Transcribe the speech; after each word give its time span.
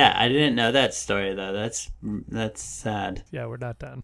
Yeah, 0.00 0.12
I 0.16 0.26
didn't 0.26 0.56
know 0.56 0.72
that 0.72 0.92
story 0.92 1.36
though. 1.36 1.52
That's 1.52 1.88
that's 2.02 2.60
sad. 2.60 3.22
Yeah, 3.30 3.46
we're 3.46 3.58
not 3.58 3.78
done. 3.78 4.02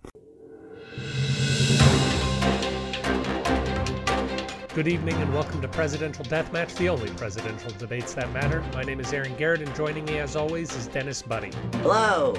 Good 4.72 4.86
evening 4.86 5.16
and 5.16 5.34
welcome 5.34 5.60
to 5.60 5.66
Presidential 5.66 6.24
Deathmatch, 6.26 6.76
the 6.76 6.88
only 6.88 7.10
presidential 7.14 7.72
debates 7.72 8.14
that 8.14 8.30
matter. 8.32 8.62
My 8.72 8.84
name 8.84 9.00
is 9.00 9.12
Aaron 9.12 9.34
Garrett, 9.34 9.62
and 9.62 9.74
joining 9.74 10.04
me 10.04 10.18
as 10.18 10.36
always 10.36 10.72
is 10.76 10.86
Dennis 10.86 11.22
Buddy. 11.22 11.50
Hello. 11.78 12.36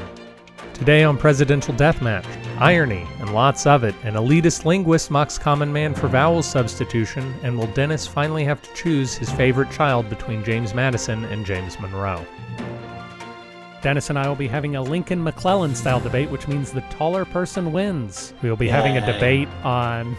Today 0.73 1.03
on 1.03 1.17
Presidential 1.17 1.73
Deathmatch, 1.73 2.25
irony 2.57 3.05
and 3.19 3.33
lots 3.33 3.67
of 3.67 3.83
it. 3.83 3.95
An 4.03 4.13
elitist 4.13 4.63
linguist 4.63 5.11
mocks 5.11 5.37
common 5.37 5.73
man 5.73 5.93
for 5.93 6.07
vowel 6.07 6.41
substitution, 6.41 7.35
and 7.43 7.57
will 7.57 7.67
Dennis 7.67 8.07
finally 8.07 8.45
have 8.45 8.61
to 8.61 8.73
choose 8.73 9.13
his 9.13 9.29
favorite 9.29 9.71
child 9.71 10.09
between 10.09 10.41
James 10.41 10.73
Madison 10.73 11.25
and 11.25 11.45
James 11.45 11.77
Monroe? 11.81 12.25
Dennis 13.81 14.11
and 14.11 14.19
I 14.19 14.27
will 14.27 14.35
be 14.35 14.47
having 14.47 14.75
a 14.75 14.81
Lincoln 14.81 15.23
McClellan 15.23 15.73
style 15.73 15.99
debate, 15.99 16.29
which 16.29 16.47
means 16.47 16.71
the 16.71 16.81
taller 16.81 17.25
person 17.25 17.71
wins. 17.71 18.33
We 18.43 18.49
will 18.49 18.57
be 18.57 18.67
having 18.67 18.97
a 18.97 19.05
debate 19.05 19.47
on. 19.63 20.15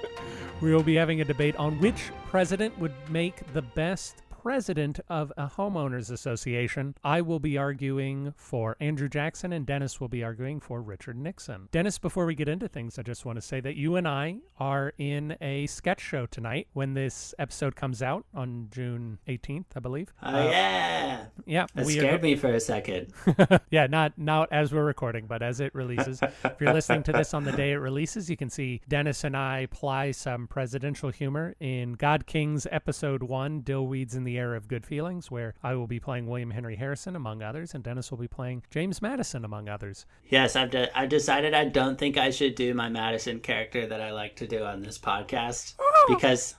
we 0.62 0.74
will 0.74 0.82
be 0.82 0.94
having 0.94 1.20
a 1.20 1.24
debate 1.24 1.54
on 1.56 1.78
which 1.78 2.10
president 2.28 2.78
would 2.78 2.94
make 3.10 3.52
the 3.52 3.60
best 3.60 4.21
president 4.42 4.98
of 5.08 5.32
a 5.36 5.46
homeowners 5.46 6.10
association. 6.10 6.96
I 7.04 7.20
will 7.20 7.38
be 7.38 7.56
arguing 7.56 8.34
for 8.36 8.76
Andrew 8.80 9.08
Jackson, 9.08 9.52
and 9.52 9.64
Dennis 9.64 10.00
will 10.00 10.08
be 10.08 10.24
arguing 10.24 10.58
for 10.58 10.82
Richard 10.82 11.16
Nixon. 11.16 11.68
Dennis, 11.70 11.96
before 12.00 12.26
we 12.26 12.34
get 12.34 12.48
into 12.48 12.66
things, 12.66 12.98
I 12.98 13.02
just 13.02 13.24
want 13.24 13.36
to 13.36 13.40
say 13.40 13.60
that 13.60 13.76
you 13.76 13.94
and 13.94 14.08
I 14.08 14.38
are 14.58 14.94
in 14.98 15.36
a 15.40 15.66
sketch 15.68 16.00
show 16.00 16.26
tonight 16.26 16.66
when 16.72 16.94
this 16.94 17.36
episode 17.38 17.76
comes 17.76 18.02
out 18.02 18.24
on 18.34 18.66
June 18.72 19.18
18th, 19.28 19.66
I 19.76 19.80
believe. 19.80 20.12
Oh 20.24 20.30
yeah. 20.50 21.26
Yeah, 21.46 21.66
That 21.76 21.86
we 21.86 21.98
are- 21.98 22.02
scared 22.02 22.22
me 22.24 22.34
for 22.34 22.48
a 22.52 22.58
second. 22.60 23.12
yeah, 23.70 23.86
not 23.86 24.14
not 24.18 24.48
as 24.50 24.72
we're 24.72 24.84
recording, 24.84 25.26
but 25.28 25.40
as 25.42 25.60
it 25.60 25.72
releases. 25.72 26.20
if 26.20 26.60
you're 26.60 26.72
listening 26.74 27.04
to 27.04 27.12
this 27.12 27.32
on 27.32 27.44
the 27.44 27.52
day 27.52 27.70
it 27.72 27.76
releases, 27.76 28.28
you 28.28 28.36
can 28.36 28.50
see 28.50 28.80
Dennis 28.88 29.22
and 29.22 29.36
I 29.36 29.68
ply 29.70 30.10
some 30.10 30.48
presidential 30.48 31.10
humor 31.10 31.54
in 31.60 31.92
God 31.92 32.26
Kings 32.26 32.66
episode 32.72 33.22
one, 33.22 33.62
Dillweeds 33.62 34.16
in 34.16 34.24
the 34.24 34.31
Era 34.38 34.56
of 34.56 34.68
Good 34.68 34.86
Feelings, 34.86 35.30
where 35.30 35.54
I 35.62 35.74
will 35.74 35.86
be 35.86 36.00
playing 36.00 36.26
William 36.26 36.50
Henry 36.50 36.76
Harrison 36.76 37.16
among 37.16 37.42
others, 37.42 37.74
and 37.74 37.82
Dennis 37.82 38.10
will 38.10 38.18
be 38.18 38.28
playing 38.28 38.62
James 38.70 39.02
Madison 39.02 39.44
among 39.44 39.68
others. 39.68 40.06
Yes, 40.28 40.56
I've 40.56 40.70
de- 40.70 40.98
I've 40.98 41.08
decided 41.08 41.54
I 41.54 41.66
don't 41.66 41.98
think 41.98 42.16
I 42.16 42.30
should 42.30 42.54
do 42.54 42.74
my 42.74 42.88
Madison 42.88 43.40
character 43.40 43.86
that 43.86 44.00
I 44.00 44.12
like 44.12 44.36
to 44.36 44.46
do 44.46 44.64
on 44.64 44.82
this 44.82 44.98
podcast 44.98 45.74
oh! 45.78 46.06
because, 46.08 46.54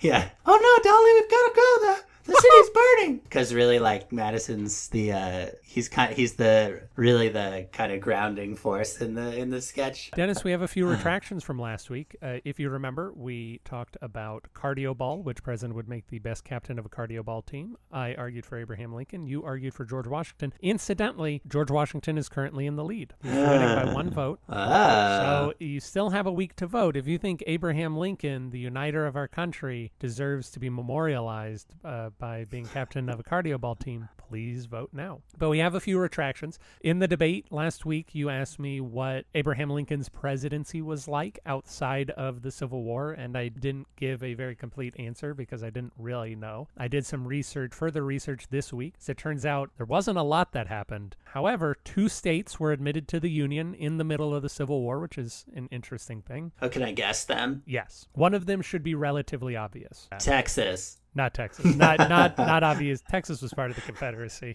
yeah. 0.00 0.28
Oh 0.44 0.56
no, 0.56 0.90
Dolly, 0.90 1.12
we've 1.14 1.30
got 1.30 1.48
to 1.48 1.52
go. 1.54 1.86
The 1.86 2.15
the 2.26 2.34
city's 2.34 2.70
burning. 2.74 3.18
Because 3.18 3.54
really, 3.54 3.78
like 3.78 4.12
Madison's 4.12 4.88
the 4.88 5.12
uh, 5.12 5.46
he's 5.62 5.88
kind 5.88 6.14
he's 6.14 6.34
the 6.34 6.82
really 6.96 7.28
the 7.28 7.66
kind 7.72 7.92
of 7.92 8.00
grounding 8.00 8.56
force 8.56 9.00
in 9.00 9.14
the 9.14 9.36
in 9.36 9.50
the 9.50 9.60
sketch. 9.60 10.10
Dennis, 10.12 10.44
we 10.44 10.50
have 10.50 10.62
a 10.62 10.68
few 10.68 10.86
retractions 10.88 11.44
from 11.44 11.58
last 11.58 11.90
week. 11.90 12.16
Uh, 12.22 12.38
if 12.44 12.58
you 12.58 12.70
remember, 12.70 13.12
we 13.14 13.60
talked 13.64 13.96
about 14.02 14.46
cardio 14.54 14.96
ball, 14.96 15.22
which 15.22 15.42
president 15.42 15.74
would 15.74 15.88
make 15.88 16.06
the 16.08 16.18
best 16.18 16.44
captain 16.44 16.78
of 16.78 16.86
a 16.86 16.88
cardio 16.88 17.24
ball 17.24 17.42
team. 17.42 17.76
I 17.92 18.14
argued 18.14 18.46
for 18.46 18.58
Abraham 18.58 18.94
Lincoln. 18.94 19.26
You 19.26 19.44
argued 19.44 19.74
for 19.74 19.84
George 19.84 20.06
Washington. 20.06 20.52
Incidentally, 20.60 21.42
George 21.46 21.70
Washington 21.70 22.18
is 22.18 22.28
currently 22.28 22.66
in 22.66 22.76
the 22.76 22.84
lead. 22.84 23.14
He's 23.22 23.32
winning 23.32 23.76
by 23.76 23.92
one 23.92 24.10
vote. 24.10 24.40
Ah. 24.48 25.18
So 25.20 25.52
you 25.58 25.80
still 25.80 26.10
have 26.10 26.26
a 26.26 26.32
week 26.32 26.56
to 26.56 26.66
vote. 26.66 26.96
If 26.96 27.06
you 27.06 27.18
think 27.18 27.42
Abraham 27.46 27.96
Lincoln, 27.96 28.50
the 28.50 28.58
uniter 28.58 29.06
of 29.06 29.16
our 29.16 29.28
country, 29.28 29.92
deserves 29.98 30.50
to 30.50 30.60
be 30.60 30.70
memorialized 30.70 31.74
uh, 31.84 32.10
by 32.18 32.44
being 32.44 32.66
captain 32.66 33.08
of 33.08 33.20
a 33.20 33.22
cardio 33.22 33.60
ball 33.60 33.74
team, 33.74 34.08
please 34.28 34.66
vote 34.66 34.90
now. 34.92 35.20
But 35.38 35.50
we 35.50 35.58
have 35.58 35.74
a 35.74 35.80
few 35.80 35.98
retractions. 35.98 36.58
In 36.80 36.98
the 36.98 37.08
debate 37.08 37.46
last 37.50 37.86
week, 37.86 38.14
you 38.14 38.28
asked 38.30 38.58
me 38.58 38.80
what 38.80 39.26
Abraham 39.34 39.70
Lincoln's 39.70 40.08
presidency 40.08 40.82
was 40.82 41.06
like 41.08 41.38
outside 41.46 42.10
of 42.10 42.42
the 42.42 42.50
Civil 42.50 42.82
War, 42.82 43.12
and 43.12 43.36
I 43.36 43.48
didn't 43.48 43.86
give 43.96 44.22
a 44.22 44.34
very 44.34 44.54
complete 44.56 44.94
answer 44.98 45.34
because 45.34 45.62
I 45.62 45.70
didn't 45.70 45.92
really 45.98 46.34
know. 46.34 46.68
I 46.76 46.88
did 46.88 47.06
some 47.06 47.26
research, 47.26 47.72
further 47.74 48.04
research 48.04 48.48
this 48.50 48.72
week. 48.72 48.94
As 49.00 49.08
it 49.08 49.16
turns 49.16 49.46
out, 49.46 49.70
there 49.76 49.86
wasn't 49.86 50.18
a 50.18 50.22
lot 50.22 50.52
that 50.52 50.66
happened. 50.68 51.16
However, 51.24 51.76
two 51.84 52.08
states 52.08 52.58
were 52.58 52.72
admitted 52.72 53.08
to 53.08 53.20
the 53.20 53.30
Union 53.30 53.74
in 53.74 53.98
the 53.98 54.04
middle 54.04 54.34
of 54.34 54.42
the 54.42 54.48
Civil 54.48 54.80
War, 54.80 55.00
which 55.00 55.18
is 55.18 55.44
an 55.54 55.68
interesting 55.70 56.22
thing. 56.22 56.52
oh, 56.62 56.68
can 56.68 56.82
I 56.82 56.92
guess 56.92 57.24
them? 57.24 57.62
Yes. 57.66 58.08
One 58.12 58.34
of 58.34 58.46
them 58.46 58.62
should 58.62 58.82
be 58.82 58.94
relatively 58.94 59.56
obvious. 59.56 60.08
Texas. 60.18 60.98
Not 61.16 61.32
Texas. 61.34 61.74
Not 61.74 61.98
not 62.10 62.36
not 62.38 62.62
obvious. 62.62 63.00
Texas 63.08 63.40
was 63.42 63.52
part 63.54 63.70
of 63.70 63.76
the 63.76 63.82
Confederacy. 63.82 64.50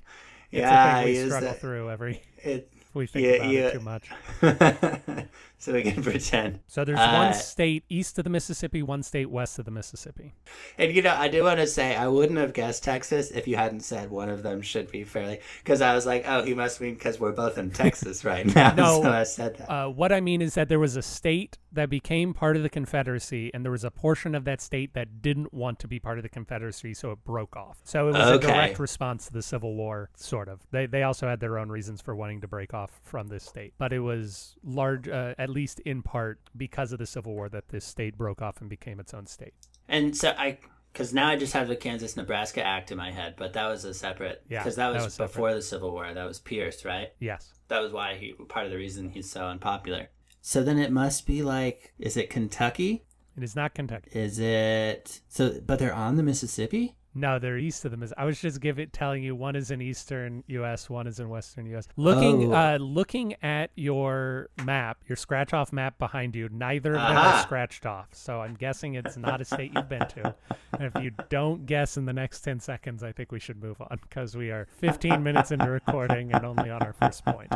It's 0.51 0.59
Yeah, 0.61 0.99
a 0.99 1.03
thing 1.03 1.13
we 1.13 1.25
struggle 1.25 1.49
that- 1.49 1.59
through 1.59 1.89
every 1.89 2.21
It. 2.37 2.71
We 2.93 3.07
think 3.07 3.25
Yeah, 3.25 3.31
about 3.33 3.49
yeah. 3.51 3.59
it 3.67 3.73
too 3.73 3.79
much. 3.79 4.09
so 5.57 5.73
we 5.73 5.83
can 5.83 6.01
pretend. 6.03 6.59
So 6.67 6.83
there's 6.83 6.99
Uh, 6.99 7.11
one 7.13 7.33
state 7.33 7.83
east 7.89 8.17
of 8.17 8.23
the 8.23 8.29
Mississippi, 8.29 8.81
one 8.81 9.03
state 9.03 9.29
west 9.29 9.59
of 9.59 9.65
the 9.65 9.71
Mississippi. 9.71 10.33
And 10.77 10.93
you 10.93 11.01
know, 11.01 11.13
I 11.15 11.27
do 11.27 11.43
want 11.43 11.59
to 11.59 11.67
say 11.67 11.95
I 11.95 12.07
wouldn't 12.07 12.39
have 12.39 12.53
guessed 12.53 12.83
Texas 12.83 13.31
if 13.31 13.47
you 13.47 13.55
hadn't 13.55 13.81
said 13.81 14.09
one 14.09 14.29
of 14.29 14.43
them 14.43 14.61
should 14.61 14.91
be 14.91 15.03
fairly. 15.03 15.39
Because 15.63 15.81
I 15.81 15.93
was 15.93 16.05
like, 16.05 16.23
oh, 16.27 16.43
he 16.43 16.53
must 16.53 16.81
mean 16.81 16.95
because 16.95 17.19
we're 17.19 17.31
both 17.31 17.57
in 17.57 17.71
Texas 17.71 18.25
right 18.25 18.45
now. 18.55 18.73
No. 18.73 19.01
so 19.03 19.09
I 19.11 19.23
said 19.23 19.57
that. 19.57 19.69
Uh, 19.71 19.87
what 19.89 20.11
I 20.11 20.21
mean 20.21 20.41
is 20.41 20.55
that 20.55 20.67
there 20.69 20.79
was 20.79 20.95
a 20.95 21.01
state 21.01 21.57
that 21.73 21.89
became 21.89 22.33
part 22.33 22.57
of 22.57 22.63
the 22.63 22.69
Confederacy, 22.69 23.49
and 23.53 23.63
there 23.63 23.71
was 23.71 23.83
a 23.85 23.91
portion 23.91 24.35
of 24.35 24.43
that 24.45 24.59
state 24.61 24.93
that 24.93 25.21
didn't 25.21 25.53
want 25.53 25.79
to 25.79 25.87
be 25.87 25.99
part 25.99 26.17
of 26.17 26.23
the 26.23 26.29
Confederacy, 26.29 26.93
so 26.93 27.11
it 27.11 27.23
broke 27.23 27.55
off. 27.55 27.79
So 27.85 28.09
it 28.09 28.13
was 28.13 28.21
Okay. 28.31 28.47
a 28.49 28.51
direct 28.51 28.79
response 28.79 29.27
to 29.27 29.33
the 29.33 29.41
Civil 29.41 29.75
War, 29.75 30.09
sort 30.15 30.49
of. 30.49 30.59
They 30.71 30.85
they 30.87 31.03
also 31.03 31.27
had 31.27 31.39
their 31.39 31.57
own 31.57 31.69
reasons 31.69 32.01
for 32.01 32.15
wanting 32.15 32.41
to 32.41 32.47
break 32.47 32.73
off 32.73 32.80
from 33.03 33.27
this 33.27 33.43
state, 33.43 33.73
but 33.77 33.93
it 33.93 33.99
was 33.99 34.55
large, 34.63 35.07
uh, 35.07 35.35
at 35.37 35.49
least 35.49 35.79
in 35.81 36.01
part, 36.01 36.39
because 36.57 36.91
of 36.91 36.99
the 36.99 37.05
Civil 37.05 37.33
War 37.35 37.47
that 37.49 37.69
this 37.69 37.85
state 37.85 38.17
broke 38.17 38.41
off 38.41 38.59
and 38.61 38.69
became 38.69 38.99
its 38.99 39.13
own 39.13 39.27
state. 39.27 39.53
and 39.87 40.15
so 40.17 40.33
I, 40.37 40.57
because 40.91 41.13
now 41.13 41.27
I 41.29 41.35
just 41.37 41.53
have 41.53 41.67
the 41.69 41.75
Kansas 41.75 42.17
Nebraska 42.17 42.63
Act 42.65 42.91
in 42.91 42.97
my 42.97 43.11
head, 43.11 43.35
but 43.37 43.53
that 43.53 43.67
was 43.67 43.85
a 43.85 43.93
separate. 43.93 44.43
Yeah, 44.49 44.59
Because 44.59 44.75
that 44.77 44.89
that 44.89 44.95
was, 44.95 45.03
was 45.05 45.13
separate. 45.13 45.27
before 45.33 45.53
the 45.53 45.61
Civil 45.61 45.91
War. 45.91 46.13
That 46.13 46.25
was 46.25 46.39
Pierce, 46.39 46.83
right? 46.83 47.09
Yes. 47.19 47.53
That 47.69 47.81
was 47.81 47.93
why 47.93 48.15
he 48.15 48.33
part 48.33 48.65
of 48.65 48.71
the 48.71 48.77
reason 48.77 49.09
he's 49.09 49.29
so 49.31 49.45
unpopular. 49.45 50.09
So 50.41 50.63
then 50.63 50.77
it 50.77 50.91
must 50.91 51.25
be 51.27 51.43
like, 51.43 51.93
is 51.99 52.17
it 52.17 52.29
Kentucky? 52.29 53.05
It 53.37 53.43
is 53.43 53.55
not 53.55 53.73
Kentucky. 53.73 54.09
Is 54.13 54.39
it 54.39 55.21
so? 55.29 55.61
But 55.65 55.79
they're 55.79 55.93
on 55.93 56.17
the 56.17 56.23
Mississippi. 56.23 56.97
No, 57.13 57.39
they're 57.39 57.57
east 57.57 57.83
of 57.83 57.91
the 57.91 57.97
Miss. 57.97 58.13
I 58.17 58.23
was 58.23 58.39
just 58.39 58.61
giving 58.61 58.87
telling 58.89 59.21
you 59.21 59.35
one 59.35 59.57
is 59.57 59.69
in 59.69 59.81
eastern 59.81 60.45
U.S., 60.47 60.89
one 60.89 61.07
is 61.07 61.19
in 61.19 61.27
western 61.27 61.65
U.S. 61.71 61.87
Looking, 61.97 62.53
Oh. 62.53 62.75
uh, 62.75 62.77
looking 62.79 63.35
at 63.43 63.69
your 63.75 64.47
map, 64.63 64.97
your 65.07 65.17
scratch 65.17 65.53
off 65.53 65.73
map 65.73 65.99
behind 65.99 66.35
you, 66.37 66.47
neither 66.53 66.91
of 66.91 67.01
them 67.01 67.17
Aha. 67.17 67.39
are 67.39 67.43
scratched 67.43 67.85
off. 67.85 68.07
So 68.13 68.39
I'm 68.39 68.53
guessing 68.55 68.93
it's 68.95 69.17
not 69.17 69.41
a 69.41 69.45
state 69.45 69.73
you've 69.75 69.89
been 69.89 70.07
to. 70.07 70.33
And 70.79 70.83
if 70.95 71.03
you 71.03 71.11
don't 71.29 71.65
guess 71.65 71.97
in 71.97 72.05
the 72.05 72.13
next 72.13 72.41
ten 72.41 72.61
seconds, 72.61 73.03
I 73.03 73.11
think 73.11 73.33
we 73.33 73.39
should 73.41 73.61
move 73.61 73.81
on 73.81 73.99
because 74.01 74.37
we 74.37 74.49
are 74.49 74.67
15 74.77 75.21
minutes 75.21 75.51
into 75.51 75.69
recording 75.69 76.31
and 76.33 76.45
only 76.45 76.69
on 76.69 76.81
our 76.81 76.93
first 76.93 77.25
point. 77.25 77.51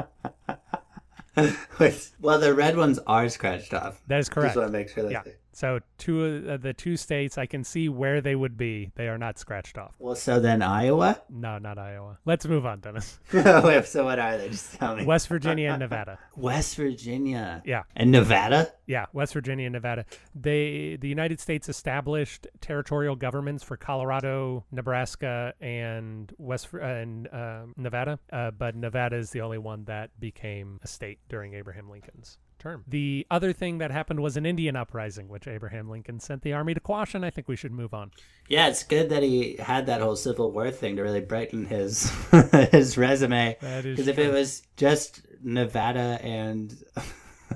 Wait, 1.80 2.12
well, 2.22 2.40
the 2.40 2.54
red 2.54 2.78
ones 2.78 2.98
are 3.08 3.28
scratched 3.30 3.74
off. 3.74 4.02
That 4.08 4.20
is 4.20 4.30
correct. 4.30 4.50
Just 4.56 4.58
want 4.58 4.68
to 4.68 4.78
make 4.78 4.90
sure 4.90 5.04
that. 5.04 5.12
Yeah. 5.12 5.22
they- 5.24 5.36
So 5.56 5.80
two 5.98 6.26
of 6.26 6.50
uh, 6.50 6.58
the 6.58 6.74
two 6.74 6.98
states, 6.98 7.38
I 7.38 7.46
can 7.46 7.64
see 7.64 7.88
where 7.88 8.20
they 8.20 8.36
would 8.36 8.58
be. 8.58 8.92
They 8.96 9.08
are 9.08 9.18
not 9.18 9.40
scratched 9.40 9.78
off. 9.78 9.96
Well, 10.00 10.16
so 10.16 10.42
then 10.42 10.62
Iowa. 10.62 11.22
No, 11.30 11.60
not 11.60 11.78
Iowa. 11.78 12.20
Let's 12.26 12.46
move 12.46 12.66
on, 12.66 12.82
Dennis. 12.82 13.20
Wait, 13.34 13.86
so 13.86 14.04
what 14.04 14.20
are 14.20 14.38
they? 14.38 14.50
Just 14.50 14.74
tell 14.74 14.98
me. 14.98 15.06
West 15.06 15.30
Virginia 15.30 15.70
and 15.70 15.80
Nevada. 15.80 16.20
West 16.36 16.76
Virginia. 16.76 17.64
Yeah. 17.66 17.84
And 17.96 18.12
Nevada. 18.12 18.74
Yeah, 18.86 19.06
West 19.14 19.32
Virginia 19.32 19.68
and 19.68 19.74
Nevada. 19.74 20.04
They 20.36 20.98
the 21.00 21.08
United 21.08 21.40
States 21.40 21.70
established 21.70 22.48
territorial 22.60 23.16
governments 23.16 23.64
for 23.64 23.78
Colorado, 23.78 24.66
Nebraska, 24.74 25.54
and 25.62 26.34
West 26.38 26.68
uh, 26.74 26.80
and 26.80 27.30
um, 27.34 27.74
Nevada, 27.78 28.20
uh, 28.34 28.52
but 28.52 28.76
Nevada 28.76 29.16
is 29.16 29.30
the 29.30 29.40
only 29.40 29.58
one 29.58 29.86
that 29.86 30.12
became 30.20 30.82
a 30.84 30.88
state 30.88 31.20
during 31.30 31.54
Abraham 31.54 31.90
Lincoln's 31.90 32.40
term. 32.60 32.84
The 32.88 33.26
other 33.30 33.54
thing 33.54 33.78
that 33.80 33.92
happened 33.92 34.22
was 34.22 34.38
an 34.38 34.46
Indian 34.46 34.76
uprising, 34.76 35.28
which 35.30 35.48
Abraham 35.48 35.90
Lincoln 35.90 36.20
sent 36.20 36.42
the 36.42 36.54
army 36.54 36.74
to 36.74 36.80
quash, 36.80 37.14
and 37.16 37.26
I 37.26 37.30
think 37.30 37.48
we 37.48 37.56
should 37.56 37.72
move 37.72 37.94
on. 37.94 38.12
Yeah, 38.48 38.68
it's 38.68 38.84
good 38.84 39.10
that 39.10 39.24
he 39.24 39.56
had 39.58 39.86
that 39.88 40.02
whole 40.02 40.16
Civil 40.16 40.52
War 40.52 40.72
thing 40.72 40.96
to 40.98 41.04
really 41.04 41.22
brighten 41.22 41.66
his 41.66 42.12
his 42.72 42.98
resume. 42.98 43.58
Because 43.60 44.08
if 44.08 44.20
it 44.20 44.32
was 44.32 44.64
just 44.78 45.22
Nevada 45.44 46.20
and 46.22 46.76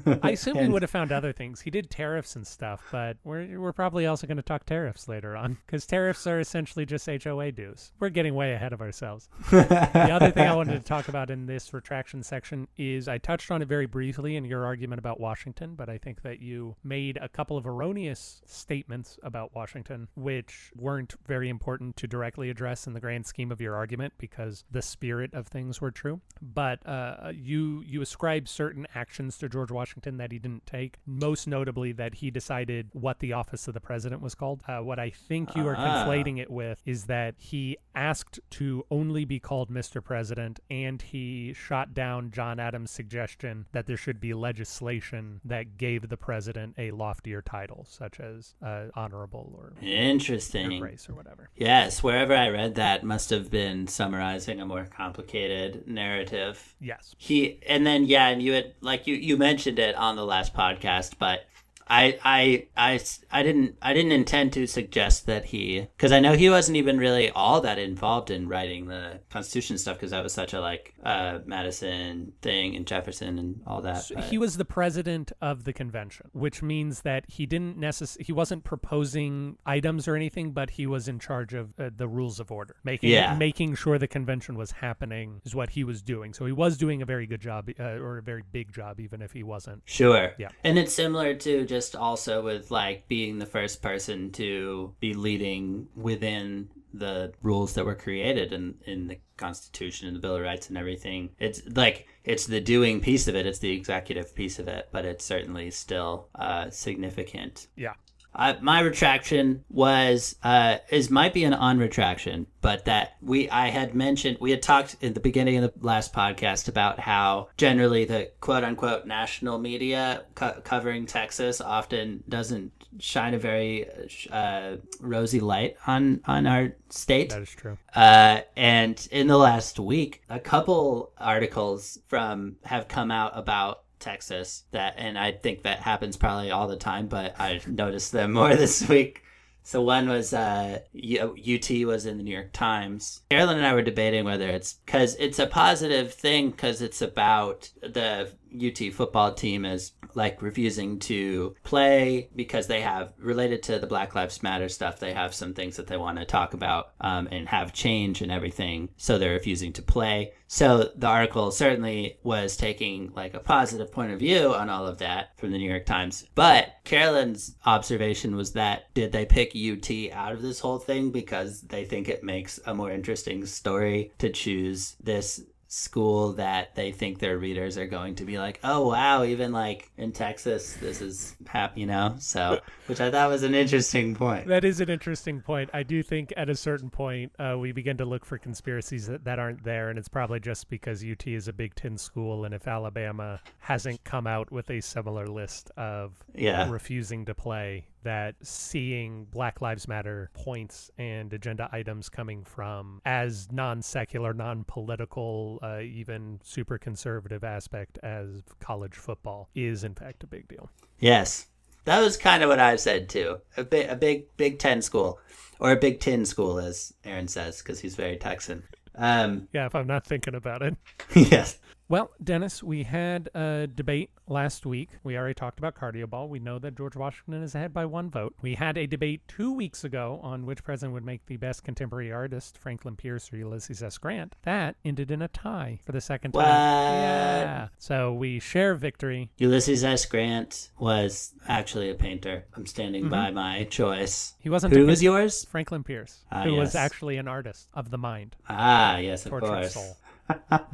I 0.24 0.32
assume 0.32 0.56
he 0.56 0.62
And- 0.62 0.74
would 0.74 0.82
have 0.82 0.92
found 0.92 1.12
other 1.12 1.32
things. 1.32 1.62
He 1.62 1.70
did 1.70 1.90
tariffs 1.90 2.36
and 2.36 2.46
stuff, 2.46 2.84
but 2.92 3.18
we're 3.24 3.60
we're 3.60 3.74
probably 3.74 4.06
also 4.06 4.28
going 4.28 4.38
to 4.38 4.44
talk 4.44 4.66
tariffs 4.66 5.08
later 5.08 5.36
on 5.36 5.58
because 5.66 5.86
tariffs 5.86 6.26
are 6.28 6.40
essentially 6.40 6.86
just 6.86 7.08
HOA 7.08 7.52
dues. 7.52 7.92
We're 8.00 8.10
getting 8.10 8.34
way 8.36 8.54
ahead 8.54 8.74
of 8.74 8.82
ourselves. 8.82 9.30
the 9.52 10.10
other 10.12 10.32
thing 10.32 10.48
I 10.48 10.56
wanted 10.56 10.74
to 10.74 10.80
talk 10.88 11.08
about 11.08 11.30
in 11.30 11.46
this 11.46 11.74
retraction 11.74 12.24
section 12.24 12.68
is 12.78 13.08
I 13.08 13.18
touched 13.18 13.52
on 13.52 13.62
it 13.62 13.68
very 13.68 13.86
briefly 13.86 14.36
in 14.36 14.46
your 14.46 14.66
argument 14.66 15.00
about 15.00 15.20
Washington, 15.20 15.76
but 15.76 15.90
I 15.90 15.98
think 15.98 16.22
that 16.24 16.40
you 16.42 16.76
made 16.84 17.18
a 17.22 17.30
couple 17.30 17.58
of 17.58 17.66
erroneous 17.68 18.42
statements 18.46 19.18
about 19.24 19.54
Washington, 19.56 20.08
which 20.16 20.72
weren't 20.76 21.16
very 21.28 21.50
important 21.50 21.96
to 21.98 22.08
directly 22.08 22.50
address 22.50 22.88
in 22.88 22.94
the 22.94 23.00
grand 23.00 23.26
scheme 23.26 23.52
of 23.52 23.60
your 23.62 23.76
argument 23.76 24.14
because 24.18 24.64
the 24.72 24.82
spirit 24.82 25.34
of 25.34 25.48
things 25.48 25.82
were 25.82 25.92
true. 25.92 26.22
But 26.42 26.86
uh, 26.88 27.32
you 27.34 27.84
you 27.86 28.02
ascribe 28.02 28.48
certain 28.48 28.88
actions 28.96 29.38
to 29.40 29.50
George 29.50 29.72
Washington 29.72 29.89
that 29.96 30.32
he 30.32 30.40
didn't 30.40 30.66
take, 30.66 30.98
most 31.06 31.48
notably 31.48 31.92
that 31.94 32.16
he 32.16 32.32
decided 32.32 32.90
what 32.94 33.20
the 33.20 33.34
office 33.34 33.68
of 33.68 33.74
the 33.74 33.80
president 33.80 34.22
was 34.22 34.36
called. 34.36 34.64
Uh, 34.68 34.80
what 34.80 35.00
I 35.00 35.10
think 35.10 35.56
you 35.56 35.68
are 35.68 35.76
Ah. 35.78 36.06
conflating 36.06 36.40
it 36.40 36.50
with 36.52 36.82
is 36.86 37.06
that 37.06 37.36
he 37.38 37.78
asked 37.96 38.40
to 38.52 38.86
only 38.92 39.26
be 39.26 39.40
called 39.40 39.70
Mr. 39.70 40.04
President 40.04 40.60
and 40.70 41.02
he 41.02 41.54
shot 41.54 41.94
down 41.94 42.32
John 42.32 42.60
Adams' 42.60 42.92
suggestion 42.92 43.66
that 43.72 43.86
there 43.88 43.98
should 43.98 44.20
be 44.20 44.34
legislation 44.34 45.42
that 45.44 45.78
gave 45.78 46.10
the 46.10 46.18
president 46.18 46.76
a 46.78 46.92
loftier 46.92 47.42
title, 47.42 47.86
such 47.90 48.20
as 48.20 48.56
uh, 48.64 48.86
honorable 48.96 49.54
or 49.58 49.74
Interesting. 49.82 50.80
Grace 50.80 51.08
or 51.10 51.14
whatever. 51.14 51.50
Yes, 51.56 52.02
wherever 52.02 52.34
I 52.36 52.50
read 52.50 52.76
that 52.76 53.04
must 53.04 53.30
have 53.30 53.50
been 53.52 53.88
summarizing 53.88 54.60
a 54.62 54.66
more 54.66 54.86
complicated 54.86 55.88
narrative. 55.88 56.76
Yes. 56.80 57.14
He 57.18 57.60
and 57.68 57.86
then 57.86 58.06
yeah, 58.06 58.28
and 58.30 58.42
you 58.42 58.54
had 58.54 58.74
like 58.82 59.08
you 59.08 59.16
you 59.16 59.38
mentioned 59.38 59.69
it 59.78 59.94
on 59.94 60.16
the 60.16 60.26
last 60.26 60.56
podcast, 60.56 61.14
but 61.20 61.46
I 61.90 62.20
I 62.24 62.68
I 62.78 63.00
I 63.32 63.44
didn't 63.44 63.76
I 63.82 63.94
didn't 63.94 64.12
intend 64.12 64.54
to 64.54 64.68
suggest 64.68 65.26
that 65.26 65.46
he 65.46 65.88
because 65.98 66.12
I 66.12 66.20
know 66.20 66.34
he 66.34 66.50
wasn't 66.50 66.78
even 66.78 66.98
really 67.00 67.30
all 67.32 67.62
that 67.62 67.80
involved 67.80 68.30
in 68.30 68.48
writing 68.48 68.88
the 68.88 69.22
Constitution 69.32 69.78
stuff 69.78 69.98
because 69.98 70.12
that 70.12 70.22
was 70.24 70.34
such 70.34 70.54
a 70.54 70.62
like 70.62 70.94
uh 71.04 71.40
Madison 71.46 72.34
thing 72.42 72.76
and 72.76 72.86
Jefferson 72.86 73.40
and 73.40 73.62
all 73.66 73.82
that. 73.82 74.04
So 74.04 74.20
he 74.22 74.38
was 74.38 74.58
the 74.58 74.66
president 74.66 75.32
of 75.42 75.64
the 75.64 75.74
convention, 75.74 76.28
which 76.34 76.62
means 76.62 77.02
that 77.02 77.26
he 77.28 77.46
didn't 77.46 77.78
necess- 77.80 78.22
he 78.22 78.32
wasn't 78.34 78.64
proposing 78.64 79.58
items 79.66 80.08
or 80.08 80.16
anything, 80.16 80.52
but 80.52 80.72
he 80.72 80.86
was 80.86 81.08
in 81.08 81.18
charge 81.20 81.54
of 81.54 81.70
uh, 81.80 81.90
the 81.96 82.08
rules 82.08 82.40
of 82.40 82.52
order, 82.52 82.76
making 82.84 83.10
Yeah. 83.12 83.36
making 83.36 83.76
sure 83.76 83.98
the 83.98 84.08
convention 84.08 84.56
was 84.58 84.72
happening 84.72 85.42
is 85.46 85.56
what 85.56 85.72
he 85.72 85.84
was 85.84 86.02
doing. 86.02 86.34
So 86.34 86.46
he 86.46 86.52
was 86.52 86.78
doing 86.78 87.02
a 87.02 87.06
very 87.06 87.26
good 87.26 87.42
job, 87.42 87.70
uh, 87.80 87.84
or 87.84 88.18
a 88.18 88.22
very 88.22 88.44
big 88.52 88.72
job, 88.74 89.00
even 89.00 89.22
if 89.22 89.32
he 89.32 89.44
wasn't. 89.44 89.82
Sure. 89.86 90.34
Yeah. 90.38 90.50
And 90.64 90.78
it's 90.78 90.94
similar 90.94 91.34
to 91.36 91.66
just 91.66 91.79
also 91.96 92.42
with 92.42 92.72
like 92.72 93.08
being 93.08 93.40
the 93.40 93.46
first 93.46 93.82
person 93.82 94.32
to 94.32 94.94
be 95.00 95.14
leading 95.14 95.88
within 95.96 96.70
the 96.94 97.32
rules 97.44 97.74
that 97.74 97.86
were 97.86 97.96
created 97.96 98.52
in, 98.52 98.76
in 98.86 99.08
the 99.08 99.20
Constitution 99.38 100.08
and 100.08 100.16
the 100.18 100.22
Bill 100.22 100.36
of 100.36 100.42
Rights 100.42 100.70
and 100.70 100.78
everything. 100.78 101.30
It's 101.40 101.62
like 101.68 102.08
it's 102.24 102.46
the 102.46 102.62
doing 102.62 103.02
piece 103.02 103.28
of 103.28 103.36
it, 103.36 103.46
it's 103.46 103.60
the 103.60 103.72
executive 103.72 104.34
piece 104.36 104.60
of 104.60 104.68
it, 104.68 104.90
but 104.92 105.06
it's 105.06 105.24
certainly 105.24 105.72
still 105.72 106.30
uh, 106.36 106.70
significant. 106.70 107.68
Yeah. 107.76 107.94
Uh, 108.34 108.54
my 108.62 108.80
retraction 108.80 109.64
was 109.70 110.36
uh, 110.44 110.78
is 110.90 111.10
might 111.10 111.34
be 111.34 111.44
an 111.44 111.54
unretraction, 111.54 112.48
but 112.62 112.86
that 112.86 113.18
we 113.22 113.50
I 113.50 113.68
had 113.68 113.96
mentioned 113.96 114.38
we 114.40 114.52
had 114.52 114.62
talked 114.62 114.96
in 115.02 115.14
the 115.14 115.20
beginning 115.20 115.58
of 115.58 115.74
the 115.74 115.86
last 115.86 116.14
podcast 116.14 116.68
about 116.68 117.00
how 117.00 117.50
generally 117.58 118.06
the 118.06 118.32
quote 118.40 118.64
unquote 118.64 119.06
national 119.06 119.58
media 119.58 120.24
co- 120.36 120.62
covering 120.64 121.06
Texas 121.06 121.60
often 121.60 122.24
doesn't 122.30 122.72
shine 123.00 123.34
a 123.34 123.40
very 123.40 123.88
uh, 124.32 124.78
rosy 125.00 125.40
light 125.40 125.78
on 125.88 126.22
on 126.26 126.48
our 126.48 126.76
state. 126.90 127.30
That 127.32 127.42
is 127.42 127.50
true. 127.50 127.78
Uh, 127.96 128.42
and 128.56 129.08
in 129.12 129.28
the 129.28 129.38
last 129.38 129.80
week, 129.80 130.24
a 130.30 130.40
couple 130.40 131.12
articles 131.18 132.00
from 132.08 132.58
have 132.64 132.88
come 132.88 133.12
out 133.12 133.32
about 133.36 133.84
Texas 134.00 134.64
that, 134.72 134.96
and 134.98 135.18
I 135.18 135.32
think 135.32 135.64
that 135.64 135.80
happens 135.80 136.18
probably 136.18 136.52
all 136.52 136.68
the 136.68 136.78
time, 136.78 137.08
but 137.08 137.40
I 137.40 137.62
noticed 137.68 138.12
them 138.12 138.32
more 138.34 138.56
this 138.56 138.88
week. 138.88 139.24
So 139.64 139.82
one 139.82 140.10
was 140.10 140.34
uh, 140.34 140.80
UT 140.96 141.70
was 141.86 142.06
in 142.06 142.18
the 142.18 142.24
New 142.24 142.34
York 142.34 142.54
Times. 142.54 143.22
Carolyn 143.30 143.58
and 143.58 143.68
I 143.68 143.74
were 143.74 143.84
debating 143.84 144.26
whether 144.26 144.48
it's 144.48 144.74
because 144.74 145.16
it's 145.18 145.38
a 145.38 145.46
positive 145.46 146.14
thing 146.14 146.50
because 146.50 146.82
it's 146.82 147.02
about 147.04 147.70
the 147.82 148.32
UT 148.56 148.94
football 148.94 149.34
team 149.34 149.66
is 149.66 149.94
like 150.16 150.42
refusing 150.42 151.00
to 151.00 151.56
play 151.64 152.30
because 152.36 152.68
they 152.68 152.82
have 152.82 153.14
related 153.18 153.64
to 153.64 153.80
the 153.80 153.88
Black 153.88 154.16
Lives 154.16 154.42
Matter 154.44 154.70
stuff. 154.70 155.00
They 155.00 155.14
have 155.14 155.34
some 155.34 155.54
things 155.54 155.78
that 155.78 155.88
they 155.88 155.98
want 155.98 156.18
to 156.18 156.26
talk 156.26 156.54
about 156.54 156.94
um, 157.02 157.28
and 157.32 157.48
have 157.48 157.74
change 157.74 158.22
and 158.22 158.32
everything. 158.32 158.90
So 158.98 159.18
they're 159.18 159.34
refusing 159.34 159.74
to 159.74 159.82
play. 159.82 160.34
So 160.48 160.90
the 160.96 161.08
article 161.08 161.52
certainly 161.52 162.18
was 162.24 162.58
taking 162.58 163.12
like 163.16 163.36
a 163.36 163.40
positive 163.40 163.92
point 163.92 164.12
of 164.12 164.20
view 164.20 164.54
on 164.54 164.70
all 164.70 164.88
of 164.88 164.98
that 164.98 165.38
from 165.38 165.52
the 165.52 165.58
New 165.58 165.70
York 165.70 165.86
Times. 165.86 166.26
But 166.34 166.74
Carolyn's 166.86 167.56
observation 167.66 168.36
was 168.36 168.54
that 168.54 168.94
did 168.94 169.12
they 169.12 169.26
pick 169.26 169.56
UT 169.56 170.12
out 170.12 170.34
of 170.34 170.42
this 170.42 170.60
whole 170.60 170.80
thing 170.80 171.12
because 171.12 171.62
they 171.62 171.86
think 171.86 172.10
it 172.10 172.24
makes 172.24 172.60
a 172.66 172.74
more 172.74 172.92
interesting 172.92 173.46
story 173.46 174.12
to 174.18 174.30
choose 174.30 174.96
this 175.00 175.44
school 175.72 176.34
that 176.34 176.74
they 176.74 176.92
think 176.92 177.20
their 177.20 177.38
readers 177.38 177.78
are 177.78 177.86
going 177.86 178.16
to 178.16 178.26
be 178.26 178.40
like, 178.40 178.60
oh 178.64 178.88
wow, 178.90 179.24
even 179.24 179.52
like 179.52 179.92
in 179.98 180.12
Texas, 180.12 180.74
this 180.74 181.00
is 181.00 181.36
happy, 181.46 181.82
you 181.82 181.86
know. 181.86 182.16
So, 182.20 182.60
which 182.88 183.00
I 183.00 183.12
thought 183.12 183.30
was 183.30 183.44
an 183.44 183.54
interesting 183.54 184.16
point. 184.16 184.48
That 184.48 184.66
is 184.66 184.82
an 184.82 184.90
interesting 184.90 185.42
point. 185.42 185.70
I 185.72 185.84
do 185.84 186.02
think 186.02 186.34
at 186.36 186.50
a 186.50 186.56
certain 186.56 186.90
point 186.90 187.32
uh, 187.38 187.56
we 187.60 187.72
begin 187.72 187.98
to 187.98 188.06
look 188.06 188.26
for 188.26 188.40
conspiracies 188.40 189.06
that, 189.08 189.24
that 189.26 189.38
aren't 189.38 189.64
there, 189.64 189.90
and 189.90 190.00
it's 190.00 190.10
probably 190.10 190.40
just 190.40 190.70
because 190.70 191.06
UT 191.06 191.28
is 191.28 191.48
a 191.48 191.54
Big 191.54 191.76
Ten 191.76 192.00
school, 192.00 192.46
and 192.46 192.54
if 192.56 192.68
Alabama 192.68 193.40
hasn't 193.60 194.04
come 194.04 194.26
out 194.26 194.52
with 194.52 194.72
a 194.72 194.82
similar 194.82 195.28
list 195.28 195.70
of 195.78 196.14
Yeah. 196.34 196.68
refusing 196.72 197.26
to 197.26 197.36
play, 197.36 197.86
that 198.04 198.36
seeing 198.42 199.26
Black 199.26 199.62
Lives 199.62 199.88
Matter 199.88 200.30
points 200.34 200.90
and 200.98 201.32
agenda 201.34 201.70
items 201.72 202.10
coming 202.10 202.44
from 202.44 203.02
as 203.06 203.52
non-secular, 203.52 204.34
non-political, 204.34 205.60
uh, 205.62 205.80
even 205.80 206.40
super 206.44 206.78
conservative 206.78 207.44
aspect 207.44 207.98
as 208.04 208.44
college 208.60 208.96
football 208.96 209.50
is 209.56 209.84
in 209.84 209.96
fact 209.96 210.24
a 210.24 210.28
big 210.28 210.48
deal. 210.48 210.70
Yes, 211.00 211.48
that 211.86 212.00
was 212.00 212.18
kind 212.18 212.44
of 212.44 212.50
what 212.50 212.60
I 212.60 212.76
said 212.76 213.10
too. 213.10 213.40
A 213.58 213.64
big, 213.64 213.90
a 213.90 213.96
big 213.96 214.26
Big 214.38 214.60
Ten 214.60 214.82
school, 214.82 215.20
or 215.60 215.72
a 215.72 215.76
Big 215.76 216.00
Ten 216.00 216.26
school, 216.26 216.60
as 216.60 216.94
Aaron 217.04 217.28
says, 217.28 217.62
because 217.62 217.80
he's 217.80 217.96
very 217.96 218.18
Texan. 218.18 218.64
Um, 218.96 219.48
Yeah, 219.54 219.66
if 219.66 219.76
I'm 219.76 219.88
not 219.88 220.06
thinking 220.06 220.36
about 220.36 220.62
it. 220.62 220.76
yes. 221.16 221.58
Well, 221.90 222.12
Dennis, 222.24 222.62
we 222.62 222.84
had 222.84 223.30
a 223.34 223.66
debate 223.66 224.12
last 224.28 224.64
week. 224.64 224.90
We 225.04 225.18
already 225.18 225.34
talked 225.34 225.58
about 225.58 225.74
cardio 225.74 226.08
ball. 226.08 226.30
We 226.30 226.38
know 226.38 226.60
that 226.60 226.78
George 226.78 226.96
Washington 226.96 227.42
is 227.42 227.56
ahead 227.56 227.74
by 227.74 227.86
one 227.86 228.12
vote. 228.12 228.36
We 228.44 228.54
had 228.54 228.78
a 228.78 228.86
debate 228.86 229.22
two 229.28 229.52
weeks 229.52 229.84
ago 229.84 230.20
on 230.22 230.46
which 230.46 230.64
president 230.64 230.94
would 230.94 231.04
make 231.04 231.26
the 231.26 231.38
best 231.38 231.64
contemporary 231.64 232.12
artist, 232.12 232.60
Franklin 232.60 232.96
Pierce 232.96 233.34
or 233.34 233.38
Ulysses 233.38 233.82
S. 233.82 233.98
Grant. 233.98 234.36
That 234.44 234.76
ended 234.86 235.10
in 235.10 235.24
a 235.24 235.28
tie 235.30 235.80
for 235.84 235.92
the 235.92 236.00
second 236.00 236.34
time. 236.34 236.44
What? 236.44 236.48
Yeah. 236.48 237.68
So 237.80 238.14
we 238.14 238.40
share 238.40 238.76
victory. 238.76 239.32
Ulysses 239.40 239.84
S. 239.84 240.06
Grant 240.06 240.70
was 240.78 241.34
actually 241.48 241.90
a 241.90 241.96
painter. 241.96 242.46
I'm 242.56 242.68
standing 242.68 243.10
by 243.10 243.32
my 243.32 243.64
choice. 243.64 244.36
He 244.38 244.50
wasn't 244.50 244.76
Who 244.76 244.86
was 244.86 245.02
yours? 245.02 245.44
Franklin 245.46 245.84
Pierce, 245.84 246.24
Ah, 246.32 246.44
who 246.44 246.54
was 246.54 246.76
actually 246.76 247.18
an 247.18 247.28
artist 247.28 247.68
of 247.74 247.90
the 247.90 247.98
mind, 247.98 248.36
Ah, 248.48 248.98
yes, 248.98 249.26
of 249.26 249.32
course. 249.32 249.74
soul. 249.74 249.98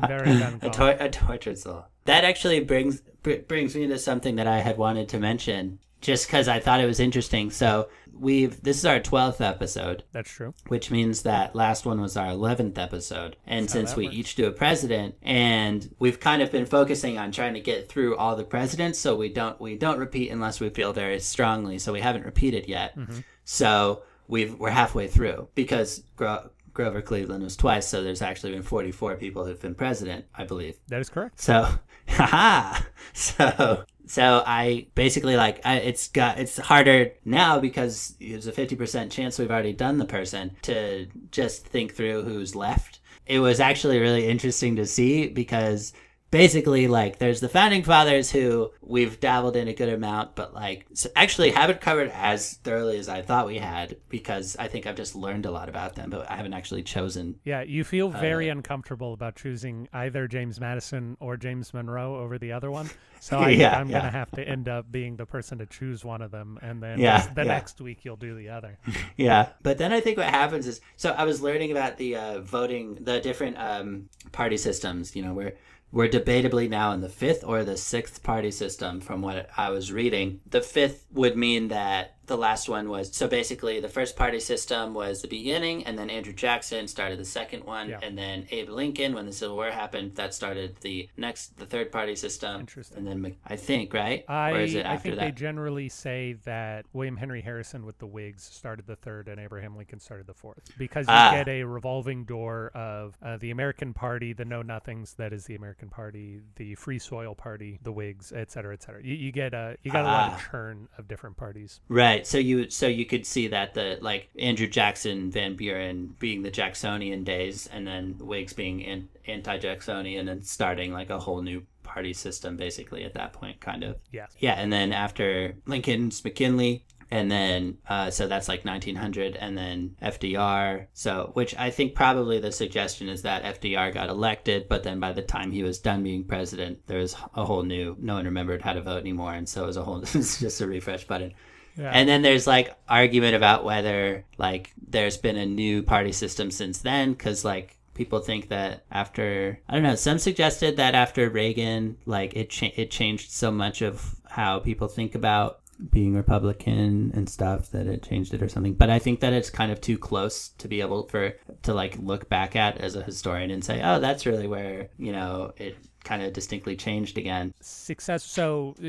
Very 0.07 0.31
a, 0.61 0.69
tor- 0.69 0.97
a 0.99 1.09
tortured 1.09 1.57
soul. 1.57 1.85
That 2.05 2.23
actually 2.23 2.59
brings 2.61 3.01
br- 3.23 3.43
brings 3.47 3.75
me 3.75 3.87
to 3.87 3.97
something 3.97 4.35
that 4.35 4.47
I 4.47 4.59
had 4.59 4.77
wanted 4.77 5.09
to 5.09 5.19
mention, 5.19 5.79
just 6.01 6.27
because 6.27 6.47
I 6.47 6.59
thought 6.59 6.81
it 6.81 6.85
was 6.85 6.99
interesting. 6.99 7.49
So 7.51 7.89
we've 8.13 8.61
this 8.61 8.77
is 8.77 8.85
our 8.85 8.99
twelfth 8.99 9.41
episode, 9.41 10.03
That's 10.11 10.29
true. 10.29 10.53
which 10.67 10.91
means 10.91 11.23
that 11.23 11.55
last 11.55 11.85
one 11.85 11.99
was 11.99 12.15
our 12.15 12.27
11th 12.27 12.77
episode. 12.77 13.35
And 13.47 13.63
That's 13.65 13.73
since 13.73 13.95
we 13.95 14.05
works. 14.05 14.15
each 14.17 14.35
do 14.35 14.45
a 14.47 14.51
president 14.51 15.15
and 15.21 15.93
we've 15.99 16.19
kind 16.19 16.41
of 16.41 16.51
been 16.51 16.65
focusing 16.65 17.17
on 17.17 17.31
trying 17.31 17.55
to 17.55 17.59
get 17.59 17.89
through 17.89 18.15
all 18.17 18.35
the 18.35 18.43
presidents 18.45 18.99
so 18.99 19.15
we 19.15 19.29
don't 19.29 19.59
we 19.59 19.75
don't 19.77 19.99
repeat 19.99 20.29
unless 20.31 20.59
we 20.59 20.69
feel 20.69 20.93
very 20.93 21.19
strongly. 21.19 21.79
So 21.79 21.91
we 21.91 21.99
haven't 22.01 22.23
repeated 22.25 22.67
yet. 22.69 22.97
Mm-hmm. 22.97 23.19
So 23.43 24.03
we've 24.27 24.53
we're 24.59 24.69
halfway 24.69 25.07
through 25.07 25.49
because 25.55 26.03
Gro- 26.15 26.49
Grover 26.75 27.01
Cleveland 27.01 27.41
was 27.41 27.55
twice, 27.55 27.87
so 27.87 28.03
there's 28.03 28.21
actually 28.21 28.51
been 28.51 28.61
44 28.61 29.15
people 29.15 29.45
who've 29.45 29.59
been 29.59 29.73
president, 29.73 30.25
I 30.35 30.43
believe. 30.43 30.77
That 30.89 30.99
is 30.99 31.09
correct. 31.09 31.39
So, 31.39 31.67
haha. 32.07 32.81
So, 33.13 33.85
so 34.05 34.43
I 34.45 34.87
basically 34.93 35.37
like 35.37 35.65
I, 35.65 35.77
it's 35.77 36.09
got 36.09 36.37
it's 36.37 36.57
harder 36.57 37.11
now 37.23 37.59
because 37.59 38.15
there's 38.19 38.45
a 38.45 38.51
fifty 38.51 38.75
percent 38.75 39.09
chance 39.09 39.39
we've 39.39 39.49
already 39.49 39.71
done 39.71 39.97
the 39.97 40.05
person 40.05 40.51
to 40.63 41.07
just 41.31 41.65
think 41.65 41.93
through 41.95 42.23
who's 42.23 42.55
left. 42.55 42.99
It 43.25 43.39
was 43.39 43.61
actually 43.61 43.99
really 43.99 44.27
interesting 44.27 44.75
to 44.75 44.85
see 44.85 45.29
because 45.29 45.93
basically 46.31 46.87
like 46.87 47.17
there's 47.19 47.39
the 47.39 47.47
founding 47.47 47.83
fathers 47.83 48.31
who 48.31 48.71
we've 48.81 49.19
dabbled 49.19 49.55
in 49.55 49.67
a 49.67 49.73
good 49.73 49.89
amount 49.89 50.35
but 50.35 50.53
like 50.53 50.85
actually 51.15 51.51
haven't 51.51 51.79
covered 51.79 52.09
as 52.13 52.55
thoroughly 52.55 52.97
as 52.97 53.07
i 53.07 53.21
thought 53.21 53.45
we 53.45 53.57
had 53.57 53.95
because 54.09 54.55
i 54.59 54.67
think 54.67 54.85
i've 54.85 54.95
just 54.95 55.15
learned 55.15 55.45
a 55.45 55.51
lot 55.51 55.69
about 55.69 55.95
them 55.95 56.09
but 56.09 56.29
i 56.29 56.35
haven't 56.35 56.53
actually 56.53 56.83
chosen 56.83 57.35
Yeah, 57.43 57.61
you 57.61 57.83
feel 57.83 58.09
very 58.09 58.49
uncomfortable 58.49 59.13
about 59.13 59.35
choosing 59.35 59.87
either 59.93 60.27
James 60.27 60.59
Madison 60.59 61.15
or 61.19 61.37
James 61.37 61.73
Monroe 61.73 62.15
over 62.17 62.37
the 62.37 62.51
other 62.51 62.71
one. 62.71 62.89
So 63.21 63.39
I, 63.39 63.49
yeah, 63.49 63.79
i'm 63.79 63.89
yeah. 63.89 63.99
gonna 64.01 64.11
have 64.11 64.29
to 64.31 64.47
end 64.47 64.69
up 64.69 64.91
being 64.91 65.15
the 65.15 65.25
person 65.25 65.57
to 65.57 65.65
choose 65.65 66.05
one 66.05 66.21
of 66.21 66.29
them, 66.29 66.59
and 66.61 66.83
then 66.83 66.99
Yeah, 66.99 67.25
the 67.33 67.43
next 67.43 67.81
week 67.81 68.05
you'll 68.05 68.17
do 68.17 68.35
the 68.35 68.49
other. 68.49 68.77
yeah 69.17 69.49
but 69.63 69.79
then 69.79 69.91
i 69.91 69.99
think 69.99 70.17
what 70.17 70.27
happens 70.27 70.67
is 70.67 70.79
so 70.95 71.11
i 71.17 71.23
was 71.23 71.41
learning 71.41 71.71
about 71.71 71.97
the 71.97 72.15
uh, 72.17 72.41
voting 72.41 72.95
the 73.01 73.19
different 73.21 73.57
um, 73.57 74.09
party 74.31 74.57
systems 74.57 75.15
you 75.15 75.23
know 75.23 75.33
we're 75.33 75.53
we're 75.91 76.09
debatably 76.09 76.69
now 76.69 76.91
in 76.91 77.01
the 77.01 77.09
fifth 77.09 77.43
or 77.43 77.63
the 77.63 77.77
sixth 77.77 78.23
party 78.23 78.51
system 78.51 78.99
from 78.99 79.21
what 79.21 79.49
i 79.57 79.69
was 79.69 79.91
reading. 79.91 80.41
The 80.49 80.61
fifth 80.61 81.05
would 81.11 81.37
mean 81.37 81.69
that 81.69 82.14
the 82.27 82.37
last 82.37 82.67
one 82.69 82.89
was 82.89 83.13
so 83.15 83.27
basically 83.27 83.79
the 83.79 83.89
first 83.89 84.15
party 84.15 84.39
system 84.39 84.93
was 84.93 85.21
the 85.21 85.27
beginning 85.27 85.83
and 85.85 85.97
then 85.97 86.09
andrew 86.09 86.33
jackson 86.33 86.87
started 86.87 87.19
the 87.19 87.25
second 87.25 87.63
one 87.65 87.89
Yeah. 87.89 87.99
and 88.01 88.17
then 88.17 88.47
abe 88.51 88.69
lincoln 88.69 89.13
when 89.13 89.25
the 89.25 89.31
civil 89.33 89.55
war 89.55 89.69
happened 89.71 90.15
that 90.15 90.33
started 90.33 90.77
the 90.81 91.09
next 91.17 91.57
the 91.57 91.65
third 91.65 91.91
party 91.91 92.15
system 92.15 92.59
Interesting. 92.61 92.97
and 93.07 93.07
then 93.23 93.35
i 93.45 93.55
think 93.55 93.93
right 93.93 94.23
I, 94.27 94.51
or 94.51 94.59
is 94.61 94.75
it 94.75 94.85
I 94.85 94.93
after 94.95 95.09
think 95.09 95.15
that 95.19 95.25
they 95.25 95.31
generally 95.31 95.89
say 95.89 96.33
that 96.45 96.85
William 96.93 97.17
Henry 97.17 97.41
Harrison 97.41 97.85
with 97.85 97.97
the 97.99 98.07
Whigs 98.07 98.43
started 98.43 98.87
the 98.87 98.95
third 98.95 99.27
and 99.27 99.39
Abraham 99.39 99.75
Lincoln 99.75 99.99
started 99.99 100.27
the 100.27 100.33
fourth 100.33 100.63
because 100.77 101.05
you 101.07 101.13
Ah. 101.13 101.31
get 101.31 101.47
a 101.47 101.63
revolving 101.63 102.23
door 102.25 102.71
of 102.73 103.17
uh, 103.21 103.37
the 103.37 103.51
American 103.51 103.93
Party, 103.93 104.33
the 104.33 104.45
Know 104.45 104.61
Nothings, 104.61 105.13
that 105.15 105.33
is 105.33 105.45
the 105.45 105.55
American 105.55 105.89
Party, 105.89 106.39
the 106.55 106.75
Free 106.75 106.99
Soil 106.99 107.35
Party, 107.35 107.79
the 107.83 107.91
Whigs, 107.91 108.31
et 108.35 108.51
cetera, 108.51 108.73
et 108.73 108.83
cetera. 108.83 109.03
You, 109.03 109.15
you 109.15 109.31
get 109.31 109.53
a 109.53 109.77
you 109.83 109.91
got 109.91 110.03
a 110.05 110.07
lot 110.07 110.27
of 110.33 110.39
Ah. 110.39 110.47
churn 110.51 110.87
of 110.97 111.07
different 111.07 111.37
parties. 111.37 111.79
Right. 111.89 112.14
So 112.23 112.37
you 112.37 112.69
so 112.69 112.87
you 112.87 113.05
could 113.05 113.25
see 113.25 113.47
that 113.47 113.73
the 113.73 113.97
like 114.01 114.29
Andrew 114.39 114.67
Jackson, 114.67 115.31
Van 115.31 115.55
Buren 115.55 116.15
being 116.19 116.43
the 116.43 116.51
Jacksonian 116.51 117.23
days, 117.23 117.67
and 117.67 117.85
then 117.87 118.15
Whigs 118.19 118.53
being 118.53 118.85
an, 118.85 119.09
anti-Jacksonian 119.27 120.27
and 120.27 120.45
starting 120.45 120.93
like 120.93 121.09
a 121.09 121.19
whole 121.19 121.41
new 121.41 121.63
party 121.83 122.13
system 122.13 122.57
basically 122.57 123.03
at 123.03 123.13
that 123.13 123.33
point, 123.33 123.59
kind 123.59 123.83
of. 123.83 123.97
Yes. 124.11 124.31
Yeah, 124.39 124.53
and 124.53 124.71
then 124.71 124.91
after 124.91 125.55
Lincoln's 125.65 126.23
McKinley, 126.23 126.85
and 127.11 127.29
then 127.31 127.77
uh, 127.87 128.09
so 128.09 128.27
that's 128.27 128.47
like 128.47 128.65
1900, 128.65 129.35
and 129.35 129.57
then 129.57 129.95
FDR. 130.01 130.87
So 130.93 131.31
which 131.33 131.55
I 131.55 131.69
think 131.69 131.95
probably 131.95 132.39
the 132.39 132.51
suggestion 132.51 133.09
is 133.09 133.21
that 133.21 133.61
FDR 133.61 133.93
got 133.93 134.09
elected, 134.09 134.67
but 134.67 134.83
then 134.83 134.99
by 134.99 135.13
the 135.13 135.21
time 135.21 135.51
he 135.51 135.63
was 135.63 135.79
done 135.79 136.03
being 136.03 136.23
president, 136.23 136.79
there 136.87 136.99
was 136.99 137.15
a 137.35 137.45
whole 137.45 137.63
new. 137.63 137.95
No 137.99 138.15
one 138.15 138.25
remembered 138.25 138.61
how 138.61 138.73
to 138.73 138.81
vote 138.81 139.01
anymore, 139.01 139.33
and 139.33 139.47
so 139.47 139.63
it 139.63 139.67
was 139.67 139.77
a 139.77 139.83
whole. 139.83 140.01
It's 140.01 140.39
just 140.39 140.61
a 140.61 140.67
refresh 140.67 141.05
button. 141.05 141.33
And 141.77 142.07
then 142.07 142.21
there's 142.21 142.47
like 142.47 142.75
argument 142.87 143.35
about 143.35 143.63
whether 143.63 144.25
like 144.37 144.73
there's 144.87 145.17
been 145.17 145.37
a 145.37 145.45
new 145.45 145.83
party 145.83 146.11
system 146.11 146.51
since 146.51 146.79
then 146.79 147.13
because 147.13 147.43
like 147.43 147.77
people 147.93 148.19
think 148.19 148.49
that 148.49 148.85
after 148.91 149.59
I 149.67 149.73
don't 149.73 149.83
know 149.83 149.95
some 149.95 150.19
suggested 150.19 150.77
that 150.77 150.95
after 150.95 151.29
Reagan 151.29 151.97
like 152.05 152.35
it 152.35 152.49
cha- 152.49 152.71
it 152.75 152.91
changed 152.91 153.31
so 153.31 153.51
much 153.51 153.81
of 153.81 154.15
how 154.27 154.59
people 154.59 154.87
think 154.87 155.15
about 155.15 155.59
being 155.91 156.13
Republican 156.13 157.11
and 157.13 157.29
stuff 157.29 157.71
that 157.71 157.87
it 157.87 158.03
changed 158.03 158.33
it 158.33 158.41
or 158.41 158.47
something. 158.47 158.73
But 158.73 158.89
I 158.89 158.99
think 158.99 159.19
that 159.19 159.33
it's 159.33 159.49
kind 159.49 159.71
of 159.71 159.81
too 159.81 159.97
close 159.97 160.49
to 160.57 160.67
be 160.67 160.81
able 160.81 161.07
for 161.07 161.33
to 161.63 161.73
like 161.73 161.97
look 161.99 162.29
back 162.29 162.55
at 162.55 162.77
as 162.77 162.95
a 162.95 163.03
historian 163.03 163.51
and 163.51 163.63
say, 163.63 163.81
oh, 163.83 163.99
that's 163.99 164.25
really 164.25 164.47
where 164.47 164.89
you 164.97 165.11
know 165.11 165.53
it 165.57 165.77
kind 166.05 166.21
of 166.21 166.31
distinctly 166.31 166.75
changed 166.75 167.17
again. 167.17 167.53
Success. 167.59 168.23
So, 168.23 168.75
uh, 168.81 168.85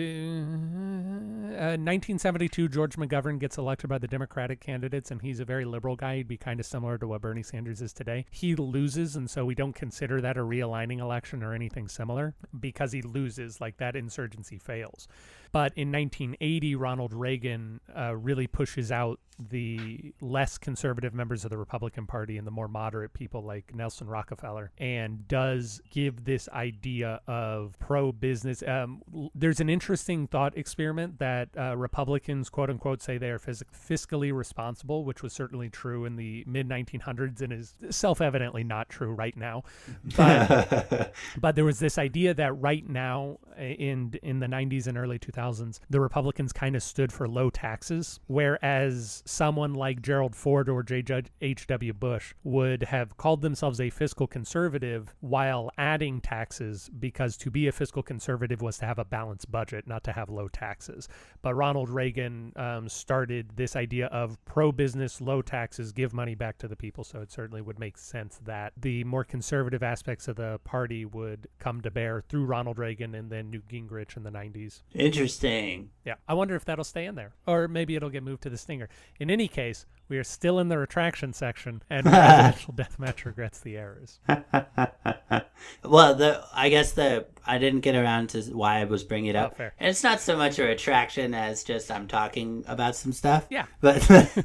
uh, 1.56 1.74
1972, 1.74 2.68
George 2.68 2.96
McGovern 2.96 3.40
gets 3.40 3.58
elected 3.58 3.90
by 3.90 3.98
the 3.98 4.06
Democratic 4.06 4.60
candidates, 4.60 5.10
and 5.10 5.22
he's 5.22 5.40
a 5.40 5.44
very 5.44 5.64
liberal 5.64 5.96
guy. 5.96 6.18
He'd 6.18 6.28
be 6.28 6.36
kind 6.36 6.60
of 6.60 6.66
similar 6.66 6.98
to 6.98 7.08
what 7.08 7.22
Bernie 7.22 7.42
Sanders 7.42 7.80
is 7.80 7.92
today. 7.92 8.26
He 8.30 8.54
loses, 8.54 9.16
and 9.16 9.28
so 9.28 9.44
we 9.44 9.54
don't 9.54 9.74
consider 9.74 10.20
that 10.20 10.36
a 10.36 10.40
realigning 10.40 11.00
election 11.00 11.42
or 11.42 11.54
anything 11.54 11.88
similar 11.88 12.34
because 12.60 12.92
he 12.92 13.02
loses, 13.02 13.60
like 13.60 13.78
that 13.78 13.96
insurgency 13.96 14.58
fails. 14.58 15.08
But 15.56 15.72
in 15.74 15.90
1980, 15.90 16.74
Ronald 16.74 17.14
Reagan 17.14 17.80
uh, 17.96 18.14
really 18.14 18.46
pushes 18.46 18.92
out 18.92 19.20
the 19.38 20.14
less 20.20 20.56
conservative 20.56 21.12
members 21.12 21.44
of 21.44 21.50
the 21.50 21.58
Republican 21.58 22.06
Party 22.06 22.38
and 22.38 22.46
the 22.46 22.50
more 22.50 22.68
moderate 22.68 23.12
people 23.12 23.42
like 23.42 23.74
Nelson 23.74 24.06
Rockefeller, 24.06 24.70
and 24.78 25.26
does 25.28 25.80
give 25.90 26.24
this 26.24 26.48
idea 26.50 27.20
of 27.26 27.74
pro 27.78 28.12
business. 28.12 28.62
Um, 28.66 29.02
there's 29.34 29.60
an 29.60 29.68
interesting 29.68 30.26
thought 30.26 30.56
experiment 30.56 31.18
that 31.18 31.48
uh, 31.58 31.76
Republicans, 31.76 32.48
quote 32.48 32.70
unquote, 32.70 33.02
say 33.02 33.18
they 33.18 33.30
are 33.30 33.38
fiscally 33.38 34.32
responsible, 34.32 35.04
which 35.04 35.22
was 35.22 35.32
certainly 35.32 35.68
true 35.68 36.04
in 36.04 36.16
the 36.16 36.44
mid 36.46 36.68
1900s 36.68 37.40
and 37.40 37.52
is 37.52 37.74
self 37.90 38.20
evidently 38.20 38.64
not 38.64 38.88
true 38.88 39.12
right 39.12 39.36
now. 39.36 39.64
But 40.16 41.14
but 41.40 41.54
there 41.54 41.64
was 41.64 41.78
this 41.78 41.98
idea 41.98 42.34
that 42.34 42.52
right 42.60 42.86
now 42.88 43.38
uh, 43.58 43.62
in 43.62 44.14
in 44.22 44.40
the 44.40 44.46
90s 44.46 44.86
and 44.86 44.96
early 44.96 45.18
2000s 45.18 45.45
the 45.90 46.00
republicans 46.00 46.52
kind 46.52 46.76
of 46.76 46.82
stood 46.82 47.12
for 47.12 47.28
low 47.28 47.50
taxes 47.50 48.20
whereas 48.26 49.22
someone 49.26 49.74
like 49.74 50.02
gerald 50.02 50.34
ford 50.34 50.68
or 50.68 50.82
j 50.82 51.02
h.w 51.40 51.92
bush 51.92 52.34
would 52.44 52.84
have 52.84 53.16
called 53.16 53.42
themselves 53.42 53.80
a 53.80 53.90
fiscal 53.90 54.26
conservative 54.26 55.14
while 55.20 55.70
adding 55.78 56.20
taxes 56.20 56.90
because 56.98 57.36
to 57.36 57.50
be 57.50 57.66
a 57.66 57.72
fiscal 57.72 58.02
conservative 58.02 58.62
was 58.62 58.78
to 58.78 58.86
have 58.86 58.98
a 58.98 59.04
balanced 59.04 59.50
budget 59.50 59.86
not 59.86 60.04
to 60.04 60.12
have 60.12 60.28
low 60.28 60.48
taxes. 60.48 61.08
But 61.42 61.54
ronald 61.54 61.90
reagan 61.90 62.52
um, 62.56 62.88
started 62.88 63.50
this 63.56 63.76
idea 63.76 64.06
of 64.06 64.42
pro-business 64.44 65.20
low 65.20 65.42
taxes 65.42 65.92
give 65.92 66.12
money 66.12 66.34
back 66.34 66.58
to 66.58 66.68
the 66.68 66.76
people. 66.76 67.04
So 67.04 67.20
it 67.20 67.30
certainly 67.30 67.62
would 67.62 67.78
make 67.78 67.98
sense 67.98 68.40
that 68.44 68.72
the 68.76 69.04
more 69.04 69.24
conservative 69.24 69.82
aspects 69.82 70.28
of 70.28 70.36
the 70.36 70.60
party 70.64 71.04
would 71.04 71.48
come 71.58 71.80
to 71.80 71.90
bear 71.90 72.22
through 72.28 72.44
ronald 72.44 72.78
reagan 72.78 73.14
and 73.14 73.30
then 73.30 73.50
newt 73.50 73.68
gingrich 73.68 74.16
in 74.16 74.22
the 74.22 74.30
90s 74.30 74.82
Interesting. 74.94 75.25
Yeah 76.04 76.14
i 76.28 76.34
wonder 76.34 76.54
if 76.54 76.64
that'll 76.64 76.84
stay 76.84 77.04
in 77.06 77.14
there 77.14 77.32
or 77.46 77.68
maybe 77.68 77.94
it'll 77.94 78.10
get 78.10 78.22
moved 78.22 78.42
to 78.42 78.50
the 78.50 78.58
stinger. 78.58 78.88
In 79.18 79.30
any 79.30 79.48
case 79.48 79.86
we 80.08 80.18
are 80.18 80.24
still 80.24 80.58
in 80.58 80.68
the 80.68 80.78
retraction 80.78 81.32
section 81.32 81.82
and 81.90 82.04
presidential 82.06 82.74
deathmatch 82.74 83.24
regrets 83.24 83.60
the 83.60 83.76
errors 83.76 84.20
well, 85.84 86.14
the 86.14 86.44
I 86.54 86.68
guess 86.68 86.92
the 86.92 87.26
I 87.46 87.58
didn't 87.58 87.80
get 87.80 87.94
around 87.94 88.30
to 88.30 88.42
why 88.42 88.80
I 88.80 88.84
was 88.84 89.04
bringing 89.04 89.30
it 89.30 89.36
oh, 89.36 89.42
up. 89.42 89.52
Oh, 89.54 89.56
fair. 89.56 89.74
And 89.78 89.88
it's 89.88 90.02
not 90.02 90.20
so 90.20 90.36
much 90.36 90.58
a 90.58 90.64
retraction 90.64 91.32
as 91.32 91.62
just 91.62 91.90
I'm 91.90 92.08
talking 92.08 92.64
about 92.66 92.96
some 92.96 93.12
stuff. 93.12 93.46
Yeah. 93.50 93.66
But 93.80 94.08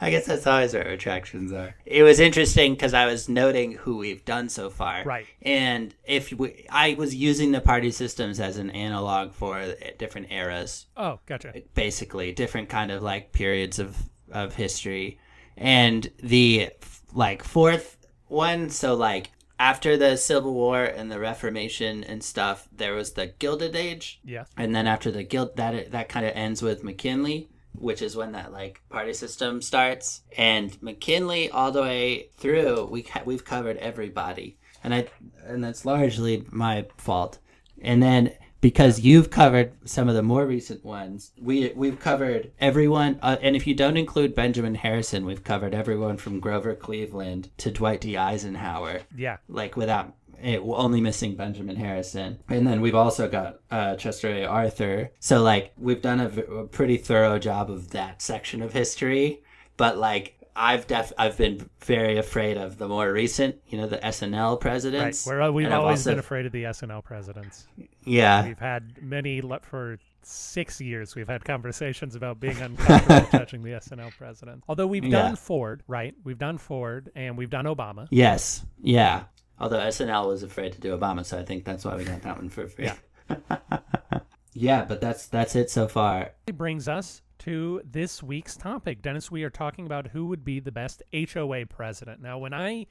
I 0.00 0.10
guess 0.10 0.26
that's 0.26 0.46
always 0.46 0.74
what 0.74 0.86
retractions 0.86 1.52
are. 1.52 1.74
It 1.86 2.02
was 2.02 2.20
interesting 2.20 2.74
because 2.74 2.92
I 2.92 3.06
was 3.06 3.28
noting 3.28 3.72
who 3.72 3.96
we've 3.96 4.24
done 4.24 4.50
so 4.50 4.68
far. 4.68 5.04
Right. 5.04 5.26
And 5.40 5.94
if 6.04 6.32
we, 6.32 6.66
I 6.70 6.94
was 6.98 7.14
using 7.14 7.52
the 7.52 7.62
party 7.62 7.90
systems 7.90 8.40
as 8.40 8.58
an 8.58 8.70
analog 8.70 9.32
for 9.32 9.74
different 9.98 10.30
eras 10.30 10.86
oh 10.96 11.18
gotcha 11.26 11.52
basically 11.74 12.32
different 12.32 12.68
kind 12.68 12.90
of 12.90 13.02
like 13.02 13.32
periods 13.32 13.78
of 13.78 13.96
of 14.30 14.54
history 14.54 15.18
and 15.56 16.10
the 16.22 16.70
like 17.14 17.42
fourth 17.42 17.96
one 18.26 18.70
so 18.70 18.94
like 18.94 19.30
after 19.58 19.96
the 19.96 20.16
civil 20.16 20.52
war 20.54 20.84
and 20.84 21.10
the 21.10 21.18
reformation 21.18 22.04
and 22.04 22.22
stuff 22.22 22.68
there 22.72 22.94
was 22.94 23.12
the 23.12 23.26
gilded 23.26 23.74
age. 23.76 24.20
Yes 24.24 24.48
and 24.56 24.74
then 24.74 24.86
after 24.86 25.10
the 25.10 25.22
guild 25.22 25.56
that 25.56 25.90
that 25.92 26.08
kind 26.08 26.26
of 26.26 26.32
ends 26.34 26.62
with 26.62 26.82
mckinley 26.82 27.48
which 27.78 28.00
is 28.00 28.16
when 28.16 28.32
that 28.32 28.52
like 28.52 28.80
party 28.88 29.12
system 29.12 29.60
starts. 29.60 30.22
And 30.36 30.72
mckinley 30.82 31.50
all 31.50 31.72
the 31.72 31.82
way 31.82 32.28
through 32.36 32.86
we 32.86 33.02
ca- 33.02 33.22
we've 33.24 33.44
covered 33.44 33.76
everybody. 33.78 34.56
And 34.82 34.94
i 34.94 35.08
and 35.44 35.62
that's 35.62 35.84
largely 35.84 36.44
my 36.50 36.86
fault. 36.96 37.38
And 37.82 38.02
then 38.02 38.32
because 38.60 39.00
you've 39.00 39.30
covered 39.30 39.72
some 39.84 40.08
of 40.08 40.14
the 40.14 40.22
more 40.22 40.46
recent 40.46 40.84
ones 40.84 41.32
we 41.40 41.72
we've 41.74 42.00
covered 42.00 42.50
everyone 42.60 43.18
uh, 43.22 43.36
and 43.42 43.56
if 43.56 43.66
you 43.66 43.74
don't 43.74 43.96
include 43.96 44.34
benjamin 44.34 44.74
harrison 44.74 45.24
we've 45.24 45.44
covered 45.44 45.74
everyone 45.74 46.16
from 46.16 46.40
grover 46.40 46.74
cleveland 46.74 47.50
to 47.56 47.70
dwight 47.70 48.00
d 48.00 48.16
eisenhower 48.16 49.00
yeah 49.16 49.36
like 49.48 49.76
without 49.76 50.14
it, 50.42 50.60
only 50.64 51.00
missing 51.00 51.34
Benjamin 51.34 51.76
Harrison. 51.76 52.38
And 52.48 52.66
then 52.66 52.80
we've 52.80 52.94
also 52.94 53.28
got 53.28 53.60
uh, 53.70 53.96
Chester 53.96 54.28
A. 54.28 54.44
Arthur. 54.44 55.10
So 55.20 55.42
like 55.42 55.72
we've 55.76 56.02
done 56.02 56.20
a, 56.20 56.28
v- 56.28 56.42
a 56.42 56.64
pretty 56.64 56.96
thorough 56.96 57.38
job 57.38 57.70
of 57.70 57.90
that 57.90 58.22
section 58.22 58.62
of 58.62 58.72
history. 58.72 59.42
But 59.76 59.98
like 59.98 60.35
I've 60.56 60.86
def 60.86 61.12
I've 61.18 61.36
been 61.36 61.68
very 61.84 62.16
afraid 62.16 62.56
of 62.56 62.78
the 62.78 62.88
more 62.88 63.12
recent, 63.12 63.56
you 63.68 63.76
know, 63.78 63.86
the 63.86 63.98
SNL 63.98 64.52
right 64.52 64.60
presidents. 64.60 65.26
Where 65.26 65.42
uh, 65.42 65.50
we've 65.50 65.70
always 65.70 65.98
also- 66.00 66.12
been 66.12 66.18
afraid 66.18 66.46
of 66.46 66.52
the 66.52 66.64
snl 66.64 67.04
presidents 67.04 67.66
Yeah, 68.04 68.46
We've 68.46 68.58
had 68.58 69.02
many 69.02 69.40
for 69.66 69.98
six 70.22 70.80
years. 70.80 71.14
We've 71.14 71.28
had 71.28 71.44
conversations 71.44 72.14
about 72.16 72.40
being 72.40 72.60
uncomfortable 72.60 73.26
touching 73.30 73.62
the 73.62 73.70
SNL 73.72 74.10
president. 74.16 74.64
Although 74.68 74.86
we've 74.86 75.04
Yeah. 75.04 75.22
done 75.22 75.36
Ford, 75.36 75.82
right? 75.86 76.14
We've 76.24 76.38
done 76.38 76.58
Ford 76.58 77.10
and 77.14 77.36
we've 77.36 77.50
done 77.50 77.66
Obama. 77.66 78.08
yes, 78.10 78.64
yeah. 78.82 79.24
Although 79.60 79.78
SNL 79.78 80.26
was 80.26 80.42
afraid 80.42 80.72
to 80.72 80.80
do 80.80 80.96
Obama, 80.96 81.24
so 81.24 81.38
I 81.38 81.42
think 81.44 81.64
that's 81.64 81.84
why 81.84 81.96
we 81.96 82.04
got 82.04 82.22
that 82.22 82.36
one 82.36 82.48
for 82.48 82.66
free. 82.66 82.86
Yeah. 82.86 83.36
yeah, 84.52 84.84
but 84.84 85.00
that's 85.00 85.26
that's 85.26 85.54
it 85.56 85.70
so 85.70 85.88
far. 85.88 86.32
It 86.46 86.56
brings 86.58 86.88
us 86.88 87.22
to 87.38 87.80
this 87.84 88.22
week's 88.22 88.56
topic. 88.56 89.02
Dennis, 89.02 89.30
we 89.30 89.42
are 89.44 89.50
talking 89.50 89.86
about 89.86 90.08
who 90.08 90.26
would 90.26 90.44
be 90.44 90.60
the 90.60 90.72
best 90.72 91.02
HOA 91.12 91.66
president. 91.66 92.20
Now, 92.20 92.38
when 92.38 92.52
I 92.52 92.86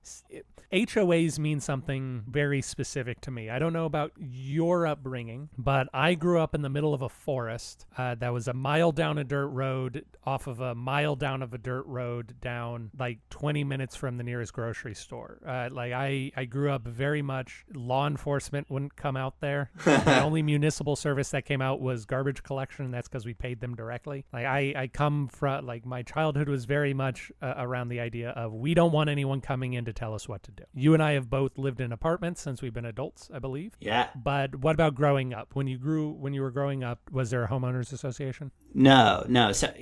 HOAs 0.71 1.39
mean 1.39 1.59
something 1.59 2.23
very 2.27 2.61
specific 2.61 3.21
to 3.21 3.31
me. 3.31 3.49
I 3.49 3.59
don't 3.59 3.73
know 3.73 3.85
about 3.85 4.11
your 4.17 4.87
upbringing, 4.87 5.49
but 5.57 5.87
I 5.93 6.15
grew 6.15 6.39
up 6.39 6.55
in 6.55 6.61
the 6.61 6.69
middle 6.69 6.93
of 6.93 7.01
a 7.01 7.09
forest 7.09 7.85
uh, 7.97 8.15
that 8.15 8.33
was 8.33 8.47
a 8.47 8.53
mile 8.53 8.91
down 8.91 9.17
a 9.17 9.23
dirt 9.23 9.47
road, 9.47 10.05
off 10.25 10.47
of 10.47 10.59
a 10.59 10.75
mile 10.75 11.15
down 11.15 11.41
of 11.41 11.53
a 11.53 11.57
dirt 11.57 11.85
road, 11.85 12.35
down 12.41 12.91
like 12.97 13.19
20 13.29 13.63
minutes 13.63 13.95
from 13.95 14.17
the 14.17 14.23
nearest 14.23 14.53
grocery 14.53 14.95
store. 14.95 15.39
Uh, 15.45 15.69
like 15.71 15.93
I, 15.93 16.31
I 16.35 16.45
grew 16.45 16.71
up 16.71 16.83
very 16.83 17.21
much 17.21 17.65
law 17.73 18.07
enforcement 18.07 18.69
wouldn't 18.69 18.95
come 18.95 19.15
out 19.15 19.39
there. 19.39 19.71
the 19.85 20.21
only 20.21 20.41
municipal 20.41 20.95
service 20.95 21.29
that 21.29 21.45
came 21.45 21.61
out 21.61 21.79
was 21.79 22.05
garbage 22.05 22.43
collection. 22.43 22.85
And 22.85 22.93
that's 22.93 23.07
because 23.07 23.25
we 23.25 23.33
paid 23.33 23.61
them 23.61 23.75
directly. 23.75 24.25
Like 24.35 24.47
I, 24.47 24.73
I 24.75 24.87
come 24.87 25.29
from 25.29 25.65
like 25.65 25.85
my 25.85 26.03
childhood 26.03 26.49
was 26.49 26.65
very 26.65 26.93
much 26.93 27.31
uh, 27.41 27.53
around 27.55 27.87
the 27.87 28.01
idea 28.01 28.31
of 28.31 28.51
we 28.51 28.73
don't 28.73 28.91
want 28.91 29.09
anyone 29.09 29.39
coming 29.39 29.75
in 29.75 29.85
to 29.85 29.93
tell 29.93 30.13
us 30.13 30.27
what 30.27 30.43
to 30.43 30.51
do. 30.51 30.65
You 30.73 30.93
and 30.93 31.01
I 31.01 31.13
have 31.13 31.29
both 31.29 31.57
lived 31.57 31.79
in 31.79 31.93
apartments 31.93 32.41
since 32.41 32.61
we've 32.61 32.73
been 32.73 32.83
adults, 32.83 33.29
I 33.33 33.39
believe. 33.39 33.77
Yeah. 33.79 34.09
But 34.13 34.57
what 34.57 34.73
about 34.73 34.93
growing 34.93 35.33
up? 35.33 35.55
When 35.55 35.67
you 35.67 35.77
grew, 35.77 36.11
when 36.11 36.33
you 36.33 36.41
were 36.41 36.51
growing 36.51 36.83
up, 36.83 36.99
was 37.09 37.29
there 37.29 37.45
a 37.45 37.47
homeowners 37.47 37.93
association? 37.93 38.51
No, 38.73 39.23
no. 39.29 39.53
So 39.53 39.73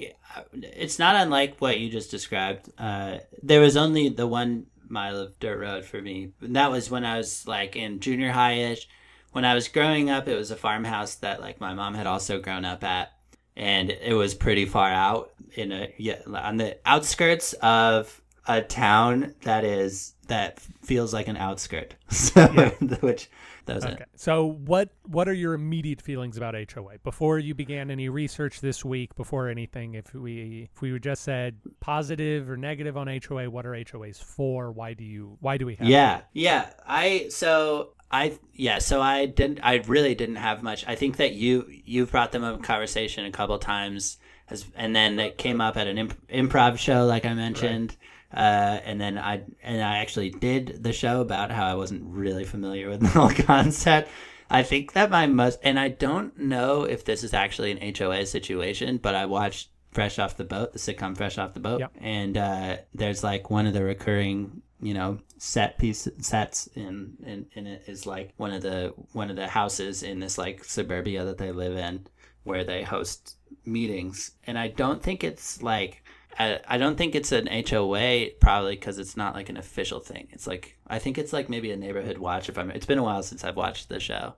it's 0.54 1.00
not 1.00 1.16
unlike 1.16 1.58
what 1.58 1.80
you 1.80 1.90
just 1.90 2.12
described. 2.12 2.70
Uh, 2.78 3.18
there 3.42 3.60
was 3.60 3.76
only 3.76 4.10
the 4.10 4.28
one 4.28 4.68
mile 4.88 5.18
of 5.18 5.40
dirt 5.40 5.62
road 5.62 5.84
for 5.84 6.00
me. 6.00 6.30
And 6.42 6.56
that 6.58 6.70
was 6.70 6.92
when 6.92 7.06
I 7.06 7.18
was 7.18 7.48
like 7.48 7.76
in 7.76 8.02
junior 8.02 8.32
high 8.32 8.54
ish. 8.54 8.88
When 9.32 9.46
I 9.46 9.56
was 9.56 9.68
growing 9.68 10.12
up, 10.12 10.28
it 10.28 10.36
was 10.36 10.52
a 10.52 10.56
farmhouse 10.56 11.16
that 11.16 11.42
like 11.42 11.60
my 11.60 11.74
mom 11.74 11.96
had 11.96 12.06
also 12.06 12.40
grown 12.40 12.66
up 12.66 12.84
at 12.84 13.14
and 13.56 13.90
it 13.90 14.14
was 14.14 14.34
pretty 14.34 14.66
far 14.66 14.90
out 14.90 15.32
in 15.56 15.72
a 15.72 15.94
yeah 15.98 16.20
on 16.28 16.58
the 16.58 16.78
outskirts 16.86 17.54
of 17.62 18.22
a 18.48 18.62
town 18.62 19.34
that 19.44 19.64
is 19.64 20.14
that 20.28 20.60
feels 20.60 21.14
like 21.14 21.28
an 21.28 21.38
outskirt. 21.38 21.96
So, 22.14 22.42
yeah. 22.54 22.70
which 23.02 23.30
doesn't. 23.66 23.94
Okay. 23.94 24.06
So 24.16 24.46
what 24.66 24.90
what 25.08 25.28
are 25.28 25.34
your 25.34 25.54
immediate 25.54 26.02
feelings 26.02 26.38
about 26.38 26.54
HOA 26.54 27.00
before 27.04 27.40
you 27.40 27.56
began 27.56 27.90
any 27.90 28.08
research 28.10 28.62
this 28.62 28.86
week? 28.86 29.16
Before 29.16 29.50
anything, 29.50 29.96
if 29.96 30.14
we 30.14 30.70
if 30.72 30.82
we 30.82 30.92
were 30.92 31.00
just 31.00 31.24
said 31.24 31.58
positive 31.80 32.50
or 32.50 32.58
negative 32.58 32.98
on 32.98 33.08
HOA, 33.08 33.50
what 33.50 33.66
are 33.66 33.72
HOAs 33.72 34.22
for? 34.24 34.72
Why 34.72 34.94
do 34.94 35.04
you 35.04 35.38
why 35.40 35.58
do 35.58 35.66
we 35.66 35.76
have? 35.76 35.88
Yeah, 35.88 36.18
them? 36.18 36.26
yeah. 36.34 36.70
I 36.86 37.28
so 37.30 37.94
I 38.14 38.38
yeah, 38.54 38.78
so 38.78 39.02
I 39.02 39.26
didn't. 39.26 39.60
I 39.64 39.78
really 39.88 40.14
didn't 40.14 40.36
have 40.36 40.62
much. 40.62 40.86
I 40.88 40.94
think 40.94 41.18
that 41.18 41.34
you 41.34 41.66
you 41.84 42.06
brought 42.06 42.32
them 42.32 42.44
up 42.44 42.56
in 42.56 42.62
conversation 42.62 43.26
a 43.26 43.32
couple 43.32 43.58
times, 43.58 44.18
as, 44.52 44.66
and 44.76 44.96
then 44.96 45.20
it 45.20 45.40
came 45.40 45.60
up 45.60 45.76
at 45.78 45.88
an 45.88 45.98
imp, 45.98 46.28
improv 46.28 46.78
show, 46.78 47.06
like 47.06 47.26
I 47.26 47.34
mentioned. 47.34 47.98
Right. 48.32 48.40
Uh, 48.40 48.82
and 48.86 49.02
then 49.02 49.18
I 49.18 49.42
and 49.64 49.82
I 49.82 49.98
actually 49.98 50.30
did 50.30 50.84
the 50.84 50.94
show 50.94 51.22
about 51.22 51.50
how 51.50 51.66
I 51.66 51.74
wasn't 51.74 52.04
really 52.06 52.46
familiar 52.46 52.88
with 52.88 53.00
the 53.02 53.08
whole 53.08 53.32
concept. 53.32 54.10
I 54.48 54.62
think 54.62 54.94
that 54.94 55.10
my 55.10 55.26
most, 55.26 55.58
and 55.64 55.80
I 55.80 55.88
don't 55.88 56.38
know 56.38 56.84
if 56.84 57.06
this 57.06 57.24
is 57.24 57.34
actually 57.34 57.72
an 57.72 57.96
HOA 57.96 58.28
situation, 58.28 58.98
but 58.98 59.16
I 59.16 59.26
watched 59.26 59.70
Fresh 59.92 60.20
Off 60.20 60.38
the 60.38 60.44
Boat, 60.44 60.74
the 60.74 60.80
sitcom 60.80 61.18
Fresh 61.18 61.40
Off 61.40 61.56
the 61.56 61.60
Boat, 61.60 61.80
yep. 61.80 61.92
and 62.00 62.38
uh, 62.38 62.78
there's 62.94 63.24
like 63.24 63.50
one 63.50 63.66
of 63.66 63.74
the 63.74 63.84
recurring 63.84 64.62
you 64.84 64.94
know 64.94 65.18
set 65.44 65.78
piece 65.78 66.08
sets 66.22 66.68
in, 66.68 67.18
in 67.26 67.46
in 67.52 67.68
it 67.68 67.84
is 67.86 68.06
like 68.06 68.32
one 68.38 68.54
of 68.54 68.62
the 68.62 68.94
one 69.12 69.30
of 69.30 69.36
the 69.36 69.46
houses 69.46 70.02
in 70.02 70.22
this 70.22 70.38
like 70.38 70.64
suburbia 70.64 71.26
that 71.26 71.38
they 71.38 71.52
live 71.52 71.76
in 71.76 72.08
where 72.46 72.64
they 72.64 72.82
host 72.82 73.36
meetings 73.66 74.32
and 74.48 74.58
i 74.58 74.70
don't 74.70 75.04
think 75.04 75.22
it's 75.22 75.62
like 75.62 76.02
I, 76.40 76.62
I 76.66 76.78
don't 76.78 76.98
think 76.98 77.14
it's 77.14 77.32
an 77.32 77.48
HOA 77.48 78.30
probably 78.40 78.74
because 78.74 78.98
it's 78.98 79.16
not 79.16 79.36
like 79.36 79.50
an 79.50 79.58
official 79.58 80.00
thing. 80.00 80.30
It's 80.32 80.48
like 80.48 80.80
I 80.88 80.98
think 80.98 81.20
it's 81.20 81.32
like 81.32 81.48
maybe 81.48 81.70
a 81.70 81.78
neighborhood 81.78 82.18
watch. 82.18 82.50
If 82.50 82.58
I'm, 82.58 82.72
it's 82.72 82.88
been 82.88 82.98
a 82.98 83.04
while 83.04 83.22
since 83.22 83.44
I've 83.44 83.56
watched 83.56 83.88
the 83.88 84.00
show, 84.00 84.34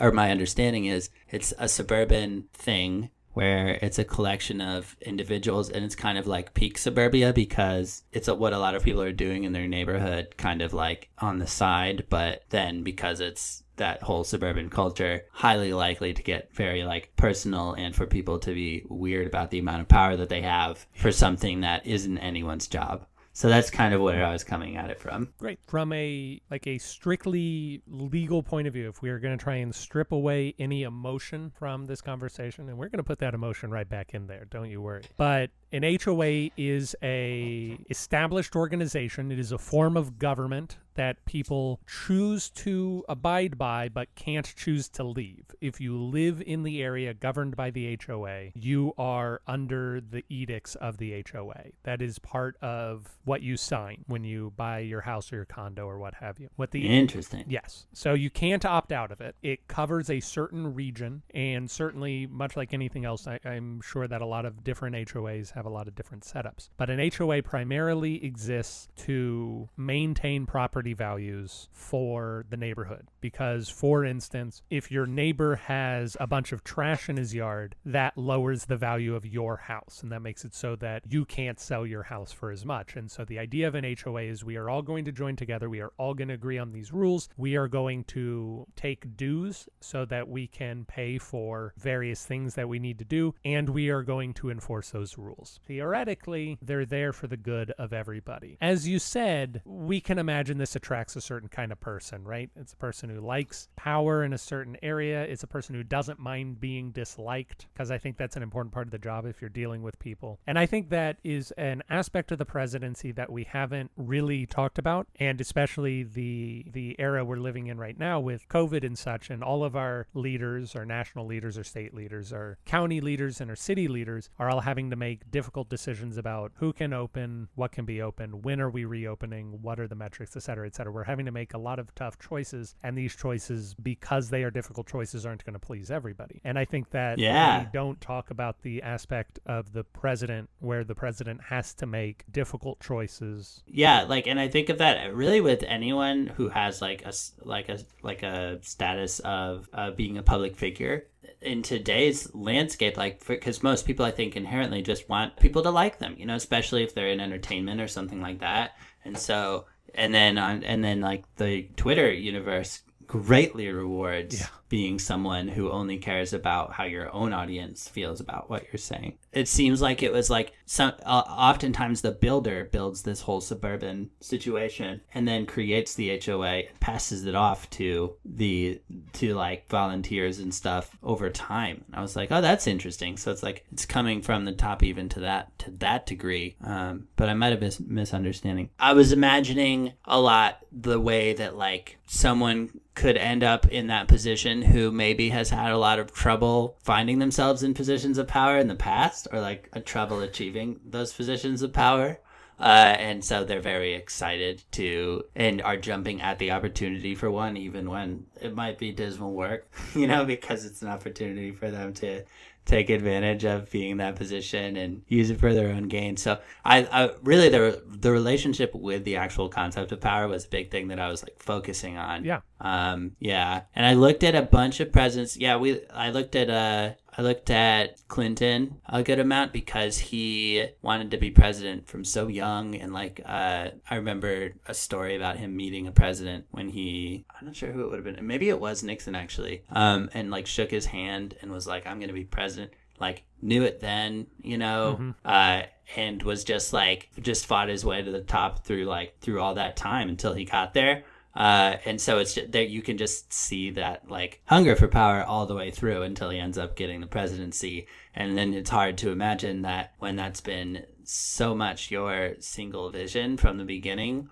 or 0.00 0.10
my 0.10 0.32
understanding 0.32 0.86
is 0.86 1.08
it's 1.30 1.54
a 1.56 1.68
suburban 1.68 2.46
thing 2.52 3.10
where 3.36 3.78
it's 3.82 3.98
a 3.98 4.04
collection 4.04 4.62
of 4.62 4.96
individuals 5.02 5.68
and 5.68 5.84
it's 5.84 5.94
kind 5.94 6.16
of 6.16 6.26
like 6.26 6.54
peak 6.54 6.78
suburbia 6.78 7.34
because 7.34 8.02
it's 8.10 8.28
what 8.28 8.54
a 8.54 8.58
lot 8.58 8.74
of 8.74 8.82
people 8.82 9.02
are 9.02 9.12
doing 9.12 9.44
in 9.44 9.52
their 9.52 9.68
neighborhood 9.68 10.34
kind 10.38 10.62
of 10.62 10.72
like 10.72 11.10
on 11.18 11.38
the 11.38 11.46
side 11.46 12.06
but 12.08 12.44
then 12.48 12.82
because 12.82 13.20
it's 13.20 13.62
that 13.76 14.02
whole 14.02 14.24
suburban 14.24 14.70
culture 14.70 15.26
highly 15.32 15.74
likely 15.74 16.14
to 16.14 16.22
get 16.22 16.50
very 16.54 16.82
like 16.82 17.12
personal 17.16 17.74
and 17.74 17.94
for 17.94 18.06
people 18.06 18.38
to 18.38 18.54
be 18.54 18.82
weird 18.88 19.26
about 19.26 19.50
the 19.50 19.58
amount 19.58 19.82
of 19.82 19.88
power 19.88 20.16
that 20.16 20.30
they 20.30 20.40
have 20.40 20.86
for 20.94 21.12
something 21.12 21.60
that 21.60 21.86
isn't 21.86 22.16
anyone's 22.16 22.66
job 22.66 23.04
so 23.36 23.50
that's 23.50 23.68
kind 23.68 23.92
of 23.92 24.00
where 24.00 24.24
I 24.24 24.32
was 24.32 24.44
coming 24.44 24.78
at 24.78 24.88
it 24.88 24.98
from. 24.98 25.28
Great. 25.38 25.58
From 25.66 25.92
a 25.92 26.40
like 26.50 26.66
a 26.66 26.78
strictly 26.78 27.82
legal 27.86 28.42
point 28.42 28.66
of 28.66 28.72
view, 28.72 28.88
if 28.88 29.02
we 29.02 29.10
are 29.10 29.18
going 29.18 29.36
to 29.36 29.44
try 29.44 29.56
and 29.56 29.74
strip 29.74 30.10
away 30.10 30.54
any 30.58 30.84
emotion 30.84 31.52
from 31.54 31.84
this 31.84 32.00
conversation, 32.00 32.70
and 32.70 32.78
we're 32.78 32.88
going 32.88 32.96
to 32.96 33.04
put 33.04 33.18
that 33.18 33.34
emotion 33.34 33.70
right 33.70 33.86
back 33.86 34.14
in 34.14 34.26
there, 34.26 34.46
don't 34.46 34.70
you 34.70 34.80
worry. 34.80 35.02
But 35.18 35.50
an 35.72 35.82
HOA 36.04 36.50
is 36.56 36.94
a 37.02 37.78
established 37.90 38.56
organization. 38.56 39.32
It 39.32 39.38
is 39.38 39.52
a 39.52 39.58
form 39.58 39.96
of 39.96 40.18
government 40.18 40.78
that 40.96 41.24
people 41.24 41.80
choose 41.86 42.50
to 42.50 43.04
abide 43.08 43.56
by 43.56 43.88
but 43.88 44.14
can't 44.14 44.54
choose 44.56 44.88
to 44.88 45.04
leave. 45.04 45.44
If 45.60 45.80
you 45.80 45.96
live 45.96 46.42
in 46.44 46.62
the 46.62 46.82
area 46.82 47.14
governed 47.14 47.54
by 47.54 47.70
the 47.70 47.98
HOA, 48.04 48.50
you 48.54 48.92
are 48.98 49.40
under 49.46 50.00
the 50.00 50.24
edicts 50.28 50.74
of 50.74 50.96
the 50.96 51.24
HOA. 51.30 51.72
That 51.84 52.02
is 52.02 52.18
part 52.18 52.56
of 52.62 53.18
what 53.24 53.42
you 53.42 53.56
sign 53.56 54.04
when 54.06 54.24
you 54.24 54.52
buy 54.56 54.80
your 54.80 55.02
house 55.02 55.32
or 55.32 55.36
your 55.36 55.44
condo 55.44 55.86
or 55.86 55.98
what 55.98 56.14
have 56.14 56.40
you. 56.40 56.48
What 56.56 56.70
the 56.70 56.86
Interesting. 56.86 57.44
Yes. 57.48 57.86
So 57.92 58.14
you 58.14 58.30
can't 58.30 58.64
opt 58.64 58.90
out 58.90 59.12
of 59.12 59.20
it. 59.20 59.36
It 59.42 59.68
covers 59.68 60.10
a 60.10 60.20
certain 60.20 60.74
region 60.74 61.22
and 61.34 61.70
certainly 61.70 62.26
much 62.26 62.56
like 62.56 62.72
anything 62.72 63.04
else, 63.04 63.26
I, 63.26 63.38
I'm 63.44 63.80
sure 63.82 64.08
that 64.08 64.22
a 64.22 64.26
lot 64.26 64.46
of 64.46 64.64
different 64.64 64.96
HOAs 64.96 65.52
have 65.56 65.66
a 65.66 65.70
lot 65.70 65.88
of 65.88 65.94
different 65.94 66.22
setups. 66.22 66.68
But 66.76 66.90
an 66.90 67.10
HOA 67.10 67.42
primarily 67.42 68.24
exists 68.24 68.88
to 68.98 69.68
maintain 69.76 70.46
property 70.46 70.92
values 70.92 71.68
for 71.72 72.44
the 72.48 72.56
neighborhood. 72.56 73.08
Because, 73.20 73.68
for 73.68 74.04
instance, 74.04 74.62
if 74.70 74.92
your 74.92 75.06
neighbor 75.06 75.56
has 75.56 76.16
a 76.20 76.26
bunch 76.26 76.52
of 76.52 76.62
trash 76.62 77.08
in 77.08 77.16
his 77.16 77.34
yard, 77.34 77.74
that 77.84 78.16
lowers 78.16 78.66
the 78.66 78.76
value 78.76 79.14
of 79.14 79.26
your 79.26 79.56
house. 79.56 80.00
And 80.02 80.12
that 80.12 80.20
makes 80.20 80.44
it 80.44 80.54
so 80.54 80.76
that 80.76 81.02
you 81.08 81.24
can't 81.24 81.58
sell 81.58 81.86
your 81.86 82.04
house 82.04 82.32
for 82.32 82.50
as 82.50 82.64
much. 82.64 82.94
And 82.94 83.10
so 83.10 83.24
the 83.24 83.38
idea 83.38 83.66
of 83.66 83.74
an 83.74 83.96
HOA 84.04 84.22
is 84.22 84.44
we 84.44 84.56
are 84.56 84.68
all 84.68 84.82
going 84.82 85.06
to 85.06 85.12
join 85.12 85.36
together. 85.36 85.68
We 85.70 85.80
are 85.80 85.92
all 85.98 86.14
going 86.14 86.28
to 86.28 86.34
agree 86.34 86.58
on 86.58 86.72
these 86.72 86.92
rules. 86.92 87.28
We 87.36 87.56
are 87.56 87.68
going 87.68 88.04
to 88.04 88.66
take 88.76 89.16
dues 89.16 89.68
so 89.80 90.04
that 90.04 90.28
we 90.28 90.46
can 90.46 90.84
pay 90.84 91.18
for 91.18 91.72
various 91.78 92.24
things 92.26 92.54
that 92.54 92.68
we 92.68 92.78
need 92.78 92.98
to 92.98 93.04
do. 93.04 93.34
And 93.44 93.70
we 93.70 93.88
are 93.88 94.02
going 94.02 94.34
to 94.34 94.50
enforce 94.50 94.90
those 94.90 95.16
rules. 95.16 95.45
Theoretically, 95.66 96.58
they're 96.62 96.86
there 96.86 97.12
for 97.12 97.26
the 97.26 97.36
good 97.36 97.72
of 97.78 97.92
everybody. 97.92 98.58
As 98.60 98.86
you 98.88 98.98
said, 98.98 99.62
we 99.64 100.00
can 100.00 100.18
imagine 100.18 100.58
this 100.58 100.76
attracts 100.76 101.16
a 101.16 101.20
certain 101.20 101.48
kind 101.48 101.72
of 101.72 101.80
person, 101.80 102.24
right? 102.24 102.50
It's 102.56 102.72
a 102.72 102.76
person 102.76 103.08
who 103.08 103.20
likes 103.20 103.68
power 103.76 104.24
in 104.24 104.32
a 104.32 104.38
certain 104.38 104.76
area. 104.82 105.22
It's 105.24 105.42
a 105.42 105.46
person 105.46 105.74
who 105.74 105.82
doesn't 105.82 106.18
mind 106.18 106.60
being 106.60 106.90
disliked, 106.90 107.66
because 107.72 107.90
I 107.90 107.98
think 107.98 108.16
that's 108.16 108.36
an 108.36 108.42
important 108.42 108.72
part 108.72 108.86
of 108.86 108.90
the 108.90 108.98
job 108.98 109.26
if 109.26 109.40
you're 109.40 109.50
dealing 109.50 109.82
with 109.82 109.98
people. 109.98 110.38
And 110.46 110.58
I 110.58 110.66
think 110.66 110.90
that 110.90 111.18
is 111.24 111.50
an 111.52 111.82
aspect 111.90 112.32
of 112.32 112.38
the 112.38 112.44
presidency 112.44 113.12
that 113.12 113.30
we 113.30 113.44
haven't 113.44 113.90
really 113.96 114.46
talked 114.46 114.78
about, 114.78 115.06
and 115.20 115.40
especially 115.40 116.02
the 116.02 116.64
the 116.72 116.96
era 116.98 117.24
we're 117.24 117.36
living 117.36 117.66
in 117.66 117.78
right 117.78 117.98
now 117.98 118.20
with 118.20 118.48
COVID 118.48 118.84
and 118.84 118.98
such, 118.98 119.30
and 119.30 119.42
all 119.42 119.64
of 119.64 119.76
our 119.76 120.06
leaders, 120.14 120.74
our 120.74 120.84
national 120.84 121.26
leaders, 121.26 121.58
our 121.58 121.64
state 121.64 121.94
leaders, 121.94 122.32
our 122.32 122.58
county 122.64 123.00
leaders, 123.00 123.40
and 123.40 123.50
our 123.50 123.56
city 123.56 123.88
leaders 123.88 124.28
are 124.38 124.50
all 124.50 124.60
having 124.60 124.90
to 124.90 124.96
make 124.96 125.30
difficult 125.36 125.68
decisions 125.68 126.16
about 126.16 126.50
who 126.54 126.72
can 126.72 126.94
open, 126.94 127.46
what 127.56 127.70
can 127.70 127.84
be 127.84 128.00
open, 128.00 128.40
when 128.40 128.58
are 128.58 128.70
we 128.70 128.86
reopening, 128.86 129.58
what 129.60 129.78
are 129.78 129.86
the 129.86 129.94
metrics, 129.94 130.34
et 130.34 130.42
cetera, 130.42 130.66
et 130.66 130.74
cetera. 130.74 130.90
We're 130.90 131.04
having 131.04 131.26
to 131.26 131.30
make 131.30 131.52
a 131.52 131.58
lot 131.58 131.78
of 131.78 131.94
tough 131.94 132.18
choices, 132.18 132.74
and 132.82 132.96
these 132.96 133.14
choices, 133.14 133.74
because 133.74 134.30
they 134.30 134.44
are 134.44 134.50
difficult 134.50 134.86
choices, 134.86 135.26
aren't 135.26 135.44
going 135.44 135.52
to 135.52 135.58
please 135.58 135.90
everybody. 135.90 136.40
And 136.42 136.58
I 136.58 136.64
think 136.64 136.88
that 136.92 137.18
yeah. 137.18 137.58
we 137.58 137.68
don't 137.70 138.00
talk 138.00 138.30
about 138.30 138.62
the 138.62 138.80
aspect 138.80 139.38
of 139.44 139.74
the 139.74 139.84
president 139.84 140.48
where 140.60 140.84
the 140.84 140.94
president 140.94 141.42
has 141.42 141.74
to 141.74 141.86
make 141.86 142.24
difficult 142.32 142.80
choices. 142.80 143.62
Yeah, 143.66 144.04
like, 144.04 144.26
and 144.26 144.40
I 144.40 144.48
think 144.48 144.70
of 144.70 144.78
that 144.78 145.14
really 145.14 145.42
with 145.42 145.62
anyone 145.64 146.28
who 146.28 146.48
has 146.48 146.80
like 146.80 147.04
a 147.04 147.12
like 147.42 147.68
a 147.68 147.78
like 148.02 148.22
a 148.22 148.58
status 148.62 149.18
of 149.20 149.68
uh, 149.74 149.90
being 149.90 150.16
a 150.16 150.22
public 150.22 150.56
figure 150.56 151.08
in 151.40 151.62
today's 151.62 152.34
landscape 152.34 152.96
like 152.96 153.26
because 153.26 153.62
most 153.62 153.86
people 153.86 154.04
i 154.04 154.10
think 154.10 154.36
inherently 154.36 154.82
just 154.82 155.08
want 155.08 155.36
people 155.38 155.62
to 155.62 155.70
like 155.70 155.98
them 155.98 156.14
you 156.18 156.26
know 156.26 156.34
especially 156.34 156.82
if 156.82 156.94
they're 156.94 157.08
in 157.08 157.20
entertainment 157.20 157.80
or 157.80 157.88
something 157.88 158.20
like 158.20 158.40
that. 158.40 158.76
And 159.04 159.16
so 159.16 159.66
and 159.94 160.14
then 160.14 160.38
on 160.38 160.62
and 160.64 160.84
then 160.84 161.00
like 161.00 161.24
the 161.36 161.68
Twitter 161.76 162.12
universe 162.12 162.82
greatly 163.06 163.68
rewards 163.70 164.40
Yeah. 164.40 164.46
being 164.68 164.98
someone 164.98 165.46
who 165.48 165.70
only 165.70 165.96
cares 165.98 166.32
about 166.32 166.72
how 166.72 166.84
your 166.84 167.12
own 167.14 167.32
audience 167.32 167.88
feels 167.88 168.20
about 168.20 168.50
what 168.50 168.64
you're 168.64 168.78
saying. 168.78 169.16
It 169.32 169.46
seems 169.48 169.80
like 169.80 170.02
it 170.02 170.12
was 170.12 170.28
like 170.28 170.52
some 170.64 170.92
uh, 171.04 171.22
oftentimes 171.28 172.00
the 172.00 172.10
builder 172.10 172.64
builds 172.72 173.02
this 173.02 173.20
whole 173.20 173.40
suburban 173.40 174.10
situation 174.20 175.02
and 175.14 175.28
then 175.28 175.46
creates 175.46 175.94
the 175.94 176.20
HOA 176.24 176.46
and 176.68 176.80
passes 176.80 177.26
it 177.26 177.34
off 177.36 177.70
to 177.70 178.16
the 178.24 178.80
to 179.14 179.34
like 179.34 179.68
volunteers 179.68 180.38
and 180.40 180.52
stuff 180.52 180.90
over 181.02 181.30
time. 181.30 181.84
I 181.92 182.00
was 182.00 182.16
like, 182.16 182.32
"Oh, 182.32 182.40
that's 182.40 182.66
interesting." 182.66 183.16
So 183.18 183.30
it's 183.30 183.42
like 183.42 183.64
it's 183.72 183.86
coming 183.86 184.20
from 184.22 184.44
the 184.46 184.52
top 184.52 184.82
even 184.82 185.08
to 185.10 185.20
that 185.20 185.56
to 185.60 185.70
that 185.78 186.06
degree. 186.06 186.56
Um, 186.64 187.06
but 187.16 187.28
I 187.28 187.34
might 187.34 187.50
have 187.50 187.60
been 187.60 187.72
misunderstanding. 187.86 188.70
I 188.80 188.94
was 188.94 189.12
imagining 189.12 189.92
a 190.06 190.20
lot 190.20 190.58
the 190.72 190.98
way 191.00 191.34
that 191.34 191.56
like 191.56 191.98
someone 192.06 192.70
could 192.96 193.18
end 193.18 193.44
up 193.44 193.68
in 193.68 193.86
that 193.88 194.08
position 194.08 194.62
who 194.62 194.90
maybe 194.90 195.28
has 195.28 195.50
had 195.50 195.70
a 195.70 195.78
lot 195.78 195.98
of 195.98 196.12
trouble 196.12 196.76
finding 196.82 197.18
themselves 197.18 197.62
in 197.62 197.74
positions 197.74 198.16
of 198.16 198.26
power 198.26 198.58
in 198.58 198.68
the 198.68 198.74
past 198.74 199.28
or 199.30 199.40
like 199.40 199.68
a 199.74 199.80
trouble 199.80 200.20
achieving 200.20 200.80
those 200.84 201.12
positions 201.12 201.62
of 201.62 201.72
power. 201.72 202.18
Uh, 202.58 202.96
and 202.98 203.22
so 203.22 203.44
they're 203.44 203.60
very 203.60 203.92
excited 203.92 204.64
to 204.72 205.22
and 205.36 205.60
are 205.60 205.76
jumping 205.76 206.22
at 206.22 206.38
the 206.38 206.50
opportunity 206.50 207.14
for 207.14 207.30
one, 207.30 207.54
even 207.58 207.90
when 207.90 208.24
it 208.40 208.54
might 208.54 208.78
be 208.78 208.90
dismal 208.92 209.34
work, 209.34 209.70
you 209.94 210.06
know, 210.06 210.24
because 210.24 210.64
it's 210.64 210.80
an 210.80 210.88
opportunity 210.88 211.52
for 211.52 211.70
them 211.70 211.92
to 211.92 212.22
take 212.66 212.90
advantage 212.90 213.44
of 213.44 213.70
being 213.70 213.92
in 213.92 213.96
that 213.98 214.16
position 214.16 214.76
and 214.76 215.02
use 215.06 215.30
it 215.30 215.38
for 215.38 215.54
their 215.54 215.68
own 215.68 215.84
gain. 215.88 216.16
So 216.16 216.38
I, 216.64 216.78
I 216.92 217.10
really 217.22 217.48
the 217.48 217.82
the 217.86 218.12
relationship 218.12 218.74
with 218.74 219.04
the 219.04 219.16
actual 219.16 219.48
concept 219.48 219.92
of 219.92 220.00
power 220.00 220.28
was 220.28 220.44
a 220.44 220.48
big 220.48 220.70
thing 220.70 220.88
that 220.88 220.98
I 220.98 221.08
was 221.08 221.22
like 221.22 221.38
focusing 221.38 221.96
on. 221.96 222.24
Yeah. 222.24 222.40
Um. 222.60 223.12
Yeah. 223.20 223.62
And 223.74 223.86
I 223.86 223.94
looked 223.94 224.24
at 224.24 224.34
a 224.34 224.42
bunch 224.42 224.80
of 224.80 224.92
presidents. 224.92 225.36
Yeah. 225.36 225.56
We. 225.56 225.86
I 225.88 226.10
looked 226.10 226.36
at 226.36 226.50
uh. 226.50 226.94
I 227.18 227.22
looked 227.22 227.50
at 227.50 228.06
Clinton 228.08 228.80
a 228.86 229.02
good 229.02 229.18
amount 229.18 229.52
because 229.52 229.98
he 229.98 230.66
wanted 230.82 231.10
to 231.12 231.16
be 231.16 231.30
president 231.30 231.88
from 231.88 232.04
so 232.04 232.28
young. 232.28 232.74
And 232.74 232.92
like 232.92 233.20
uh 233.24 233.70
I 233.88 233.94
remember 233.96 234.54
a 234.66 234.74
story 234.74 235.16
about 235.16 235.38
him 235.38 235.56
meeting 235.56 235.86
a 235.86 235.92
president 235.92 236.46
when 236.50 236.68
he 236.68 237.24
I'm 237.38 237.46
not 237.46 237.56
sure 237.56 237.72
who 237.72 237.84
it 237.84 237.88
would 237.88 238.04
have 238.04 238.16
been. 238.16 238.26
Maybe 238.26 238.48
it 238.48 238.60
was 238.60 238.82
Nixon 238.82 239.14
actually. 239.14 239.64
Um 239.70 240.10
and 240.12 240.30
like 240.30 240.46
shook 240.46 240.70
his 240.70 240.86
hand 240.86 241.36
and 241.40 241.50
was 241.50 241.66
like 241.66 241.86
I'm 241.86 241.98
going 241.98 242.08
to 242.08 242.14
be 242.14 242.24
president. 242.24 242.72
Like 242.98 243.24
knew 243.40 243.62
it 243.62 243.80
then 243.80 244.26
you 244.42 244.58
know? 244.58 245.14
Uh 245.24 245.62
and 245.96 246.22
was 246.22 246.44
just 246.44 246.72
like 246.72 247.08
just 247.20 247.46
fought 247.46 247.68
his 247.68 247.84
way 247.84 248.02
to 248.02 248.10
the 248.10 248.20
top 248.20 248.64
through 248.64 248.84
like 248.84 249.18
through 249.20 249.40
all 249.40 249.54
that 249.54 249.76
time 249.76 250.08
until 250.08 250.34
he 250.34 250.44
got 250.44 250.74
there 250.74 251.04
uh, 251.36 251.76
and 251.84 252.00
so 252.00 252.18
it's 252.18 252.38
there 252.48 252.62
you 252.62 252.80
can 252.80 252.96
just 252.96 253.32
see 253.32 253.70
that 253.70 254.10
like 254.10 254.40
hunger 254.46 254.74
for 254.74 254.88
power 254.88 255.22
all 255.22 255.46
the 255.46 255.54
way 255.54 255.70
through 255.70 256.02
until 256.02 256.30
he 256.30 256.38
ends 256.38 256.56
up 256.56 256.76
getting 256.76 257.00
the 257.00 257.06
presidency. 257.06 257.86
And 258.14 258.38
then 258.38 258.54
it's 258.54 258.70
hard 258.70 258.96
to 258.98 259.10
imagine 259.10 259.62
that 259.62 259.92
when 259.98 260.16
that's 260.16 260.40
been 260.40 260.86
so 261.04 261.54
much 261.54 261.90
your 261.90 262.34
single 262.40 262.90
vision 262.90 263.36
from 263.36 263.58
the 263.58 263.64
beginning 263.64 264.30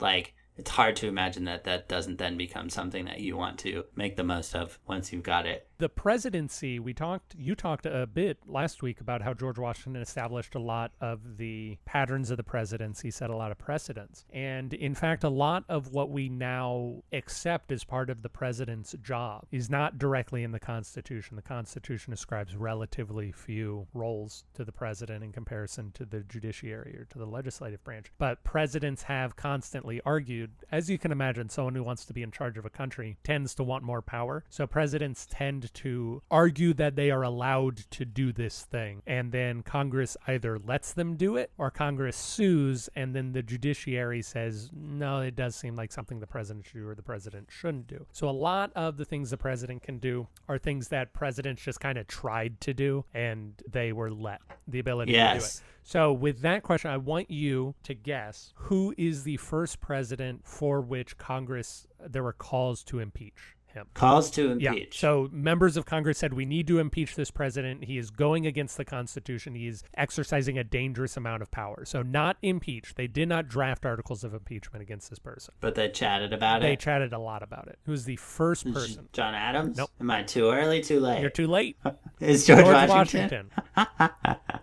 like 0.00 0.34
it's 0.56 0.70
hard 0.70 0.96
to 0.96 1.06
imagine 1.06 1.44
that 1.44 1.64
that 1.64 1.88
doesn't 1.88 2.18
then 2.18 2.36
become 2.36 2.70
something 2.70 3.04
that 3.04 3.20
you 3.20 3.36
want 3.36 3.58
to 3.58 3.84
make 3.94 4.16
the 4.16 4.24
most 4.24 4.54
of 4.54 4.78
once 4.88 5.12
you've 5.12 5.22
got 5.22 5.46
it 5.46 5.68
the 5.78 5.88
presidency 5.88 6.78
we 6.78 6.94
talked 6.94 7.34
you 7.38 7.54
talked 7.54 7.86
a 7.86 8.06
bit 8.06 8.38
last 8.46 8.82
week 8.82 9.00
about 9.00 9.22
how 9.22 9.34
george 9.34 9.58
washington 9.58 10.00
established 10.00 10.54
a 10.54 10.58
lot 10.58 10.92
of 11.00 11.36
the 11.36 11.76
patterns 11.84 12.30
of 12.30 12.36
the 12.36 12.42
presidency 12.42 13.10
set 13.10 13.30
a 13.30 13.36
lot 13.36 13.50
of 13.50 13.58
precedents. 13.58 14.24
And 14.32 14.74
in 14.74 14.94
fact 14.94 15.24
a 15.24 15.28
lot 15.28 15.64
of 15.68 15.92
what 15.92 16.10
we 16.10 16.28
now 16.28 17.02
accept 17.12 17.72
as 17.72 17.84
part 17.84 18.10
of 18.10 18.22
the 18.22 18.28
president's 18.28 18.94
job 19.02 19.46
is 19.50 19.70
not 19.70 19.98
directly 19.98 20.42
in 20.42 20.52
the 20.52 20.60
constitution. 20.60 21.36
The 21.36 21.42
constitution 21.42 22.12
ascribes 22.12 22.56
relatively 22.56 23.32
few 23.32 23.86
roles 23.94 24.44
to 24.54 24.64
the 24.64 24.72
president 24.72 25.24
in 25.24 25.32
comparison 25.32 25.92
to 25.92 26.04
the 26.04 26.20
judiciary 26.20 26.96
or 26.98 27.04
to 27.06 27.18
the 27.18 27.26
legislative 27.26 27.82
branch. 27.84 28.12
But 28.18 28.44
presidents 28.44 29.02
have 29.04 29.36
constantly 29.36 30.00
argued 30.04 30.50
as 30.70 30.90
you 30.90 30.98
can 30.98 31.12
imagine 31.12 31.48
someone 31.48 31.74
who 31.74 31.82
wants 31.82 32.04
to 32.06 32.12
be 32.12 32.22
in 32.22 32.30
charge 32.30 32.58
of 32.58 32.64
a 32.64 32.70
country 32.70 33.16
tends 33.24 33.54
to 33.54 33.64
want 33.64 33.84
more 33.84 34.02
power. 34.02 34.44
So 34.48 34.66
presidents 34.66 35.26
tend 35.30 35.65
to 35.74 36.22
argue 36.30 36.72
that 36.74 36.96
they 36.96 37.10
are 37.10 37.22
allowed 37.22 37.76
to 37.90 38.04
do 38.04 38.32
this 38.32 38.62
thing. 38.62 39.02
And 39.06 39.32
then 39.32 39.62
Congress 39.62 40.16
either 40.26 40.58
lets 40.58 40.92
them 40.92 41.16
do 41.16 41.36
it 41.36 41.50
or 41.58 41.70
Congress 41.70 42.16
sues, 42.16 42.88
and 42.94 43.14
then 43.14 43.32
the 43.32 43.42
judiciary 43.42 44.22
says, 44.22 44.70
no, 44.72 45.20
it 45.20 45.36
does 45.36 45.56
seem 45.56 45.76
like 45.76 45.92
something 45.92 46.20
the 46.20 46.26
president 46.26 46.66
should 46.66 46.80
do 46.80 46.88
or 46.88 46.94
the 46.94 47.02
president 47.02 47.48
shouldn't 47.50 47.86
do. 47.86 48.06
So 48.12 48.28
a 48.28 48.30
lot 48.30 48.72
of 48.74 48.96
the 48.96 49.04
things 49.04 49.30
the 49.30 49.36
president 49.36 49.82
can 49.82 49.98
do 49.98 50.26
are 50.48 50.58
things 50.58 50.88
that 50.88 51.12
presidents 51.12 51.62
just 51.62 51.80
kind 51.80 51.98
of 51.98 52.06
tried 52.06 52.60
to 52.62 52.74
do 52.74 53.04
and 53.14 53.54
they 53.70 53.92
were 53.92 54.10
let 54.10 54.40
the 54.68 54.78
ability 54.78 55.12
to 55.12 55.18
do 55.18 55.44
it. 55.44 55.62
So, 55.88 56.12
with 56.12 56.40
that 56.40 56.64
question, 56.64 56.90
I 56.90 56.96
want 56.96 57.30
you 57.30 57.76
to 57.84 57.94
guess 57.94 58.52
who 58.56 58.92
is 58.98 59.22
the 59.22 59.36
first 59.36 59.80
president 59.80 60.40
for 60.44 60.80
which 60.80 61.16
Congress 61.16 61.86
there 62.04 62.24
were 62.24 62.32
calls 62.32 62.82
to 62.84 62.98
impeach 62.98 63.55
him. 63.76 63.86
calls 63.94 64.30
to 64.32 64.56
Yeah. 64.58 64.70
impeach 64.72 64.98
So 64.98 65.28
members 65.32 65.76
of 65.76 65.84
Congress 65.86 66.18
said 66.18 66.32
we 66.34 66.44
need 66.44 66.66
to 66.68 66.78
impeach 66.78 67.14
this 67.14 67.30
president. 67.30 67.84
He 67.84 67.98
is 67.98 68.10
going 68.10 68.46
against 68.46 68.76
the 68.76 68.84
Constitution. 68.84 69.54
He 69.54 69.66
is 69.68 69.84
exercising 69.96 70.58
a 70.58 70.64
dangerous 70.64 71.16
amount 71.16 71.42
of 71.42 71.50
power. 71.50 71.84
So 71.84 72.02
not 72.02 72.36
impeach. 72.42 72.94
They 72.94 73.06
did 73.06 73.28
not 73.28 73.48
draft 73.48 73.86
articles 73.86 74.24
of 74.24 74.34
impeachment 74.34 74.82
against 74.82 75.10
this 75.10 75.18
person. 75.18 75.54
but 75.60 75.74
they 75.74 75.88
chatted 75.88 76.32
about 76.32 76.60
They 76.62 76.68
it 76.68 76.70
They 76.70 76.76
chatted 76.76 77.12
a 77.12 77.18
lot 77.18 77.42
about 77.42 77.68
it. 77.68 77.78
Who's 77.86 78.04
the 78.04 78.16
first 78.16 78.64
person? 78.72 79.08
john 79.12 79.34
adams 79.34 79.76
Nope. 79.76 79.90
am 80.00 80.10
i 80.10 80.22
too 80.22 80.50
early 80.50 80.80
too 80.80 81.00
late 81.00 81.20
You're 81.20 81.30
too 81.30 81.46
late. 81.46 81.76
is 82.20 82.46
george, 82.46 82.64
George 82.64 82.88
washington, 82.88 83.50
Washington. 83.76 84.10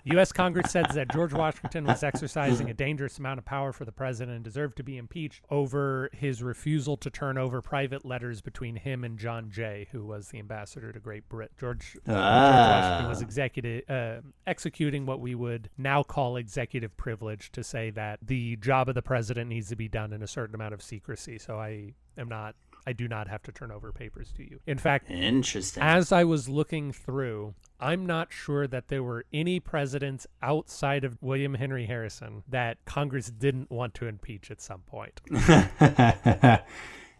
U.S. 0.05 0.31
Congress 0.33 0.71
says 0.71 0.87
that 0.95 1.11
George 1.13 1.33
Washington 1.33 1.85
was 1.85 2.03
exercising 2.03 2.69
a 2.69 2.73
dangerous 2.73 3.17
amount 3.19 3.37
of 3.39 3.45
power 3.45 3.71
for 3.71 3.85
the 3.85 3.91
president 3.91 4.35
and 4.35 4.43
deserved 4.43 4.75
to 4.77 4.83
be 4.83 4.97
impeached 4.97 5.43
over 5.49 6.09
his 6.13 6.43
refusal 6.43 6.97
to 6.97 7.09
turn 7.09 7.37
over 7.37 7.61
private 7.61 8.03
letters 8.03 8.41
between 8.41 8.75
him 8.75 9.02
and 9.03 9.17
John 9.19 9.49
Jay, 9.49 9.87
who 9.91 10.05
was 10.05 10.29
the 10.29 10.39
ambassador 10.39 10.91
to 10.91 10.99
Great 10.99 11.27
Britain. 11.29 11.53
George, 11.59 11.93
George 11.93 12.07
Washington 12.07 13.09
was 13.09 13.21
Ah. 13.21 13.25
executive, 13.25 13.89
uh, 13.89 14.21
executing 14.47 15.05
what 15.05 15.19
we 15.19 15.35
would 15.35 15.69
now 15.77 16.03
call 16.03 16.35
executive 16.37 16.95
privilege 16.97 17.51
to 17.53 17.63
say 17.63 17.89
that 17.91 18.19
the 18.21 18.55
job 18.57 18.89
of 18.89 18.95
the 18.95 19.01
president 19.01 19.49
needs 19.49 19.69
to 19.69 19.75
be 19.75 19.87
done 19.87 20.13
in 20.13 20.21
a 20.23 20.27
certain 20.27 20.55
amount 20.55 20.73
of 20.73 20.81
secrecy. 20.81 21.37
So 21.37 21.57
I 21.59 21.93
am 22.17 22.27
not. 22.29 22.55
I 22.85 22.91
do 22.91 23.07
not 23.07 23.29
have 23.29 23.41
to 23.43 23.51
turn 23.53 23.71
over 23.71 23.93
papers 23.93 24.33
to 24.33 24.43
you. 24.43 24.59
In 24.67 24.77
fact, 24.77 25.09
interesting 25.09 25.81
as 25.81 26.11
I 26.11 26.25
was 26.25 26.49
looking 26.49 26.91
through, 26.91 27.53
I'm 27.79 28.05
not 28.05 28.33
sure 28.33 28.67
that 28.67 28.89
there 28.89 29.01
were 29.01 29.23
any 29.31 29.61
presidents 29.61 30.27
outside 30.41 31.05
of 31.05 31.17
William 31.21 31.53
Henry 31.53 31.85
Harrison 31.85 32.43
that 32.49 32.83
Congress 32.83 33.27
didn't 33.29 33.71
want 33.71 33.93
to 33.95 34.07
impeach 34.07 34.51
at 34.51 34.59
some 34.59 34.81
point. 34.81 35.21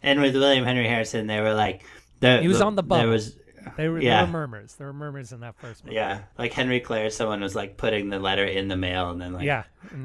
and 0.04 0.22
with 0.22 0.36
William 0.36 0.66
Henry 0.66 0.88
Harrison, 0.88 1.28
they 1.28 1.40
were 1.40 1.54
like, 1.54 1.84
the, 2.20 2.42
He 2.42 2.48
was 2.48 2.62
on 2.62 2.76
the 2.76 2.84
There 2.84 3.08
was, 3.08 3.36
There 3.78 3.92
were, 3.92 4.02
Yeah. 4.02 4.18
there 4.18 4.26
were 4.26 4.32
murmurs. 4.32 4.76
There 4.76 4.88
were 4.88 4.94
murmurs 4.94 5.32
in 5.32 5.40
that 5.42 5.56
first 5.58 5.84
one. 5.84 5.94
yeah, 5.94 6.22
like 6.38 6.54
Henry 6.54 6.80
Clay. 6.80 7.10
Someone 7.10 7.42
was 7.42 7.56
like 7.56 7.78
putting 7.78 8.10
the 8.10 8.20
letter 8.20 8.46
in 8.46 8.68
the 8.68 8.78
mail, 8.78 9.10
and 9.10 9.20
then 9.22 9.34
like, 9.34 9.44
Yeah. 9.46 9.64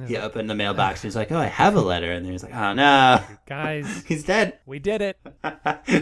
He 0.09 0.14
like, 0.16 0.25
opened 0.25 0.51
the 0.51 0.55
mailbox. 0.57 1.01
and 1.05 1.09
He's 1.09 1.14
like, 1.16 1.31
"Oh, 1.31 1.38
I 1.38 1.47
have 1.47 1.77
a 1.77 1.81
letter," 1.81 2.11
and 2.11 2.25
then 2.25 2.33
he's 2.33 2.42
like, 2.42 2.53
"Oh 2.55 2.73
no, 2.75 3.23
Guys, 3.47 4.03
he's 4.09 4.25
dead. 4.25 4.59
we 4.66 4.81
did 4.81 5.01
it. 5.01 5.16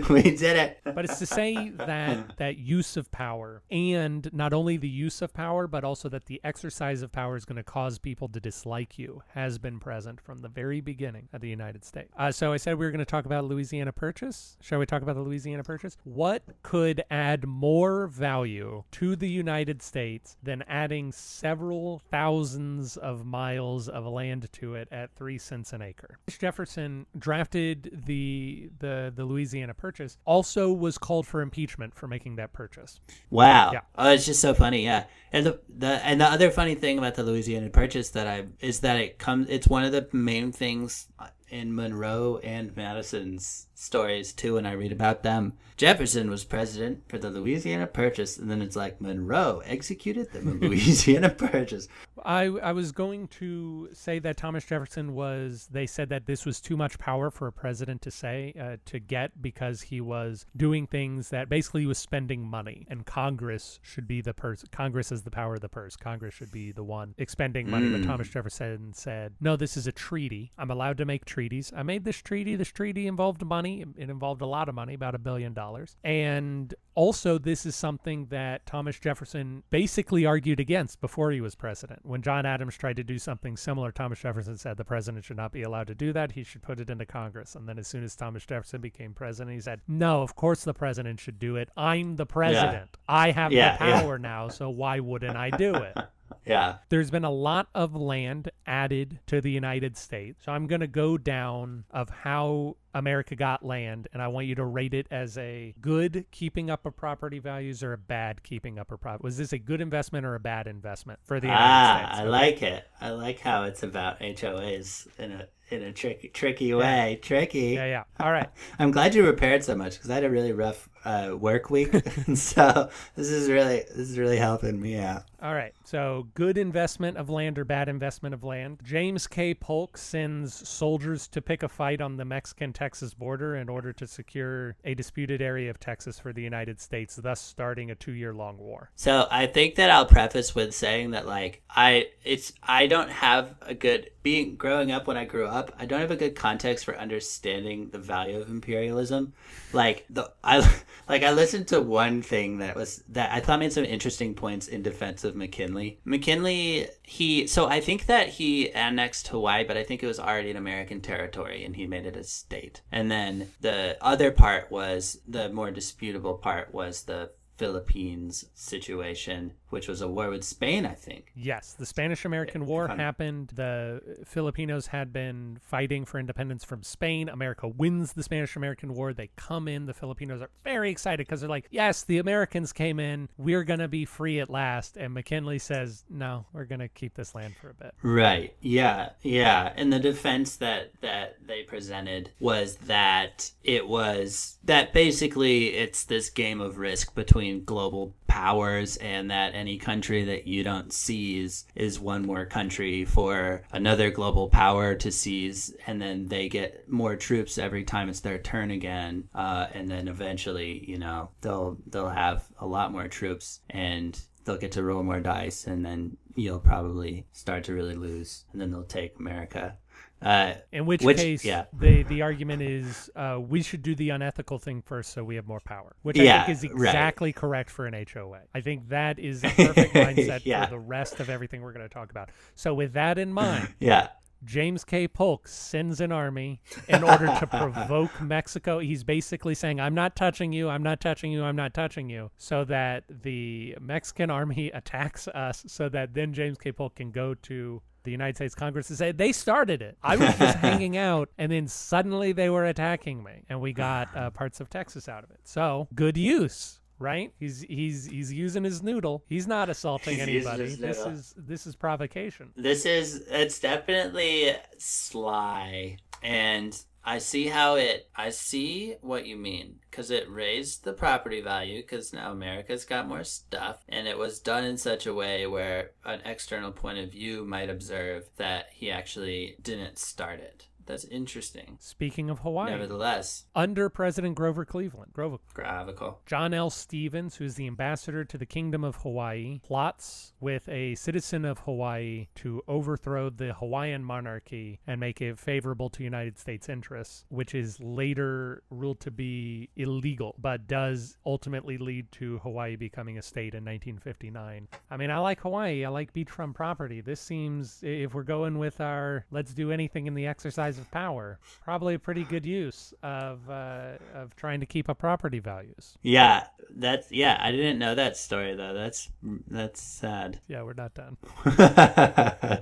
we 0.08 0.22
did 0.22 0.56
it." 0.56 0.78
But 0.84 1.04
it's 1.04 1.18
to 1.18 1.26
say 1.26 1.68
that 1.70 2.38
that 2.38 2.56
use 2.56 2.96
of 2.96 3.10
power 3.10 3.62
and 3.70 4.30
not 4.32 4.54
only 4.54 4.78
the 4.78 4.88
use 4.88 5.20
of 5.20 5.34
power, 5.34 5.66
but 5.66 5.84
also 5.84 6.08
that 6.08 6.24
the 6.24 6.40
exercise 6.42 7.02
of 7.02 7.12
power 7.12 7.36
is 7.36 7.44
going 7.44 7.56
to 7.56 7.62
cause 7.62 7.98
people 7.98 8.28
to 8.28 8.40
dislike 8.40 8.98
you 8.98 9.22
has 9.34 9.58
been 9.58 9.78
present 9.78 10.20
from 10.22 10.40
the 10.40 10.48
very 10.48 10.80
beginning 10.80 11.28
of 11.34 11.40
the 11.42 11.48
United 11.48 11.84
States. 11.84 12.10
Uh, 12.18 12.32
so 12.32 12.52
I 12.52 12.56
said 12.56 12.78
we 12.78 12.86
were 12.86 12.90
going 12.92 12.98
to 13.00 13.04
talk 13.04 13.26
about 13.26 13.44
Louisiana 13.44 13.92
Purchase. 13.92 14.56
Shall 14.62 14.78
we 14.78 14.86
talk 14.86 15.02
about 15.02 15.16
the 15.16 15.22
Louisiana 15.22 15.62
Purchase? 15.64 15.96
What 16.04 16.42
could 16.62 17.04
add 17.10 17.45
more 17.46 18.06
value 18.08 18.84
to 18.92 19.16
the 19.16 19.28
United 19.28 19.80
States 19.82 20.36
than 20.42 20.62
adding 20.62 21.12
several 21.12 22.02
thousands 22.10 22.96
of 22.96 23.24
miles 23.24 23.88
of 23.88 24.04
land 24.06 24.48
to 24.52 24.74
it 24.74 24.88
at 24.90 25.14
three 25.14 25.38
cents 25.38 25.72
an 25.72 25.82
acre? 25.82 26.18
Jefferson 26.28 27.06
drafted 27.18 28.02
the 28.06 28.70
the 28.78 29.12
the 29.14 29.24
Louisiana 29.24 29.74
Purchase. 29.74 30.18
Also 30.24 30.72
was 30.72 30.98
called 30.98 31.26
for 31.26 31.40
impeachment 31.40 31.94
for 31.94 32.06
making 32.06 32.36
that 32.36 32.52
purchase. 32.52 33.00
Wow. 33.30 33.70
Yeah. 33.72 33.80
Oh, 33.96 34.10
it's 34.10 34.26
just 34.26 34.40
so 34.40 34.54
funny. 34.54 34.84
Yeah. 34.84 35.04
And 35.32 35.46
the, 35.46 35.60
the 35.68 36.04
and 36.04 36.20
the 36.20 36.26
other 36.26 36.50
funny 36.50 36.74
thing 36.74 36.98
about 36.98 37.14
the 37.14 37.22
Louisiana 37.22 37.70
Purchase 37.70 38.10
that 38.10 38.26
I 38.26 38.46
is 38.60 38.80
that 38.80 38.96
it 38.96 39.18
comes. 39.18 39.48
It's 39.48 39.68
one 39.68 39.84
of 39.84 39.92
the 39.92 40.08
main 40.12 40.52
things 40.52 41.08
in 41.48 41.74
Monroe 41.74 42.40
and 42.42 42.74
Madison's 42.76 43.68
stories 43.78 44.32
too. 44.32 44.54
When 44.54 44.66
I 44.66 44.72
read 44.72 44.92
about 44.92 45.22
them, 45.22 45.52
Jefferson 45.76 46.30
was 46.30 46.44
president 46.44 47.02
for 47.08 47.18
the 47.18 47.30
Louisiana 47.30 47.86
Purchase, 47.86 48.38
and 48.38 48.50
then 48.50 48.62
it's 48.62 48.76
like 48.76 49.00
Monroe 49.00 49.62
executed 49.64 50.32
the 50.32 50.40
Louisiana 50.66 51.30
Purchase. 51.30 51.88
I 52.24 52.44
I 52.44 52.72
was 52.72 52.92
going 52.92 53.28
to 53.28 53.90
say 53.92 54.18
that 54.20 54.36
Thomas 54.36 54.64
Jefferson 54.64 55.14
was. 55.14 55.68
They 55.70 55.86
said 55.86 56.08
that 56.08 56.26
this 56.26 56.46
was 56.46 56.60
too 56.60 56.76
much 56.76 56.98
power 56.98 57.30
for 57.30 57.46
a 57.46 57.52
president 57.52 58.02
to 58.02 58.10
say 58.10 58.54
uh, 58.58 58.76
to 58.86 58.98
get 58.98 59.42
because 59.42 59.82
he 59.82 60.00
was 60.00 60.46
doing 60.56 60.86
things 60.86 61.28
that 61.28 61.48
basically 61.48 61.82
he 61.82 61.86
was 61.86 61.98
spending 61.98 62.40
money, 62.42 62.86
and 62.88 63.04
Congress 63.04 63.78
should 63.82 64.08
be 64.08 64.20
the 64.20 64.34
person. 64.34 64.68
Congress 64.72 65.12
is 65.12 65.22
the 65.22 65.30
power 65.30 65.54
of 65.54 65.60
the 65.60 65.68
purse. 65.68 65.96
Congress 65.96 66.34
should 66.34 66.50
be 66.50 66.72
the 66.72 66.84
one 66.84 67.14
expending 67.18 67.70
money. 67.70 67.90
But 67.90 68.04
Thomas 68.04 68.28
Jefferson 68.28 68.92
said, 68.94 69.34
"No, 69.40 69.56
this 69.56 69.76
is 69.76 69.86
a 69.86 69.92
treaty. 69.92 70.52
I'm 70.56 70.70
allowed 70.70 70.96
to 70.98 71.04
make 71.04 71.24
treaties. 71.26 71.72
I 71.76 71.82
made 71.82 72.04
this 72.04 72.18
treaty. 72.22 72.56
This 72.56 72.72
treaty 72.72 73.06
involved 73.06 73.44
money. 73.44 73.65
It 73.74 74.10
involved 74.10 74.42
a 74.42 74.46
lot 74.46 74.68
of 74.68 74.74
money, 74.74 74.94
about 74.94 75.14
a 75.14 75.18
billion 75.18 75.52
dollars, 75.52 75.96
and 76.04 76.74
also 76.94 77.38
this 77.38 77.66
is 77.66 77.76
something 77.76 78.26
that 78.26 78.64
Thomas 78.66 78.98
Jefferson 78.98 79.62
basically 79.70 80.24
argued 80.24 80.60
against 80.60 81.00
before 81.00 81.30
he 81.30 81.40
was 81.40 81.54
president." 81.54 82.04
When 82.04 82.22
John 82.22 82.46
Adams 82.46 82.76
tried 82.76 82.96
to 82.96 83.04
do 83.04 83.18
something 83.18 83.56
similar, 83.56 83.92
Thomas 83.92 84.20
Jefferson 84.20 84.56
said 84.56 84.76
the 84.76 84.84
president 84.84 85.24
should 85.24 85.36
not 85.36 85.52
be 85.52 85.62
allowed 85.62 85.86
to 85.88 85.94
do 85.94 86.12
that. 86.12 86.32
He 86.32 86.44
should 86.44 86.62
put 86.62 86.80
it 86.80 86.90
into 86.90 87.06
Congress. 87.06 87.54
And 87.54 87.68
then 87.68 87.78
as 87.78 87.86
soon 87.86 88.04
as 88.04 88.16
Thomas 88.16 88.46
Jefferson 88.46 88.80
became 88.80 89.12
president, 89.14 89.54
he 89.54 89.60
said, 89.60 89.80
No, 89.88 90.22
of 90.22 90.34
course 90.36 90.64
the 90.64 90.74
president 90.74 91.20
should 91.20 91.38
do 91.38 91.56
it. 91.56 91.68
I'm 91.76 92.16
the 92.16 92.26
president. 92.26 92.96
I 93.08 93.30
have 93.32 93.52
Yeah, 93.52 93.76
the 93.76 93.84
yeah. 93.84 94.00
power 94.00 94.18
now, 94.18 94.48
so 94.48 94.70
why 94.70 95.00
wouldn't 95.00 95.36
I 95.36 95.50
do 95.50 95.74
it? 95.74 95.96
Yeah. 96.44 96.78
There's 96.88 97.10
been 97.10 97.24
a 97.24 97.30
lot 97.30 97.68
of 97.74 97.94
land 97.94 98.50
added 98.66 99.20
to 99.26 99.40
the 99.40 99.50
United 99.50 99.96
States. 99.96 100.44
So 100.44 100.52
I'm 100.52 100.66
going 100.66 100.80
to 100.80 100.86
go 100.88 101.16
down 101.18 101.84
of 101.90 102.08
how 102.10 102.76
America 102.96 103.36
got 103.36 103.64
land, 103.64 104.08
and 104.12 104.22
I 104.22 104.28
want 104.28 104.46
you 104.46 104.54
to 104.56 104.64
rate 104.64 104.94
it 104.94 105.06
as 105.10 105.36
a 105.36 105.74
good 105.80 106.24
keeping 106.30 106.70
up 106.70 106.86
of 106.86 106.96
property 106.96 107.38
values 107.38 107.82
or 107.82 107.92
a 107.92 107.98
bad 107.98 108.42
keeping 108.42 108.78
up 108.78 108.90
of 108.90 109.00
property. 109.00 109.22
Was 109.22 109.36
this 109.36 109.52
a 109.52 109.58
good 109.58 109.80
investment 109.82 110.24
or 110.24 110.34
a 110.34 110.40
bad 110.40 110.66
investment 110.66 111.20
for 111.22 111.38
the 111.38 111.48
United 111.48 111.62
Ah, 111.62 112.02
States? 112.06 112.20
I 112.20 112.24
like 112.24 112.62
it. 112.62 112.88
I 113.00 113.10
like 113.10 113.40
how 113.40 113.64
it's 113.64 113.82
about 113.82 114.20
HOAs 114.20 115.06
in 115.18 115.32
a 115.32 115.48
in 115.68 115.82
a 115.82 115.92
tricky 115.92 116.28
tricky 116.28 116.72
way. 116.72 117.18
Tricky. 117.20 117.74
Yeah, 117.74 117.86
yeah. 117.86 118.04
All 118.20 118.32
right. 118.32 118.48
I'm 118.78 118.90
glad 118.92 119.14
you 119.14 119.26
repaired 119.26 119.64
so 119.64 119.74
much 119.74 119.94
because 119.94 120.10
I 120.10 120.14
had 120.14 120.24
a 120.24 120.30
really 120.30 120.52
rough 120.52 120.88
uh, 121.04 121.36
work 121.38 121.70
week, 121.70 121.92
and 122.26 122.38
so 122.38 122.88
this 123.14 123.28
is 123.28 123.50
really 123.50 123.84
this 123.94 124.08
is 124.08 124.18
really 124.18 124.38
helping 124.38 124.80
me 124.80 124.98
out. 124.98 125.24
All 125.42 125.54
right. 125.54 125.74
So, 125.84 126.28
good 126.34 126.56
investment 126.56 127.16
of 127.16 127.28
land 127.28 127.58
or 127.58 127.64
bad 127.64 127.88
investment 127.88 128.34
of 128.34 128.42
land. 128.42 128.80
James 128.82 129.26
K. 129.26 129.54
Polk 129.54 129.98
sends 129.98 130.66
soldiers 130.68 131.28
to 131.28 131.42
pick 131.42 131.62
a 131.62 131.68
fight 131.68 132.00
on 132.00 132.16
the 132.16 132.24
Mexican 132.24 132.72
Texas 132.72 132.85
border 133.14 133.56
in 133.56 133.68
order 133.68 133.92
to 133.92 134.06
secure 134.06 134.76
a 134.84 134.94
disputed 134.94 135.42
area 135.42 135.70
of 135.70 135.80
Texas 135.80 136.18
for 136.18 136.32
the 136.32 136.42
United 136.42 136.80
States, 136.80 137.16
thus 137.16 137.40
starting 137.40 137.90
a 137.90 137.94
two 137.94 138.12
year 138.12 138.32
long 138.32 138.58
war. 138.58 138.90
So 138.94 139.26
I 139.30 139.46
think 139.46 139.76
that 139.76 139.90
I'll 139.90 140.06
preface 140.06 140.54
with 140.54 140.74
saying 140.74 141.12
that 141.12 141.26
like 141.26 141.62
I 141.68 142.08
it's 142.24 142.52
I 142.62 142.86
don't 142.86 143.10
have 143.10 143.54
a 143.62 143.74
good 143.74 144.10
being 144.22 144.56
growing 144.56 144.90
up 144.90 145.06
when 145.06 145.16
I 145.16 145.24
grew 145.24 145.46
up, 145.46 145.72
I 145.78 145.86
don't 145.86 146.00
have 146.00 146.10
a 146.10 146.16
good 146.16 146.34
context 146.34 146.84
for 146.84 146.98
understanding 146.98 147.90
the 147.90 147.98
value 147.98 148.40
of 148.40 148.48
imperialism. 148.48 149.34
Like 149.72 150.04
the 150.10 150.32
I 150.42 150.68
like 151.08 151.22
I 151.22 151.32
listened 151.32 151.68
to 151.68 151.80
one 151.80 152.22
thing 152.22 152.58
that 152.58 152.74
was 152.74 153.04
that 153.10 153.30
I 153.32 153.38
thought 153.38 153.60
made 153.60 153.72
some 153.72 153.84
interesting 153.84 154.34
points 154.34 154.66
in 154.66 154.82
defense 154.82 155.22
of 155.22 155.36
McKinley. 155.36 156.00
McKinley 156.04 156.88
he 157.04 157.46
so 157.46 157.68
I 157.68 157.80
think 157.80 158.06
that 158.06 158.28
he 158.28 158.72
annexed 158.72 159.28
Hawaii, 159.28 159.62
but 159.62 159.76
I 159.76 159.84
think 159.84 160.02
it 160.02 160.08
was 160.08 160.18
already 160.18 160.50
an 160.50 160.56
American 160.56 161.00
territory 161.00 161.64
and 161.64 161.76
he 161.76 161.86
made 161.86 162.04
it 162.04 162.16
a 162.16 162.24
state. 162.24 162.65
And 162.90 163.10
then 163.10 163.48
the 163.60 163.96
other 164.00 164.30
part 164.30 164.70
was 164.70 165.20
the 165.26 165.48
more 165.48 165.70
disputable 165.70 166.34
part 166.34 166.72
was 166.72 167.02
the 167.02 167.30
Philippines 167.56 168.46
situation, 168.54 169.54
which 169.70 169.88
was 169.88 170.00
a 170.00 170.08
war 170.08 170.30
with 170.30 170.44
Spain, 170.44 170.86
I 170.86 170.94
think. 170.94 171.32
Yes, 171.34 171.74
the 171.78 171.86
Spanish 171.86 172.24
American 172.24 172.66
War 172.66 172.88
happened. 172.88 173.52
The 173.54 174.00
Filipinos 174.24 174.88
had 174.88 175.12
been 175.12 175.58
fighting 175.62 176.04
for 176.04 176.18
independence 176.18 176.64
from 176.64 176.82
Spain. 176.82 177.28
America 177.28 177.68
wins 177.68 178.12
the 178.12 178.22
Spanish 178.22 178.56
American 178.56 178.94
War. 178.94 179.12
They 179.12 179.30
come 179.36 179.68
in. 179.68 179.86
The 179.86 179.94
Filipinos 179.94 180.42
are 180.42 180.50
very 180.64 180.90
excited 180.90 181.26
because 181.26 181.40
they're 181.40 181.50
like, 181.50 181.66
yes, 181.70 182.04
the 182.04 182.18
Americans 182.18 182.72
came 182.72 183.00
in. 183.00 183.28
We're 183.36 183.64
going 183.64 183.80
to 183.80 183.88
be 183.88 184.04
free 184.04 184.40
at 184.40 184.50
last. 184.50 184.96
And 184.96 185.14
McKinley 185.14 185.58
says, 185.58 186.04
no, 186.08 186.46
we're 186.52 186.64
going 186.64 186.80
to 186.80 186.88
keep 186.88 187.14
this 187.14 187.34
land 187.34 187.54
for 187.60 187.70
a 187.70 187.74
bit. 187.74 187.94
Right. 188.02 188.54
Yeah. 188.60 189.10
Yeah. 189.22 189.72
And 189.76 189.92
the 189.92 189.98
defense 189.98 190.56
that 190.56 190.92
that 191.00 191.36
they 191.46 191.62
presented 191.62 192.30
was 192.40 192.76
that 192.76 193.50
it 193.64 193.88
was 193.88 194.58
that 194.64 194.92
basically 194.92 195.74
it's 195.74 196.04
this 196.04 196.30
game 196.30 196.60
of 196.60 196.78
risk 196.78 197.14
between 197.14 197.64
global 197.64 198.14
powers 198.26 198.96
and 198.98 199.30
that 199.30 199.54
any 199.56 199.78
country 199.78 200.24
that 200.24 200.46
you 200.46 200.62
don't 200.62 200.92
seize 200.92 201.64
is 201.74 201.98
one 201.98 202.26
more 202.26 202.46
country 202.46 203.04
for 203.04 203.62
another 203.72 204.10
global 204.10 204.48
power 204.48 204.94
to 204.94 205.10
seize 205.10 205.74
and 205.86 206.00
then 206.00 206.26
they 206.26 206.48
get 206.48 206.88
more 206.88 207.16
troops 207.16 207.58
every 207.58 207.84
time 207.84 208.08
it's 208.08 208.20
their 208.20 208.38
turn 208.38 208.70
again 208.70 209.28
uh, 209.34 209.66
and 209.72 209.88
then 209.88 210.08
eventually 210.08 210.84
you 210.86 210.98
know 210.98 211.30
they'll 211.40 211.78
they'll 211.88 212.08
have 212.08 212.46
a 212.60 212.66
lot 212.66 212.92
more 212.92 213.08
troops 213.08 213.60
and 213.70 214.20
they'll 214.44 214.58
get 214.58 214.72
to 214.72 214.82
roll 214.82 215.02
more 215.02 215.20
dice 215.20 215.66
and 215.66 215.84
then 215.84 216.16
you'll 216.34 216.60
probably 216.60 217.26
start 217.32 217.64
to 217.64 217.72
really 217.72 217.96
lose 217.96 218.44
and 218.52 218.60
then 218.60 218.70
they'll 218.70 218.84
take 218.84 219.18
america 219.18 219.76
uh, 220.22 220.54
In 220.72 220.86
which, 220.86 221.02
Which- 221.02 221.18
case, 221.18 221.44
yeah. 221.44 221.66
the 221.72 222.02
the 222.04 222.22
argument 222.22 222.62
is 222.62 223.10
uh, 223.14 223.38
we 223.40 223.62
should 223.62 223.82
do 223.82 223.94
the 223.94 224.10
unethical 224.10 224.58
thing 224.58 224.82
first, 224.82 225.12
so 225.12 225.22
we 225.22 225.36
have 225.36 225.46
more 225.46 225.60
power. 225.60 225.94
Which 226.02 226.18
I 226.18 226.22
Yeah, 226.22 226.46
think 226.46 226.56
is 226.58 226.62
right. 226.64 226.72
exactly 226.88 227.32
correct 227.32 227.70
for 227.70 227.86
an 227.86 227.94
HOA. 228.12 228.40
I 228.54 228.60
think 228.60 228.88
that 228.88 229.18
is 229.18 229.42
the 229.42 229.48
perfect 229.56 229.94
mindset 229.94 230.42
Yeah. 230.44 230.64
for 230.64 230.70
the 230.70 230.78
rest 230.78 231.20
of 231.20 231.28
everything 231.28 231.60
we're 231.62 231.72
going 231.72 231.86
to 231.88 231.92
talk 231.92 232.10
about. 232.10 232.30
So, 232.54 232.72
with 232.74 232.94
that 232.94 233.18
in 233.18 233.32
mind, 233.32 233.74
yeah 233.78 234.08
James 234.44 234.84
K. 234.84 235.08
Polk 235.08 235.48
sends 235.48 236.00
an 236.00 236.12
army 236.12 236.60
in 236.88 237.02
order 237.02 237.26
to 237.26 237.46
provoke 237.50 238.20
Mexico. 238.20 238.78
He's 238.78 239.02
basically 239.02 239.54
saying, 239.54 239.80
I'm 239.80 239.94
not 239.94 240.14
touching 240.14 240.52
you, 240.52 240.68
I'm 240.68 240.82
not 240.82 241.00
touching 241.00 241.32
you, 241.32 241.42
I'm 241.42 241.56
not 241.56 241.72
touching 241.72 242.10
you, 242.10 242.30
so 242.36 242.62
that 242.66 243.04
the 243.08 243.74
Mexican 243.80 244.30
army 244.30 244.70
attacks 244.72 245.26
us, 245.28 245.64
so 245.66 245.88
that 245.88 246.12
then 246.14 246.32
James 246.34 246.58
K. 246.58 246.70
Polk 246.70 246.94
can 246.96 247.10
go 247.10 247.34
to 247.34 247.80
the 248.06 248.10
United 248.12 248.36
States 248.36 248.54
Congress 248.54 248.88
to 248.88 248.96
say, 248.96 249.12
They 249.12 249.32
started 249.32 249.82
it. 249.82 249.98
I 250.02 250.16
was 250.16 250.34
just 250.38 250.56
hanging 250.68 250.96
out, 250.96 251.28
and 251.36 251.52
then 251.52 251.68
suddenly 251.68 252.32
they 252.32 252.48
were 252.48 252.64
attacking 252.64 253.22
me, 253.22 253.42
and 253.50 253.60
we 253.60 253.74
got 253.74 254.16
uh, 254.16 254.30
parts 254.30 254.60
of 254.60 254.70
Texas 254.70 255.08
out 255.08 255.22
of 255.24 255.30
it. 255.30 255.40
So, 255.44 255.88
good 255.94 256.16
use. 256.16 256.80
Right? 256.98 257.30
He's 257.38 257.60
he's 257.60 258.06
he's 258.06 258.32
using 258.32 258.64
his 258.64 258.82
noodle. 258.82 259.22
He's 259.28 259.46
not 259.46 259.68
assaulting 259.68 260.18
anybody. 260.26 260.74
This 260.76 260.96
is 260.96 261.34
this 261.36 261.66
is 261.66 261.76
provocation. 261.76 262.52
this 262.56 262.86
is 262.86 263.22
it's 263.28 263.58
definitely 263.58 264.54
sly 264.78 265.98
and 266.22 266.82
i 267.06 267.18
see 267.18 267.46
how 267.46 267.76
it 267.76 268.10
i 268.16 268.28
see 268.28 268.96
what 269.00 269.26
you 269.26 269.36
mean 269.36 269.76
because 269.90 270.10
it 270.10 270.30
raised 270.30 270.84
the 270.84 270.92
property 270.92 271.40
value 271.40 271.80
because 271.80 272.12
now 272.12 272.32
america's 272.32 272.84
got 272.84 273.08
more 273.08 273.24
stuff 273.24 273.84
and 273.88 274.06
it 274.06 274.18
was 274.18 274.40
done 274.40 274.64
in 274.64 274.76
such 274.76 275.06
a 275.06 275.14
way 275.14 275.46
where 275.46 275.92
an 276.04 276.20
external 276.24 276.72
point 276.72 276.98
of 276.98 277.12
view 277.12 277.44
might 277.44 277.70
observe 277.70 278.24
that 278.36 278.66
he 278.72 278.90
actually 278.90 279.56
didn't 279.62 279.98
start 279.98 280.40
it 280.40 280.66
that's 280.86 281.04
interesting 281.04 281.76
Speaking 281.80 282.30
of 282.30 282.40
Hawaii, 282.40 282.70
nevertheless 282.70 283.44
under 283.54 283.88
President 283.88 284.34
Grover 284.34 284.64
Cleveland, 284.64 285.12
Grover, 285.12 285.38
gravical 285.54 286.20
John 286.26 286.54
L. 286.54 286.70
Stevens, 286.70 287.36
who's 287.36 287.54
the 287.54 287.66
ambassador 287.66 288.24
to 288.24 288.38
the 288.38 288.46
Kingdom 288.46 288.84
of 288.84 288.96
Hawaii, 288.96 289.60
plots 289.62 290.32
with 290.40 290.68
a 290.68 290.94
citizen 290.94 291.44
of 291.44 291.58
Hawaii 291.60 292.28
to 292.36 292.62
overthrow 292.68 293.30
the 293.30 293.54
Hawaiian 293.54 294.04
monarchy 294.04 294.80
and 294.86 295.00
make 295.00 295.20
it 295.20 295.38
favorable 295.38 295.90
to 295.90 296.02
United 296.02 296.38
States 296.38 296.68
interests, 296.68 297.24
which 297.28 297.54
is 297.54 297.80
later 297.80 298.62
ruled 298.70 299.00
to 299.00 299.10
be 299.10 299.70
illegal, 299.76 300.34
but 300.38 300.66
does 300.66 301.16
ultimately 301.24 301.78
lead 301.78 302.10
to 302.12 302.38
Hawaii 302.38 302.76
becoming 302.76 303.18
a 303.18 303.22
state 303.22 303.54
in 303.54 303.64
1959. 303.64 304.68
I 304.90 304.96
mean, 304.96 305.10
I 305.10 305.18
like 305.18 305.40
Hawaii. 305.40 305.84
I 305.84 305.88
like 305.88 306.12
beachfront 306.12 306.54
property. 306.54 307.00
This 307.00 307.20
seems, 307.20 307.80
if 307.82 308.14
we're 308.14 308.22
going 308.22 308.58
with 308.58 308.80
our 308.80 309.24
let's 309.30 309.54
do 309.54 309.72
anything 309.72 310.06
in 310.06 310.14
the 310.14 310.26
exercise 310.26 310.75
of 310.78 310.90
power, 310.90 311.38
probably 311.62 311.94
a 311.94 311.98
pretty 311.98 312.24
good 312.24 312.44
use 312.46 312.92
of 313.02 313.48
uh, 313.50 313.92
of 314.14 314.34
trying 314.36 314.60
to 314.60 314.66
keep 314.66 314.88
up 314.88 314.98
property 314.98 315.38
values. 315.38 315.96
yeah 316.02 316.46
that's 316.76 317.10
yeah 317.12 317.38
i 317.40 317.50
didn't 317.52 317.78
know 317.78 317.94
that 317.94 318.16
story 318.16 318.54
though 318.56 318.74
that's 318.74 319.08
that's 319.48 319.80
sad 319.80 320.40
Yeah, 320.48 320.62
we're 320.62 320.74
not 320.74 320.94
done. 320.94 321.16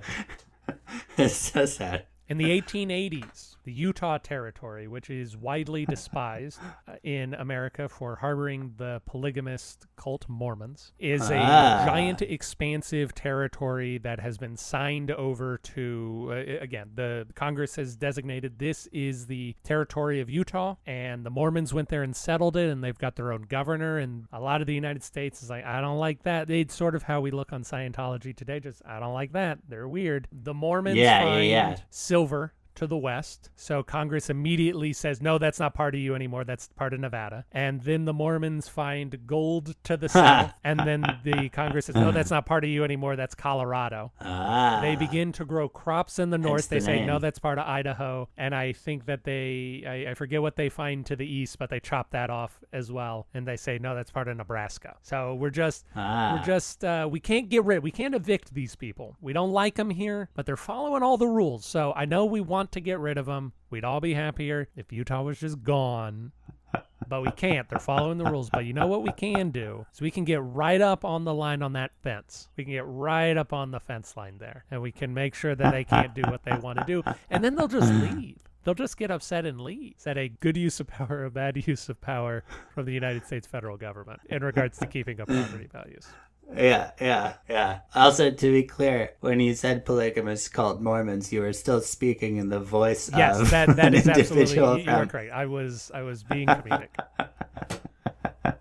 it's 1.17 1.35
so 1.37 1.65
sad 1.67 2.07
In 2.29 2.39
the 2.39 2.61
1880s, 2.61 3.54
the 3.65 3.73
Utah 3.73 4.19
Territory, 4.19 4.87
which 4.87 5.11
is 5.11 5.37
widely 5.37 5.85
despised 5.95 6.61
uh, 6.89 6.93
in 7.03 7.35
America 7.35 7.89
for 7.89 8.17
harboring 8.17 8.75
the 8.77 9.01
polygamist 9.07 9.87
cult 9.97 10.27
Mormons, 10.29 10.93
is 10.99 11.31
a 11.31 11.37
Ah. 11.39 11.85
giant, 11.87 12.23
expansive 12.23 13.15
territory 13.15 13.99
that 13.99 14.21
has 14.21 14.39
been 14.39 14.57
signed 14.57 15.11
over 15.11 15.59
to, 15.59 16.29
uh, 16.31 16.63
again, 16.63 16.91
the 16.95 17.27
Congress 17.35 17.77
has 17.77 17.97
designated 17.97 18.59
this 18.59 18.87
is 18.93 19.27
the 19.27 19.55
territory 19.65 20.21
of 20.21 20.29
Utah, 20.31 20.77
and 20.87 21.25
the 21.25 21.31
Mormons 21.31 21.73
went 21.75 21.89
there 21.89 22.03
and 22.03 22.15
settled 22.15 22.57
it, 22.57 22.69
and 22.71 22.83
they've 22.85 22.99
got 22.99 23.17
their 23.17 23.33
own 23.33 23.43
governor. 23.43 23.99
And 23.99 24.27
a 24.33 24.41
lot 24.41 24.61
of 24.61 24.67
the 24.67 24.75
United 24.75 25.03
States 25.03 25.43
is 25.43 25.51
like, 25.51 25.65
I 25.65 25.81
don't 25.81 25.99
like 25.99 26.23
that. 26.25 26.51
It's 26.51 26.75
sort 26.75 26.95
of 26.95 27.03
how 27.05 27.21
we 27.21 27.31
look 27.31 27.53
on 27.53 27.63
Scientology 27.65 28.35
today. 28.37 28.61
Just, 28.61 28.83
I 28.87 29.01
don't 29.01 29.15
like 29.15 29.33
that. 29.33 29.59
They're 29.69 29.89
weird. 29.89 30.29
The 30.33 30.55
Mormons 30.55 30.97
Yeah, 30.97 31.21
yeah, 31.21 31.25
find 31.25 31.47
yeah. 31.49 31.77
silver 31.91 32.53
to 32.77 32.87
the 32.87 32.97
west. 32.97 33.51
So 33.57 33.83
Congress 33.83 34.31
immediately 34.31 34.93
says, 34.93 35.21
no, 35.23 35.39
that's 35.39 35.59
not 35.61 35.75
part 35.75 35.95
of 35.95 36.01
you 36.01 36.15
anymore. 36.15 36.45
That's 36.45 36.69
part 36.77 36.93
of 36.93 37.01
Nevada. 37.01 37.45
And 37.53 37.83
then 37.83 38.05
the 38.05 38.13
Mormons 38.13 38.69
find 38.69 39.27
gold 39.27 39.75
to 39.85 39.97
the 39.97 40.09
south. 40.11 40.53
and 40.65 40.81
then 40.81 41.05
the 41.25 41.49
Congress 41.51 41.87
says, 41.87 41.95
no, 41.95 42.11
that's 42.13 42.31
not 42.31 42.47
part 42.47 42.65
of 42.65 42.71
you 42.71 42.85
anymore. 42.85 43.17
That's 43.17 43.35
Colorado. 43.35 44.13
Ah. 44.21 44.81
They 44.81 44.97
begin 44.97 45.33
to 45.33 45.45
grow 45.45 45.69
crops 45.69 46.19
in 46.19 46.31
the 46.31 46.39
north. 46.39 46.69
the 46.69 46.77
They 46.77 46.81
say, 46.81 47.05
no, 47.05 47.19
that's 47.19 47.39
part 47.39 47.59
of 47.59 47.67
Idaho. 47.67 48.29
And 48.37 48.55
I 48.55 48.73
think 48.73 49.07
that 49.07 49.25
they, 49.25 49.85
I, 49.87 50.11
I 50.11 50.15
forget 50.15 50.43
what 50.43 50.57
they 50.57 50.69
find 50.69 51.05
to 51.07 51.17
the 51.17 51.27
east, 51.27 51.59
but 51.59 51.71
they 51.71 51.81
chop 51.81 52.11
that 52.11 52.31
off 52.31 52.59
as 52.73 52.91
well. 52.91 53.27
And 53.35 53.47
they 53.47 53.57
say, 53.57 53.79
no, 53.79 53.95
that's 53.95 54.11
part 54.11 54.29
of 54.29 54.37
Nebraska. 54.37 54.97
So 55.03 55.35
we're 55.35 55.51
just, 55.51 55.85
Ah. 55.97 56.37
we're 56.39 56.47
just, 56.47 56.85
uh, 56.85 57.09
we 57.11 57.21
can't 57.21 57.49
get 57.49 57.65
rid, 57.65 57.83
we 57.83 57.91
can't 57.91 58.15
evict 58.15 58.53
these 58.55 58.75
people. 58.77 59.17
We 59.21 59.33
don't 59.33 59.53
like 59.53 59.75
them 59.77 59.91
here, 59.91 60.29
but 60.35 60.47
they're 60.47 60.57
following 60.57 61.03
all 61.03 61.17
the 61.17 61.27
rules. 61.29 61.65
So 61.65 61.93
I 61.95 62.05
know 62.05 62.25
we 62.25 62.41
want 62.41 62.64
to 62.73 62.81
get 62.81 62.99
rid 62.99 63.19
of 63.19 63.27
them. 63.27 63.53
We'd 63.71 63.85
all 63.85 64.01
be 64.01 64.15
happier 64.15 64.69
if 64.77 64.93
Utah 64.93 65.23
was 65.23 65.41
just 65.41 65.63
gone. 65.63 66.33
But 67.07 67.23
we 67.23 67.31
can't. 67.33 67.69
They're 67.69 67.79
following 67.79 68.19
the 68.19 68.25
rules. 68.25 68.49
But 68.51 68.65
you 68.65 68.73
know 68.73 68.87
what 68.87 69.03
we 69.03 69.13
can 69.13 69.51
do? 69.51 69.85
So 69.93 70.03
we 70.03 70.11
can 70.11 70.25
get 70.25 70.43
right 70.43 70.81
up 70.81 71.05
on 71.05 71.25
the 71.25 71.35
line 71.35 71.63
on 71.63 71.75
that 71.75 71.93
fence. 72.03 72.49
We 72.57 72.65
can 72.65 72.73
get 72.73 72.87
right 72.87 73.37
up 73.37 73.53
on 73.53 73.71
the 73.71 73.81
fence 73.81 74.17
line 74.17 74.39
there. 74.39 74.65
And 74.71 74.81
we 74.81 74.91
can 74.91 75.13
make 75.13 75.35
sure 75.35 75.55
that 75.55 75.71
they 75.71 75.85
can't 75.85 76.15
do 76.15 76.23
what 76.23 76.45
they 76.45 76.57
want 76.57 76.79
to 76.79 76.85
do. 76.85 77.03
And 77.31 77.45
then 77.45 77.55
they'll 77.57 77.69
just 77.69 77.93
leave. 77.93 78.39
They'll 78.65 78.75
just 78.75 78.97
get 78.97 79.11
upset 79.11 79.45
and 79.45 79.61
leave. 79.61 79.95
Is 79.99 80.05
that 80.05 80.17
a 80.17 80.29
good 80.29 80.57
use 80.57 80.81
of 80.81 80.87
power 80.87 81.25
a 81.27 81.31
bad 81.31 81.57
use 81.67 81.89
of 81.89 82.01
power 82.01 82.43
from 82.75 82.87
the 82.87 82.93
United 82.93 83.27
States 83.27 83.47
federal 83.47 83.77
government 83.77 84.21
in 84.31 84.43
regards 84.43 84.79
to 84.79 84.87
keeping 84.87 85.21
up 85.21 85.29
property 85.29 85.69
values? 85.71 86.07
Yeah, 86.57 86.91
yeah, 87.01 87.35
yeah. 87.49 87.81
Also, 87.95 88.31
to 88.31 88.53
be 88.53 88.63
clear, 88.65 89.13
when 89.21 89.41
you 89.41 89.55
said 89.55 89.85
polygamous 89.85 90.49
cult 90.49 90.81
Mormons, 90.81 91.33
you 91.33 91.41
were 91.41 91.53
still 91.53 91.81
speaking 91.81 92.37
in 92.37 92.49
the 92.49 92.61
voice 92.61 93.11
Yes, 93.15 93.41
of 93.41 93.51
that, 93.51 93.75
that 93.77 93.87
an 93.89 93.95
is 93.95 94.07
individual 94.07 94.43
absolutely 94.75 94.85
you 94.85 94.91
are 94.91 95.07
correct. 95.07 95.33
I 95.33 95.47
was 95.47 95.91
I 95.93 96.03
was 96.03 96.23
being 96.23 96.47
comedic. 96.49 96.89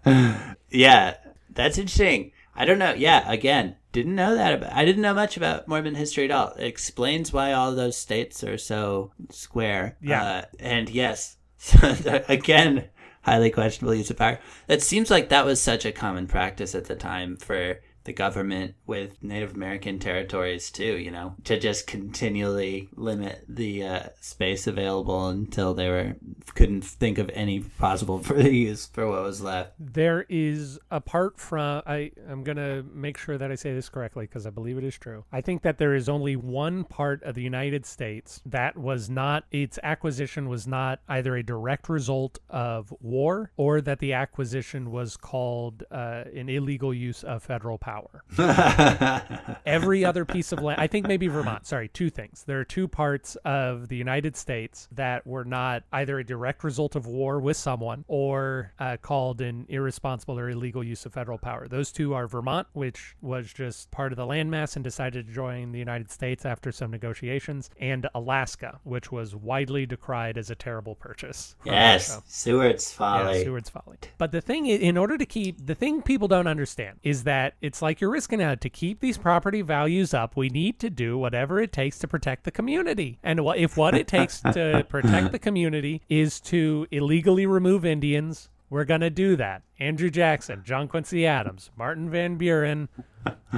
Yeah, 0.70 1.18
that's 1.52 1.78
interesting. 1.78 2.32
I 2.56 2.66
don't 2.66 2.80
know. 2.80 2.94
Yeah, 2.94 3.30
again, 3.32 3.76
didn't 3.92 4.16
know 4.16 4.36
that 4.36 4.54
about. 4.54 4.74
I 4.74 4.86
didn't 4.86 5.02
know 5.02 5.14
much 5.14 5.38
about 5.38 5.68
Mormon 5.68 5.96
history 5.96 6.26
at 6.26 6.32
all. 6.32 6.50
It 6.54 6.66
explains 6.66 7.32
why 7.32 7.54
all 7.54 7.76
those 7.76 7.98
states 7.98 8.44
are 8.44 8.58
so 8.58 9.12
square. 9.30 9.98
Yeah. 10.02 10.24
uh, 10.24 10.42
and 10.60 10.90
yes, 10.90 11.38
again, 12.28 12.86
highly 13.24 13.50
questionable 13.50 13.96
use 13.96 14.10
of 14.10 14.18
power. 14.18 14.40
It 14.68 14.82
seems 14.82 15.10
like 15.10 15.30
that 15.30 15.46
was 15.46 15.60
such 15.60 15.86
a 15.86 15.92
common 15.92 16.28
practice 16.28 16.76
at 16.76 16.86
the 16.86 16.96
time 16.96 17.38
for 17.38 17.80
the 18.04 18.14
government 18.14 18.76
with 18.86 19.22
Native 19.22 19.54
American 19.56 20.00
territories 20.00 20.72
too. 20.72 20.98
You 20.98 21.12
know, 21.12 21.36
to 21.46 21.60
just 21.60 21.88
continually 21.88 22.90
limit 22.96 23.46
the 23.48 23.84
uh, 23.84 24.04
space 24.20 24.68
available 24.68 25.28
until 25.28 25.74
they 25.74 25.90
were 25.90 26.16
couldn't 26.56 26.84
think 26.84 27.18
of 27.18 27.30
any 27.34 27.62
possible 27.62 28.20
further 28.24 28.52
use 28.52 28.86
for 28.86 29.08
what 29.10 29.24
was 29.24 29.42
left. 29.42 29.74
There 29.80 30.26
is 30.30 30.80
apart 30.92 31.40
from 31.40 31.82
I 31.86 32.12
I'm 32.30 32.44
going 32.44 32.58
to 32.58 32.84
make 32.94 33.18
sure 33.18 33.38
that 33.38 33.52
I 33.52 33.56
say 33.56 33.74
this 33.74 33.90
correctly 33.90 34.26
because 34.26 34.46
I 34.46 34.50
believe 34.50 34.78
it 34.78 34.84
is 34.84 34.98
true. 34.98 35.26
I 35.32 35.42
think 35.42 35.62
that 35.64 35.78
there 35.78 35.96
is 35.96 36.10
only 36.10 36.36
one 36.36 36.84
part 36.84 37.24
of 37.24 37.36
the 37.36 37.42
United 37.42 37.86
States 37.86 38.42
that 38.46 38.78
was 38.78 39.10
not 39.10 39.46
its 39.52 39.80
acquisition 39.84 40.50
was 40.50 40.68
not 40.68 41.00
either 41.08 41.36
a 41.36 41.44
direct 41.44 41.90
result 41.90 42.40
of 42.50 42.94
war 43.02 43.52
or 43.58 43.82
that 43.82 44.00
the 44.00 44.14
acquisition 44.14 44.92
was 44.92 45.18
called 45.18 45.84
uh, 45.92 46.24
an 46.36 46.50
illegal 46.50 46.94
use 46.94 47.24
of 47.24 47.44
federal 47.44 47.78
power. 47.78 47.93
every 49.66 50.04
other 50.06 50.26
piece 50.26 50.52
of 50.52 50.62
land 50.62 50.80
i 50.80 50.88
think 50.88 51.08
maybe 51.08 51.28
vermont 51.28 51.66
sorry 51.66 51.88
two 51.90 52.10
things 52.10 52.44
there 52.48 52.60
are 52.60 52.66
two 52.66 52.88
parts 52.88 53.36
of 53.46 53.88
the 53.88 53.96
united 53.96 54.36
states 54.36 54.88
that 54.92 55.26
were 55.26 55.46
not 55.46 55.84
either 55.94 56.20
a 56.20 56.24
direct 56.24 56.64
result 56.64 56.96
of 56.96 57.06
war 57.06 57.40
with 57.40 57.58
someone 57.58 58.04
or 58.08 58.72
uh, 58.80 58.98
called 59.02 59.42
an 59.42 59.66
irresponsible 59.70 60.40
or 60.40 60.50
illegal 60.50 60.84
use 60.84 61.06
of 61.06 61.14
federal 61.14 61.38
power 61.38 61.68
those 61.68 61.92
two 61.92 62.14
are 62.14 62.28
vermont 62.28 62.68
which 62.74 63.16
was 63.22 63.52
just 63.52 63.90
part 63.92 64.12
of 64.12 64.18
the 64.18 64.26
landmass 64.26 64.76
and 64.76 64.84
decided 64.84 65.28
to 65.28 65.34
join 65.34 65.72
the 65.72 65.80
united 65.80 66.10
states 66.12 66.46
after 66.46 66.72
some 66.72 66.92
negotiations 66.92 67.70
and 67.80 68.08
alaska 68.16 68.80
which 68.84 69.12
was 69.12 69.36
widely 69.36 69.86
decried 69.86 70.38
as 70.38 70.50
a 70.50 70.56
terrible 70.56 70.96
purchase 70.96 71.56
Yes, 71.66 72.10
Russia. 72.10 72.24
Seward's 72.28 72.94
folly. 72.94 73.40
Yeah, 73.40 73.44
Seward's 73.46 73.70
folly. 73.70 73.98
But 74.18 74.32
the 74.32 74.42
thing, 74.42 74.66
in 74.66 74.98
order 74.98 75.18
to 75.18 75.26
keep 75.26 75.66
the 75.66 75.76
thing 75.76 76.02
people 76.02 76.28
don't 76.28 76.48
understand 76.48 77.00
is 77.04 77.24
that 77.24 77.56
it's 77.62 77.82
like 77.84 78.02
you're 78.02 78.10
risking 78.10 78.42
out 78.42 78.62
to 78.62 78.70
keep 78.70 79.02
these 79.02 79.18
property 79.18 79.62
values 79.62 80.14
up. 80.14 80.36
We 80.36 80.50
need 80.50 80.80
to 80.80 80.90
do 80.90 81.18
whatever 81.18 81.60
it 81.60 81.74
takes 81.74 82.00
to 82.00 82.08
protect 82.08 82.46
the 82.46 82.52
community. 82.52 83.20
And 83.22 83.42
if 83.58 83.78
what 83.78 83.94
it 83.94 84.08
takes 84.08 84.40
to 84.42 84.86
protect 84.90 85.34
the 85.34 85.38
community 85.38 86.02
is 86.10 86.40
to 86.42 86.88
illegally 86.90 87.46
remove 87.46 87.86
Indians, 87.86 88.50
we're 88.70 88.86
gonna 88.86 89.10
do 89.10 89.36
that. 89.36 89.64
Andrew 89.80 90.10
Jackson, 90.10 90.64
John 90.66 90.88
Quincy 90.88 91.28
Adams, 91.28 91.70
Martin 91.78 92.10
Van 92.10 92.38
Buren, 92.38 92.88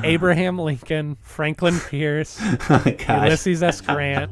Abraham 0.04 0.58
Lincoln, 0.58 1.18
Franklin 1.22 1.80
Pierce, 1.80 2.38
oh. 2.70 2.84
Ulysses 3.08 3.64
S. 3.64 3.80
Grant, 3.80 4.32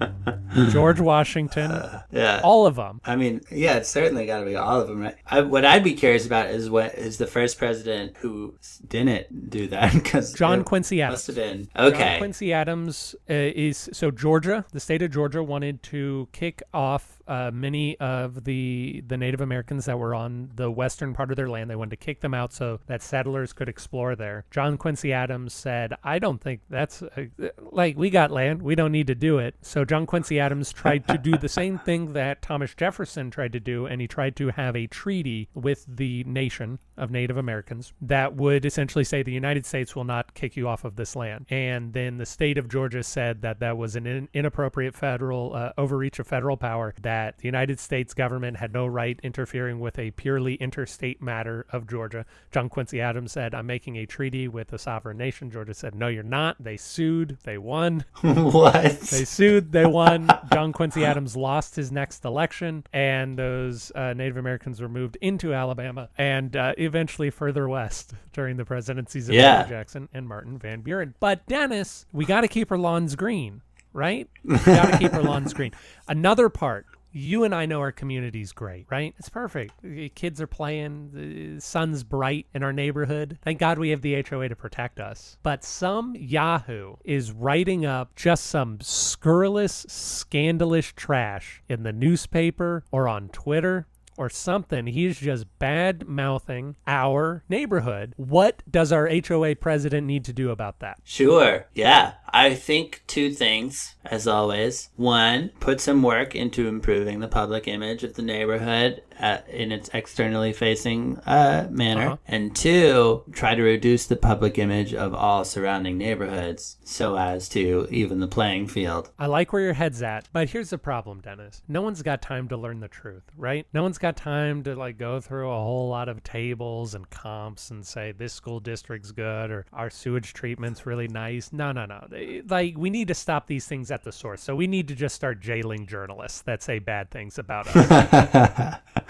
George 0.70 1.00
Washington, 1.00 1.70
Yeah. 2.10 2.40
all 2.42 2.66
of 2.66 2.76
them. 2.76 3.00
I 3.04 3.16
mean, 3.16 3.40
yeah, 3.50 3.76
it's 3.76 3.88
certainly 3.88 4.26
got 4.26 4.40
to 4.40 4.46
be 4.46 4.56
all 4.56 4.80
of 4.80 4.88
them, 4.88 5.00
right? 5.00 5.16
I, 5.26 5.40
what 5.42 5.64
I'd 5.64 5.84
be 5.84 5.94
curious 5.94 6.26
about 6.26 6.50
is 6.50 6.68
what 6.70 6.94
is 6.94 7.18
the 7.18 7.26
first 7.26 7.58
president 7.58 8.16
who 8.18 8.54
didn't 8.88 9.50
do 9.50 9.68
that 9.68 9.92
because 9.94 10.32
John 10.32 10.64
Quincy 10.64 11.02
Adams. 11.02 11.14
must 11.14 11.26
have 11.28 11.36
been 11.36 11.68
John 11.76 11.86
okay. 11.86 12.18
Quincy 12.18 12.52
Adams 12.52 13.14
uh, 13.28 13.32
is 13.34 13.88
so 13.92 14.10
Georgia, 14.10 14.64
the 14.72 14.80
state 14.80 15.02
of 15.02 15.10
Georgia 15.10 15.42
wanted 15.42 15.82
to 15.84 16.28
kick 16.32 16.62
off 16.74 17.19
uh, 17.30 17.50
many 17.54 17.96
of 18.00 18.42
the 18.42 19.04
the 19.06 19.16
Native 19.16 19.40
Americans 19.40 19.84
that 19.84 19.98
were 19.98 20.14
on 20.16 20.50
the 20.56 20.68
western 20.68 21.14
part 21.14 21.30
of 21.30 21.36
their 21.36 21.48
land. 21.48 21.70
They 21.70 21.76
wanted 21.76 21.90
to 21.90 22.04
kick 22.04 22.20
them 22.20 22.34
out 22.34 22.52
so 22.52 22.80
that 22.88 23.02
settlers 23.02 23.52
could 23.52 23.68
explore 23.68 24.16
there. 24.16 24.44
John 24.50 24.76
Quincy 24.76 25.12
Adams 25.12 25.54
said, 25.54 25.94
"I 26.02 26.18
don't 26.18 26.40
think 26.40 26.62
that's 26.68 27.02
uh, 27.02 27.26
like 27.70 27.96
we 27.96 28.10
got 28.10 28.32
land. 28.32 28.62
We 28.62 28.74
don't 28.74 28.90
need 28.90 29.06
to 29.06 29.14
do 29.14 29.38
it." 29.38 29.54
So 29.62 29.84
John 29.84 30.06
Quincy 30.06 30.40
Adams 30.40 30.72
tried 30.80 31.06
to 31.06 31.16
do 31.16 31.38
the 31.38 31.48
same 31.48 31.78
thing 31.78 32.14
that 32.14 32.42
Thomas 32.42 32.74
Jefferson 32.74 33.30
tried 33.30 33.52
to 33.52 33.60
do, 33.60 33.86
and 33.86 34.00
he 34.00 34.08
tried 34.08 34.34
to 34.36 34.48
have 34.48 34.74
a 34.74 34.88
treaty 34.88 35.48
with 35.54 35.86
the 35.88 36.24
nation 36.24 36.80
of 37.00 37.10
Native 37.10 37.36
Americans 37.36 37.92
that 38.02 38.36
would 38.36 38.64
essentially 38.64 39.04
say 39.04 39.22
the 39.22 39.32
United 39.32 39.64
States 39.64 39.96
will 39.96 40.04
not 40.04 40.34
kick 40.34 40.56
you 40.56 40.68
off 40.68 40.84
of 40.84 40.96
this 40.96 41.16
land. 41.16 41.46
And 41.50 41.92
then 41.92 42.18
the 42.18 42.26
state 42.26 42.58
of 42.58 42.68
Georgia 42.68 43.02
said 43.02 43.42
that 43.42 43.60
that 43.60 43.76
was 43.76 43.96
an 43.96 44.06
in- 44.06 44.28
inappropriate 44.34 44.94
federal 44.94 45.54
uh, 45.54 45.72
overreach 45.78 46.18
of 46.18 46.26
federal 46.26 46.56
power, 46.56 46.94
that 47.00 47.38
the 47.38 47.44
United 47.48 47.80
States 47.80 48.12
government 48.12 48.58
had 48.58 48.72
no 48.72 48.86
right 48.86 49.18
interfering 49.22 49.80
with 49.80 49.98
a 49.98 50.10
purely 50.12 50.54
interstate 50.54 51.22
matter 51.22 51.66
of 51.72 51.88
Georgia. 51.88 52.26
John 52.50 52.68
Quincy 52.68 53.00
Adams 53.00 53.32
said, 53.32 53.54
I'm 53.54 53.66
making 53.66 53.96
a 53.96 54.06
treaty 54.06 54.46
with 54.46 54.72
a 54.72 54.78
sovereign 54.78 55.16
nation. 55.16 55.50
Georgia 55.50 55.74
said, 55.74 55.94
No, 55.94 56.08
you're 56.08 56.22
not. 56.22 56.62
They 56.62 56.76
sued, 56.76 57.38
they 57.44 57.56
won. 57.56 58.04
what? 58.20 59.00
They 59.00 59.24
sued, 59.24 59.72
they 59.72 59.86
won. 59.86 60.28
John 60.52 60.72
Quincy 60.72 61.04
Adams 61.04 61.36
lost 61.36 61.76
his 61.76 61.90
next 61.90 62.24
election, 62.24 62.84
and 62.92 63.38
those 63.38 63.90
uh, 63.94 64.12
Native 64.12 64.36
Americans 64.36 64.80
were 64.80 64.88
moved 64.88 65.16
into 65.22 65.54
Alabama 65.54 66.10
and 66.18 66.54
uh, 66.54 66.74
eventually 66.90 67.30
further 67.30 67.68
west 67.68 68.14
during 68.32 68.56
the 68.56 68.64
presidencies 68.64 69.28
of 69.28 69.34
Yeah. 69.36 69.60
Andrew 69.60 69.76
Jackson 69.76 70.08
and 70.12 70.26
Martin 70.26 70.58
Van 70.58 70.80
Buren. 70.80 71.14
But 71.20 71.46
Dennis, 71.46 72.04
we 72.12 72.24
got 72.24 72.40
to 72.40 72.48
keep 72.48 72.72
our 72.72 72.78
lawns 72.78 73.14
green, 73.14 73.62
right? 73.92 74.28
We 74.44 74.56
got 74.58 74.90
to 74.92 74.98
keep 74.98 75.14
our 75.14 75.22
lawns 75.22 75.54
green. 75.54 75.70
Another 76.08 76.48
part. 76.48 76.86
You 77.12 77.42
and 77.42 77.52
I 77.52 77.66
know 77.66 77.80
our 77.80 77.90
community's 77.90 78.52
great, 78.52 78.86
right? 78.88 79.14
It's 79.18 79.28
perfect. 79.28 79.72
Kids 80.14 80.40
are 80.40 80.46
playing, 80.46 81.10
the 81.12 81.60
sun's 81.60 82.04
bright 82.04 82.46
in 82.54 82.62
our 82.62 82.72
neighborhood. 82.72 83.36
Thank 83.42 83.58
God 83.58 83.78
we 83.80 83.90
have 83.90 84.00
the 84.02 84.22
HOA 84.28 84.48
to 84.48 84.54
protect 84.54 85.00
us. 85.00 85.36
But 85.42 85.64
some 85.64 86.14
Yahoo 86.16 86.94
is 87.04 87.32
writing 87.32 87.84
up 87.84 88.14
just 88.14 88.44
some 88.46 88.78
scurrilous, 88.80 89.86
scandalous 89.88 90.92
trash 90.94 91.62
in 91.68 91.82
the 91.82 91.92
newspaper 91.92 92.84
or 92.92 93.08
on 93.08 93.28
Twitter 93.30 93.88
or 94.20 94.28
something. 94.28 94.86
He's 94.86 95.18
just 95.18 95.46
bad 95.58 96.06
mouthing 96.06 96.76
our 96.86 97.42
neighborhood. 97.48 98.12
What 98.18 98.62
does 98.70 98.92
our 98.92 99.08
HOA 99.08 99.56
president 99.56 100.06
need 100.06 100.26
to 100.26 100.34
do 100.34 100.50
about 100.50 100.80
that? 100.80 100.98
Sure. 101.04 101.66
Yeah. 101.74 102.12
I 102.28 102.54
think 102.54 103.02
two 103.06 103.32
things, 103.32 103.94
as 104.04 104.28
always. 104.28 104.90
One, 104.96 105.52
put 105.58 105.80
some 105.80 106.02
work 106.02 106.36
into 106.36 106.68
improving 106.68 107.20
the 107.20 107.28
public 107.28 107.66
image 107.66 108.04
of 108.04 108.14
the 108.14 108.22
neighborhood 108.22 109.02
uh, 109.20 109.38
in 109.48 109.72
its 109.72 109.90
externally 109.92 110.52
facing 110.52 111.18
uh, 111.26 111.68
manner. 111.70 112.06
Uh-huh. 112.06 112.16
And 112.26 112.54
two, 112.54 113.22
try 113.32 113.54
to 113.54 113.62
reduce 113.62 114.06
the 114.06 114.16
public 114.16 114.58
image 114.58 114.94
of 114.94 115.14
all 115.14 115.44
surrounding 115.44 115.98
neighborhoods 115.98 116.78
so 116.84 117.16
as 117.16 117.48
to 117.50 117.86
even 117.90 118.20
the 118.20 118.28
playing 118.28 118.68
field. 118.68 119.10
I 119.18 119.26
like 119.26 119.52
where 119.52 119.62
your 119.62 119.72
head's 119.74 120.02
at, 120.02 120.28
but 120.32 120.50
here's 120.50 120.70
the 120.70 120.78
problem, 120.78 121.20
Dennis. 121.20 121.62
No 121.68 121.82
one's 121.82 122.02
got 122.02 122.22
time 122.22 122.48
to 122.48 122.56
learn 122.56 122.80
the 122.80 122.88
truth, 122.88 123.24
right? 123.36 123.66
No 123.72 123.82
one's 123.82 123.98
got 123.98 124.16
time 124.16 124.62
to 124.64 124.74
like 124.74 124.98
go 124.98 125.20
through 125.20 125.50
a 125.50 125.60
whole 125.60 125.88
lot 125.88 126.08
of 126.08 126.22
tables 126.22 126.94
and 126.94 127.08
comps 127.10 127.70
and 127.70 127.84
say 127.86 128.12
this 128.12 128.32
school 128.32 128.60
district's 128.60 129.12
good 129.12 129.50
or 129.50 129.66
our 129.72 129.90
sewage 129.90 130.32
treatment's 130.32 130.86
really 130.86 131.08
nice. 131.08 131.52
No, 131.52 131.72
no, 131.72 131.86
no. 131.86 132.06
Like 132.48 132.76
we 132.76 132.90
need 132.90 133.08
to 133.08 133.14
stop 133.14 133.46
these 133.46 133.66
things 133.66 133.90
at 133.90 134.04
the 134.04 134.12
source. 134.12 134.42
So 134.42 134.56
we 134.56 134.66
need 134.66 134.88
to 134.88 134.94
just 134.94 135.14
start 135.14 135.40
jailing 135.40 135.86
journalists 135.86 136.42
that 136.42 136.62
say 136.62 136.78
bad 136.78 137.10
things 137.10 137.38
about 137.38 137.66
us. 137.68 138.80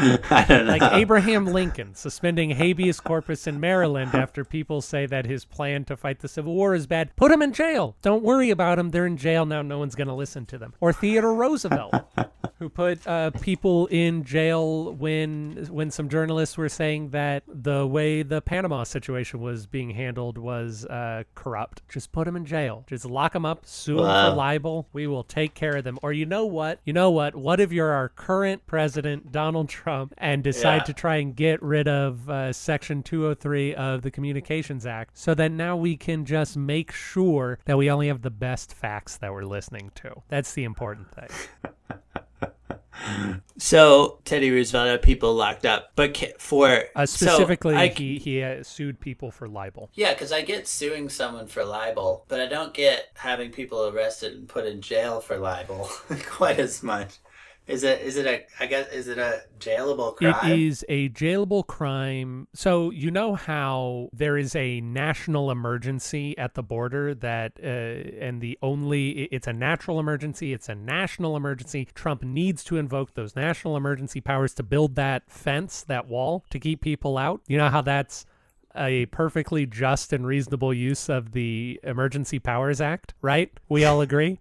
I 0.30 0.44
don't 0.48 0.66
know. 0.66 0.72
like 0.72 0.92
Abraham 0.92 1.46
Lincoln 1.46 1.94
suspending 1.94 2.50
habeas 2.50 3.00
corpus 3.00 3.46
in 3.46 3.60
Maryland 3.60 4.14
after 4.14 4.44
people 4.44 4.80
say 4.80 5.06
that 5.06 5.26
his 5.26 5.44
plan 5.44 5.84
to 5.84 5.96
fight 5.96 6.20
the 6.20 6.28
Civil 6.28 6.54
War 6.54 6.74
is 6.74 6.86
bad. 6.86 7.14
Put 7.16 7.30
him 7.30 7.42
in 7.42 7.52
jail. 7.52 7.96
Don't 8.02 8.22
worry 8.22 8.50
about 8.50 8.78
him. 8.78 8.90
They're 8.90 9.06
in 9.06 9.16
jail 9.16 9.44
now. 9.46 9.62
No 9.62 9.78
one's 9.78 9.94
going 9.94 10.08
to 10.08 10.14
listen 10.14 10.46
to 10.46 10.58
them. 10.58 10.74
Or 10.80 10.92
Theodore 10.92 11.34
Roosevelt, 11.34 11.94
who 12.58 12.68
put 12.68 13.06
uh, 13.06 13.30
people 13.30 13.86
in 13.88 14.24
jail 14.24 14.92
when 14.94 15.66
when 15.70 15.90
some 15.90 16.08
journalists 16.08 16.56
were 16.56 16.68
saying 16.68 17.10
that 17.10 17.42
the 17.46 17.86
way 17.86 18.22
the 18.22 18.40
Panama 18.40 18.84
situation 18.84 19.40
was 19.40 19.66
being 19.66 19.90
handled 19.90 20.38
was 20.38 20.84
uh, 20.86 21.24
corrupt. 21.34 21.82
Just 21.88 22.12
put 22.12 22.24
them 22.24 22.36
in 22.36 22.44
jail. 22.44 22.84
Just 22.86 23.04
lock 23.04 23.32
them 23.32 23.44
up. 23.44 23.66
Sue 23.66 23.96
them 23.96 24.04
Wow. 24.06 24.30
for 24.30 24.36
libel. 24.36 24.88
We 24.92 25.06
will 25.06 25.24
take 25.24 25.54
care 25.54 25.76
of 25.76 25.84
them. 25.84 25.98
Or 26.02 26.12
you 26.12 26.26
know 26.26 26.46
what? 26.46 26.80
You 26.84 26.92
know 26.92 27.10
what? 27.10 27.34
What 27.36 27.60
if 27.60 27.72
you're 27.72 27.92
our 27.92 28.08
current 28.08 28.66
president, 28.66 29.32
Donald 29.32 29.68
Trump, 29.68 29.89
and 30.18 30.42
decide 30.42 30.76
Yeah. 30.78 30.82
to 30.84 30.92
try 30.92 31.16
and 31.16 31.34
get 31.34 31.62
rid 31.62 31.88
of 31.88 32.28
uh, 32.30 32.52
Section 32.52 33.02
203 33.02 33.74
of 33.74 34.02
the 34.02 34.10
Communications 34.10 34.86
Act 34.86 35.16
so 35.18 35.34
that 35.34 35.50
now 35.52 35.76
we 35.76 35.96
can 35.96 36.24
just 36.24 36.56
make 36.56 36.92
sure 36.92 37.58
that 37.64 37.76
we 37.78 37.90
only 37.90 38.08
have 38.08 38.22
the 38.22 38.30
best 38.30 38.72
facts 38.74 39.16
that 39.18 39.32
we're 39.32 39.44
listening 39.44 39.90
to? 39.96 40.22
That's 40.28 40.52
the 40.54 40.64
important 40.64 41.08
thing. 41.14 41.28
So 43.56 44.18
Teddy 44.24 44.50
Roosevelt 44.50 44.88
had 44.88 45.02
people 45.02 45.34
locked 45.34 45.64
up, 45.64 45.92
but 45.96 46.16
for 46.38 46.84
Uh, 46.94 47.06
so 47.06 47.26
specifically, 47.26 47.74
I- 47.74 47.88
he, 47.88 48.18
he 48.18 48.42
uh, 48.42 48.62
sued 48.62 49.00
people 49.00 49.30
for 49.30 49.48
libel. 49.48 49.90
yeah, 49.94 50.12
because 50.12 50.32
I 50.32 50.42
get 50.42 50.66
suing 50.68 51.08
someone 51.08 51.46
for 51.46 51.64
libel, 51.64 52.24
but 52.28 52.40
I 52.40 52.46
don't 52.46 52.74
get 52.74 53.06
having 53.14 53.50
people 53.52 53.86
arrested 53.88 54.34
and 54.34 54.48
put 54.48 54.66
in 54.66 54.80
jail 54.82 55.20
for 55.20 55.38
libel 55.38 55.88
quite 56.26 56.58
as 56.58 56.82
much. 56.82 57.18
Is 57.70 57.84
it? 57.84 58.00
Is 58.00 58.16
it 58.16 58.26
a? 58.26 58.44
I 58.58 58.66
guess 58.66 58.88
is 58.88 59.06
it 59.06 59.18
a 59.18 59.42
jailable 59.58 60.16
crime? 60.16 60.50
It 60.50 60.58
is 60.58 60.84
a 60.88 61.08
jailable 61.10 61.64
crime. 61.64 62.48
So 62.52 62.90
you 62.90 63.10
know 63.10 63.36
how 63.36 64.10
there 64.12 64.36
is 64.36 64.56
a 64.56 64.80
national 64.80 65.50
emergency 65.50 66.36
at 66.36 66.54
the 66.54 66.62
border 66.64 67.14
that, 67.14 67.52
uh, 67.62 67.66
and 67.66 68.40
the 68.40 68.58
only 68.60 69.22
it's 69.30 69.46
a 69.46 69.52
natural 69.52 70.00
emergency. 70.00 70.52
It's 70.52 70.68
a 70.68 70.74
national 70.74 71.36
emergency. 71.36 71.88
Trump 71.94 72.24
needs 72.24 72.64
to 72.64 72.76
invoke 72.76 73.14
those 73.14 73.36
national 73.36 73.76
emergency 73.76 74.20
powers 74.20 74.52
to 74.54 74.64
build 74.64 74.96
that 74.96 75.30
fence, 75.30 75.82
that 75.84 76.08
wall, 76.08 76.44
to 76.50 76.58
keep 76.58 76.80
people 76.80 77.16
out. 77.16 77.40
You 77.46 77.58
know 77.58 77.68
how 77.68 77.82
that's 77.82 78.26
a 78.76 79.06
perfectly 79.06 79.66
just 79.66 80.12
and 80.12 80.26
reasonable 80.26 80.72
use 80.72 81.08
of 81.08 81.32
the 81.32 81.80
Emergency 81.82 82.38
Powers 82.38 82.80
Act, 82.80 83.14
right? 83.20 83.50
We 83.68 83.84
all 83.84 84.00
agree 84.00 84.38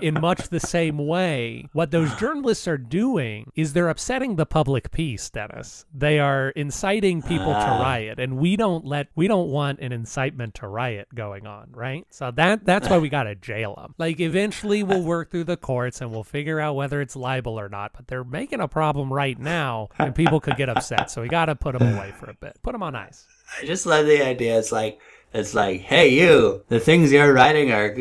in 0.00 0.14
much 0.14 0.48
the 0.48 0.60
same 0.60 0.98
way, 0.98 1.66
what 1.72 1.90
those 1.90 2.14
journalists 2.16 2.68
are 2.68 2.78
doing 2.78 3.50
is 3.56 3.72
they're 3.72 3.88
upsetting 3.88 4.36
the 4.36 4.46
public 4.46 4.90
peace, 4.90 5.28
Dennis. 5.30 5.86
They 5.92 6.18
are 6.20 6.50
inciting 6.50 7.22
people 7.22 7.52
to 7.52 7.58
Ah. 7.58 7.82
riot, 7.82 8.20
and 8.20 8.36
we 8.38 8.56
don't 8.56 8.84
let 8.84 9.08
we 9.16 9.26
don't 9.26 9.48
want 9.50 9.80
an 9.80 9.92
incitement 9.92 10.54
to 10.56 10.68
riot 10.68 11.08
going 11.14 11.46
on, 11.46 11.70
right? 11.72 12.06
So 12.10 12.30
that 12.32 12.64
that's 12.64 12.88
why 12.88 12.98
we 12.98 13.08
got 13.08 13.24
to 13.24 13.34
jail 13.34 13.74
them. 13.76 13.94
Like 13.98 14.20
eventually 14.20 14.82
we'll 14.82 15.02
work 15.02 15.30
through 15.30 15.44
the 15.44 15.56
courts 15.56 16.00
and 16.00 16.10
we'll 16.10 16.22
figure 16.24 16.60
out 16.60 16.76
whether 16.76 17.00
it's 17.00 17.16
libel 17.16 17.58
or 17.58 17.68
not. 17.68 17.92
But 17.96 18.06
they're 18.08 18.24
making 18.24 18.60
a 18.60 18.68
problem 18.68 19.12
right 19.12 19.38
now, 19.38 19.88
and 19.98 20.14
people 20.14 20.38
could 20.38 20.56
get 20.56 20.68
upset. 20.68 21.10
So 21.10 21.22
we 21.22 21.28
got 21.28 21.46
to 21.46 21.56
put 21.56 21.76
them 21.76 21.96
away 21.96 22.12
for 22.12 22.30
a 22.30 22.34
bit. 22.34 22.58
Put 22.62 22.72
them 22.72 22.82
on 22.82 22.94
ice. 22.94 23.26
I 23.60 23.64
just 23.64 23.86
love 23.86 24.06
the 24.06 24.22
idea. 24.24 24.58
It's 24.58 24.70
like 24.72 25.00
it's 25.32 25.54
like, 25.54 25.82
hey, 25.82 26.08
you, 26.08 26.64
the 26.68 26.80
things 26.80 27.12
you're 27.12 27.32
writing 27.32 27.70
are 27.70 27.94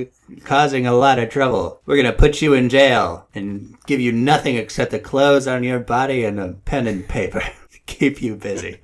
causing 0.43 0.87
a 0.87 0.93
lot 0.93 1.19
of 1.19 1.29
trouble. 1.29 1.81
We're 1.85 1.97
gonna 1.97 2.13
put 2.13 2.41
you 2.41 2.53
in 2.53 2.69
jail 2.69 3.27
and 3.35 3.77
give 3.85 3.99
you 3.99 4.11
nothing 4.11 4.55
except 4.55 4.91
the 4.91 4.99
clothes 4.99 5.47
on 5.47 5.63
your 5.63 5.79
body 5.79 6.23
and 6.23 6.39
a 6.39 6.53
pen 6.53 6.87
and 6.87 7.07
paper 7.07 7.41
to 7.71 7.79
keep 7.85 8.21
you 8.21 8.35
busy. 8.35 8.79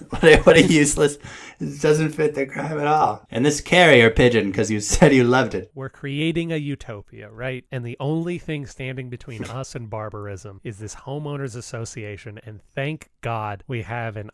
what, 0.08 0.24
a, 0.24 0.36
what 0.42 0.56
a 0.56 0.62
useless. 0.62 1.18
It 1.60 1.80
doesn't 1.80 2.12
fit 2.12 2.34
the 2.34 2.46
crime 2.46 2.80
at 2.80 2.86
all. 2.86 3.26
And 3.30 3.44
this 3.44 3.60
carrier 3.60 4.10
pigeon, 4.10 4.50
because 4.50 4.70
you 4.70 4.80
said 4.80 5.12
you 5.12 5.24
loved 5.24 5.54
it. 5.54 5.70
We're 5.74 5.90
creating 5.90 6.52
a 6.52 6.56
utopia, 6.56 7.30
right? 7.30 7.64
And 7.70 7.84
the 7.84 7.98
only 8.00 8.38
thing 8.38 8.66
standing 8.66 9.10
between 9.10 9.44
us 9.50 9.74
and 9.74 9.90
barbarism 9.90 10.60
is 10.64 10.78
this 10.78 10.94
homeowners 10.94 11.56
association. 11.56 12.40
And 12.44 12.62
thank 12.74 13.10
God 13.20 13.62
we 13.66 13.82
have 13.82 14.16
an 14.16 14.30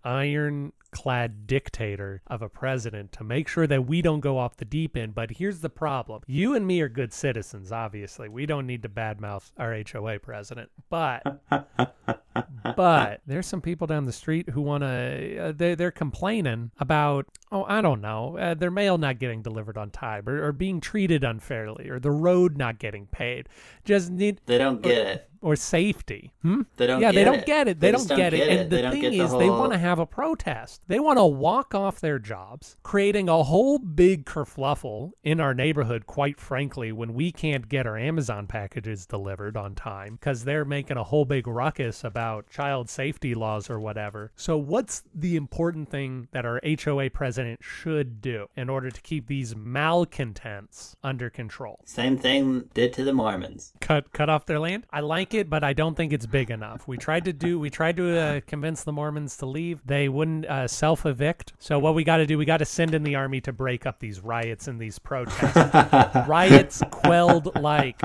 ironclad 0.96 1.46
dictator 1.46 2.22
of 2.26 2.42
a 2.42 2.48
president 2.48 3.12
to 3.12 3.24
make 3.24 3.48
sure 3.48 3.66
that 3.66 3.86
we 3.86 4.02
don't 4.02 4.20
go 4.20 4.38
off 4.38 4.56
the 4.56 4.64
deep 4.64 4.96
end. 4.96 5.14
But 5.14 5.32
here's 5.32 5.60
the 5.60 5.70
problem 5.70 6.22
you 6.26 6.54
and 6.54 6.66
me 6.66 6.80
are 6.80 6.88
good 6.88 7.12
citizens, 7.12 7.70
obviously. 7.72 8.28
We 8.28 8.46
don't 8.46 8.66
need 8.66 8.82
to 8.82 8.88
badmouth 8.88 9.52
our 9.58 9.76
HOA 9.92 10.18
president. 10.20 10.70
But 10.88 11.42
but 12.76 13.20
there's 13.26 13.46
some 13.46 13.60
people 13.60 13.86
down 13.86 14.04
the 14.04 14.12
street 14.12 14.50
who 14.50 14.60
want 14.60 14.82
to 14.82 15.38
uh, 15.38 15.52
they, 15.52 15.74
they're 15.74 15.90
complaining 15.90 16.70
about 16.78 17.26
oh 17.52 17.64
i 17.68 17.80
don't 17.80 18.00
know 18.00 18.36
uh, 18.38 18.54
their 18.54 18.70
mail 18.70 18.98
not 18.98 19.18
getting 19.18 19.42
delivered 19.42 19.78
on 19.78 19.90
time 19.90 20.28
or, 20.28 20.44
or 20.44 20.52
being 20.52 20.80
treated 20.80 21.24
unfairly 21.24 21.88
or 21.88 21.98
the 21.98 22.10
road 22.10 22.56
not 22.56 22.78
getting 22.78 23.06
paid 23.06 23.48
just 23.84 24.10
need 24.10 24.40
They 24.46 24.58
don't 24.58 24.82
get 24.82 25.06
it. 25.06 25.30
Or 25.42 25.56
safety 25.56 26.32
hmm? 26.42 26.62
They 26.76 26.86
don't. 26.86 27.00
yeah 27.00 27.10
get 27.12 27.14
they 27.18 27.24
don't 27.24 27.38
it. 27.40 27.46
get 27.46 27.68
it 27.68 27.80
they, 27.80 27.92
just 27.92 28.08
don't, 28.08 28.16
get, 28.18 28.34
it. 28.34 28.48
and 28.48 28.70
They 28.70 28.76
the 28.76 28.82
don't 28.82 28.92
thing 28.92 29.00
get 29.02 29.10
the 29.10 29.20
is 29.20 29.32
they 29.32 29.50
want 29.50 29.72
to 29.72 29.78
have 29.78 29.98
a 29.98 30.06
protest 30.06 30.82
they 30.88 30.98
want 31.00 31.18
to 31.18 31.24
walk 31.26 31.74
off 31.74 32.00
their 32.00 32.18
jobs 32.18 32.76
creating 32.82 33.28
a 33.28 33.42
whole 33.44 33.78
big 33.78 34.24
kerfluffle 34.24 35.12
in 35.22 35.40
our 35.40 35.54
neighborhood 35.54 36.06
quite 36.06 36.40
frankly 36.40 36.92
when 36.92 37.14
we 37.14 37.30
can't 37.32 37.68
get 37.68 37.86
our 37.86 37.96
amazon 37.98 38.46
packages 38.46 39.06
delivered 39.06 39.56
on 39.56 39.74
time 39.74 40.14
because 40.14 40.44
they're 40.44 40.64
making 40.64 40.96
a 40.96 41.04
whole 41.04 41.24
big 41.24 41.46
ruckus 41.46 42.04
about 42.04 42.48
child 42.50 42.88
safety 42.88 43.34
laws 43.34 43.68
or 43.70 43.78
whatever 43.80 44.32
so 44.36 44.56
what's 44.56 45.02
the 45.14 45.36
important 45.36 45.88
thing 45.90 46.28
that 46.32 46.44
our 46.46 46.60
hoa 46.84 47.10
president 47.10 47.60
should 47.62 48.20
do 48.20 48.46
in 48.56 48.68
order 48.68 48.90
to 48.90 49.00
keep 49.02 49.26
these 49.26 49.54
malcontents 49.56 50.96
under 51.02 51.30
control 51.30 51.80
Same 51.84 52.16
thing 52.18 52.68
did 52.74 52.92
to 52.94 53.04
the 53.04 53.12
Mormons. 53.12 53.72
cut 53.80 54.12
cut 54.12 54.28
off 54.28 54.46
their 54.46 54.58
land. 54.58 54.86
I 54.90 55.00
like 55.00 55.25
it, 55.34 55.48
but 55.48 55.64
I 55.64 55.72
don't 55.72 55.96
think 55.96 56.12
it's 56.12 56.26
big 56.26 56.50
enough. 56.50 56.86
We 56.86 56.96
tried 56.96 57.24
to 57.24 57.32
do 57.32 57.58
we 57.58 57.70
tried 57.70 57.96
to 57.96 58.18
uh, 58.18 58.40
convince 58.46 58.84
the 58.84 58.92
Mormons 58.92 59.36
to 59.38 59.46
leave. 59.46 59.80
They 59.84 60.08
wouldn't 60.08 60.46
uh, 60.46 60.68
self 60.68 61.06
evict. 61.06 61.52
So 61.58 61.78
what 61.78 61.94
we 61.94 62.04
got 62.04 62.18
to 62.18 62.26
do, 62.26 62.38
we 62.38 62.44
got 62.44 62.58
to 62.58 62.64
send 62.64 62.94
in 62.94 63.02
the 63.02 63.14
army 63.14 63.40
to 63.42 63.52
break 63.52 63.86
up 63.86 63.98
these 63.98 64.20
riots 64.20 64.68
and 64.68 64.80
these 64.80 64.98
protests. 64.98 66.26
riots 66.28 66.82
quelled 66.90 67.54
like 67.56 68.00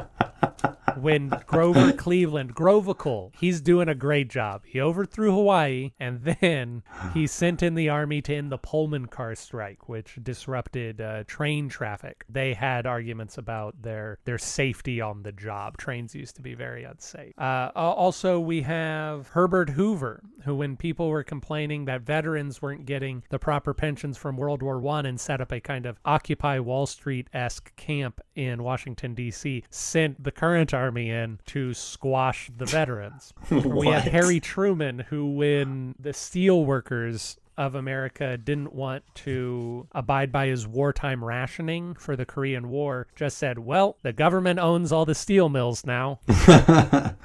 when 1.01 1.29
Grover 1.45 1.91
Cleveland, 1.93 2.55
Grovicle, 2.55 3.31
he's 3.37 3.61
doing 3.61 3.89
a 3.89 3.95
great 3.95 4.29
job. 4.29 4.63
He 4.65 4.79
overthrew 4.79 5.31
Hawaii 5.31 5.91
and 5.99 6.23
then 6.23 6.83
he 7.13 7.27
sent 7.27 7.63
in 7.63 7.75
the 7.75 7.89
army 7.89 8.21
to 8.23 8.35
end 8.35 8.51
the 8.51 8.57
Pullman 8.57 9.07
car 9.07 9.35
strike, 9.35 9.89
which 9.89 10.17
disrupted 10.21 11.01
uh, 11.01 11.23
train 11.25 11.69
traffic. 11.69 12.25
They 12.29 12.53
had 12.53 12.85
arguments 12.85 13.37
about 13.37 13.81
their 13.81 14.19
their 14.25 14.37
safety 14.37 15.01
on 15.01 15.23
the 15.23 15.31
job. 15.31 15.77
Trains 15.77 16.15
used 16.15 16.35
to 16.35 16.41
be 16.41 16.53
very 16.53 16.83
unsafe. 16.83 17.33
Uh, 17.37 17.71
also, 17.75 18.39
we 18.39 18.61
have 18.61 19.29
Herbert 19.29 19.71
Hoover, 19.71 20.21
who, 20.45 20.55
when 20.55 20.77
people 20.77 21.09
were 21.09 21.23
complaining 21.23 21.85
that 21.85 22.01
veterans 22.01 22.61
weren't 22.61 22.85
getting 22.85 23.23
the 23.29 23.39
proper 23.39 23.73
pensions 23.73 24.17
from 24.17 24.37
World 24.37 24.61
War 24.61 24.79
One, 24.79 25.05
and 25.05 25.19
set 25.19 25.41
up 25.41 25.51
a 25.51 25.59
kind 25.59 25.85
of 25.85 25.99
Occupy 26.05 26.59
Wall 26.59 26.85
Street 26.85 27.27
esque 27.33 27.75
camp 27.75 28.21
in 28.35 28.63
Washington 28.63 29.13
D.C., 29.13 29.63
sent 29.69 30.23
the 30.23 30.30
current 30.31 30.73
army 30.73 31.09
in 31.09 31.39
to 31.47 31.73
squash 31.73 32.49
the 32.55 32.65
veterans. 32.65 33.33
we 33.49 33.87
have 33.87 34.03
What? 34.03 34.11
Harry 34.11 34.39
Truman, 34.39 34.99
who, 34.99 35.31
when 35.31 35.95
the 35.99 36.13
steel 36.13 36.65
workers 36.65 37.37
of 37.57 37.75
America 37.75 38.37
didn't 38.37 38.73
want 38.73 39.03
to 39.13 39.87
abide 39.91 40.31
by 40.31 40.47
his 40.47 40.67
wartime 40.67 41.23
rationing 41.23 41.95
for 41.95 42.15
the 42.15 42.25
Korean 42.25 42.69
War 42.69 43.07
just 43.15 43.37
said, 43.37 43.59
well, 43.59 43.97
the 44.03 44.13
government 44.13 44.59
owns 44.59 44.91
all 44.91 45.05
the 45.05 45.15
steel 45.15 45.49
mills 45.49 45.85
now. 45.85 46.19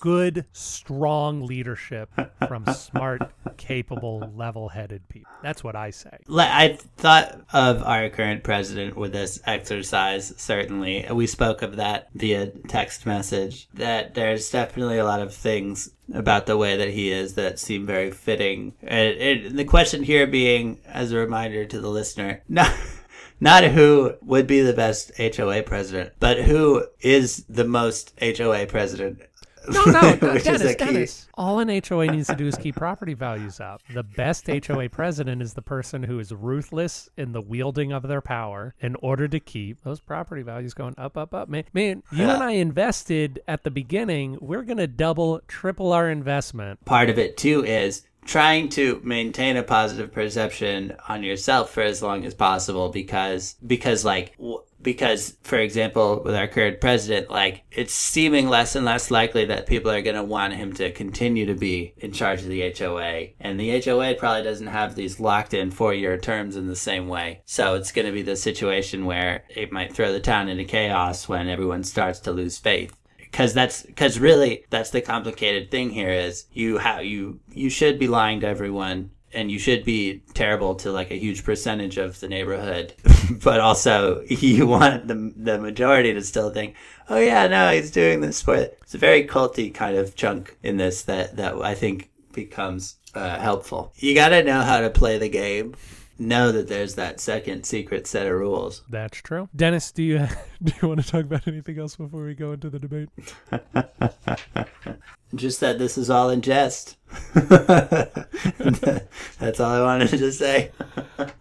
Good, 0.00 0.46
strong 0.52 1.46
leadership 1.46 2.10
from 2.48 2.66
smart, 2.74 3.22
capable, 3.56 4.32
level 4.34 4.68
headed 4.68 5.08
people. 5.08 5.30
That's 5.42 5.62
what 5.62 5.76
I 5.76 5.90
say. 5.90 6.18
I 6.28 6.78
thought 6.96 7.40
of 7.52 7.82
our 7.82 8.08
current 8.08 8.42
president 8.42 8.96
with 8.96 9.12
this 9.12 9.40
exercise, 9.46 10.32
certainly. 10.36 11.06
We 11.12 11.26
spoke 11.26 11.62
of 11.62 11.76
that 11.76 12.08
via 12.14 12.46
text 12.68 13.06
message, 13.06 13.68
that 13.74 14.14
there's 14.14 14.50
definitely 14.50 14.98
a 14.98 15.04
lot 15.04 15.20
of 15.20 15.34
things 15.34 15.90
about 16.12 16.46
the 16.46 16.56
way 16.56 16.76
that 16.76 16.90
he 16.90 17.10
is 17.10 17.34
that 17.34 17.58
seem 17.58 17.86
very 17.86 18.10
fitting. 18.10 18.74
And, 18.82 19.16
and 19.16 19.58
the 19.58 19.64
question 19.74 20.04
here 20.04 20.24
being, 20.24 20.78
as 20.86 21.10
a 21.10 21.16
reminder 21.16 21.64
to 21.64 21.80
the 21.80 21.88
listener, 21.88 22.40
not, 22.48 22.72
not 23.40 23.64
who 23.64 24.14
would 24.22 24.46
be 24.46 24.60
the 24.60 24.72
best 24.72 25.10
HOA 25.18 25.64
president, 25.64 26.12
but 26.20 26.38
who 26.38 26.86
is 27.00 27.44
the 27.48 27.64
most 27.64 28.12
HOA 28.20 28.66
president 28.66 29.20
no, 29.68 29.84
no, 29.84 30.16
Dennis, 30.38 30.76
Dennis. 30.76 31.28
All 31.34 31.58
an 31.58 31.68
HOA 31.68 32.06
needs 32.06 32.28
to 32.28 32.36
do 32.36 32.46
is 32.46 32.56
keep 32.56 32.76
property 32.76 33.14
values 33.14 33.60
up. 33.60 33.82
The 33.92 34.02
best 34.02 34.46
HOA 34.46 34.88
president 34.88 35.42
is 35.42 35.54
the 35.54 35.62
person 35.62 36.02
who 36.02 36.18
is 36.18 36.32
ruthless 36.32 37.08
in 37.16 37.32
the 37.32 37.40
wielding 37.40 37.92
of 37.92 38.02
their 38.04 38.20
power 38.20 38.74
in 38.80 38.96
order 38.96 39.28
to 39.28 39.40
keep 39.40 39.82
those 39.82 40.00
property 40.00 40.42
values 40.42 40.74
going 40.74 40.94
up, 40.98 41.16
up, 41.16 41.34
up. 41.34 41.48
Man, 41.48 41.64
man 41.72 42.02
you 42.12 42.24
and 42.24 42.42
I 42.42 42.52
invested 42.52 43.40
at 43.48 43.64
the 43.64 43.70
beginning. 43.70 44.38
We're 44.40 44.62
going 44.62 44.78
to 44.78 44.86
double, 44.86 45.40
triple 45.48 45.92
our 45.92 46.10
investment. 46.10 46.84
Part 46.84 47.10
of 47.10 47.18
it, 47.18 47.36
too, 47.36 47.64
is 47.64 48.06
trying 48.24 48.68
to 48.70 49.00
maintain 49.04 49.56
a 49.56 49.62
positive 49.62 50.12
perception 50.12 50.96
on 51.08 51.22
yourself 51.22 51.70
for 51.70 51.82
as 51.82 52.02
long 52.02 52.24
as 52.24 52.34
possible 52.34 52.88
because 52.88 53.56
because 53.66 54.04
like 54.04 54.34
because 54.82 55.36
for 55.42 55.58
example 55.58 56.22
with 56.24 56.34
our 56.34 56.46
current 56.46 56.80
president 56.80 57.30
like 57.30 57.62
it's 57.70 57.92
seeming 57.92 58.48
less 58.48 58.76
and 58.76 58.84
less 58.84 59.10
likely 59.10 59.44
that 59.46 59.66
people 59.66 59.90
are 59.90 60.02
going 60.02 60.16
to 60.16 60.22
want 60.22 60.52
him 60.52 60.72
to 60.72 60.92
continue 60.92 61.46
to 61.46 61.54
be 61.54 61.94
in 61.98 62.12
charge 62.12 62.42
of 62.42 62.48
the 62.48 62.72
HOA 62.78 63.28
and 63.40 63.58
the 63.58 63.80
HOA 63.80 64.14
probably 64.14 64.42
doesn't 64.42 64.66
have 64.66 64.94
these 64.94 65.20
locked 65.20 65.54
in 65.54 65.70
4 65.70 65.94
year 65.94 66.18
terms 66.18 66.56
in 66.56 66.66
the 66.66 66.76
same 66.76 67.08
way. 67.08 67.42
So 67.44 67.74
it's 67.74 67.92
going 67.92 68.06
to 68.06 68.12
be 68.12 68.22
the 68.22 68.36
situation 68.36 69.06
where 69.06 69.44
it 69.48 69.72
might 69.72 69.94
throw 69.94 70.12
the 70.12 70.20
town 70.20 70.48
into 70.48 70.64
chaos 70.64 71.28
when 71.28 71.48
everyone 71.48 71.84
starts 71.84 72.20
to 72.20 72.32
lose 72.32 72.58
faith 72.58 72.94
because 73.34 73.52
that's 73.52 73.82
because 73.82 74.20
really 74.20 74.64
that's 74.70 74.90
the 74.90 75.00
complicated 75.00 75.68
thing 75.68 75.90
here 75.90 76.08
is 76.08 76.46
you 76.52 76.78
have 76.78 77.04
you 77.04 77.40
you 77.50 77.68
should 77.68 77.98
be 77.98 78.06
lying 78.06 78.38
to 78.38 78.46
everyone 78.46 79.10
and 79.32 79.50
you 79.50 79.58
should 79.58 79.84
be 79.84 80.22
terrible 80.34 80.76
to 80.76 80.92
like 80.92 81.10
a 81.10 81.18
huge 81.18 81.42
percentage 81.42 81.98
of 81.98 82.20
the 82.20 82.28
neighborhood, 82.28 82.94
but 83.42 83.58
also 83.58 84.22
you 84.28 84.68
want 84.68 85.08
the 85.08 85.32
the 85.36 85.58
majority 85.58 86.14
to 86.14 86.22
still 86.22 86.50
think, 86.50 86.76
oh 87.08 87.18
yeah, 87.18 87.48
no, 87.48 87.72
he's 87.72 87.90
doing 87.90 88.20
this 88.20 88.40
for 88.40 88.54
it. 88.54 88.78
It's 88.82 88.94
a 88.94 88.98
very 88.98 89.26
culty 89.26 89.74
kind 89.74 89.96
of 89.96 90.14
chunk 90.14 90.56
in 90.62 90.76
this 90.76 91.02
that 91.02 91.36
that 91.36 91.56
I 91.56 91.74
think 91.74 92.10
becomes 92.32 92.98
uh, 93.16 93.40
helpful. 93.40 93.92
You 93.96 94.14
got 94.14 94.28
to 94.28 94.44
know 94.44 94.62
how 94.62 94.80
to 94.80 94.90
play 94.90 95.18
the 95.18 95.28
game. 95.28 95.74
Know 96.18 96.52
that 96.52 96.68
there's 96.68 96.94
that 96.94 97.20
second 97.20 97.64
secret 97.64 98.06
set 98.06 98.26
of 98.26 98.34
rules. 98.34 98.82
That's 98.88 99.18
true. 99.18 99.48
Dennis, 99.54 99.90
do 99.90 100.02
you 100.02 100.28
do 100.62 100.72
you 100.80 100.88
want 100.88 101.02
to 101.02 101.08
talk 101.08 101.24
about 101.24 101.48
anything 101.48 101.78
else 101.78 101.96
before 101.96 102.24
we 102.24 102.34
go 102.34 102.52
into 102.52 102.70
the 102.70 102.78
debate? 102.78 103.08
Just 105.34 105.58
that 105.60 105.80
this 105.80 105.98
is 105.98 106.10
all 106.10 106.30
in 106.30 106.42
jest. 106.42 106.96
That's 107.34 109.58
all 109.58 109.72
I 109.72 109.82
wanted 109.82 110.10
to 110.10 110.30
say. 110.30 110.70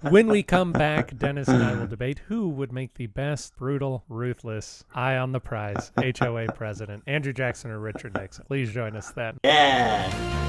when 0.10 0.28
we 0.28 0.42
come 0.42 0.72
back, 0.72 1.16
Dennis 1.20 1.48
and 1.48 1.62
I 1.62 1.76
will 1.76 1.86
debate 1.86 2.20
who 2.28 2.50
would 2.50 2.74
make 2.74 2.96
the 2.96 3.06
best 3.06 3.56
brutal, 3.56 4.04
ruthless, 4.10 4.84
eye 4.96 5.18
on 5.18 5.32
the 5.32 5.40
prize 5.40 5.92
HOA 5.98 6.48
president, 6.56 7.04
Andrew 7.06 7.34
Jackson 7.34 7.70
or 7.70 7.80
Richard 7.80 8.16
Nixon. 8.16 8.46
Please 8.48 8.72
join 8.72 8.96
us 8.96 9.12
then. 9.12 9.38
Yeah. 9.44 10.43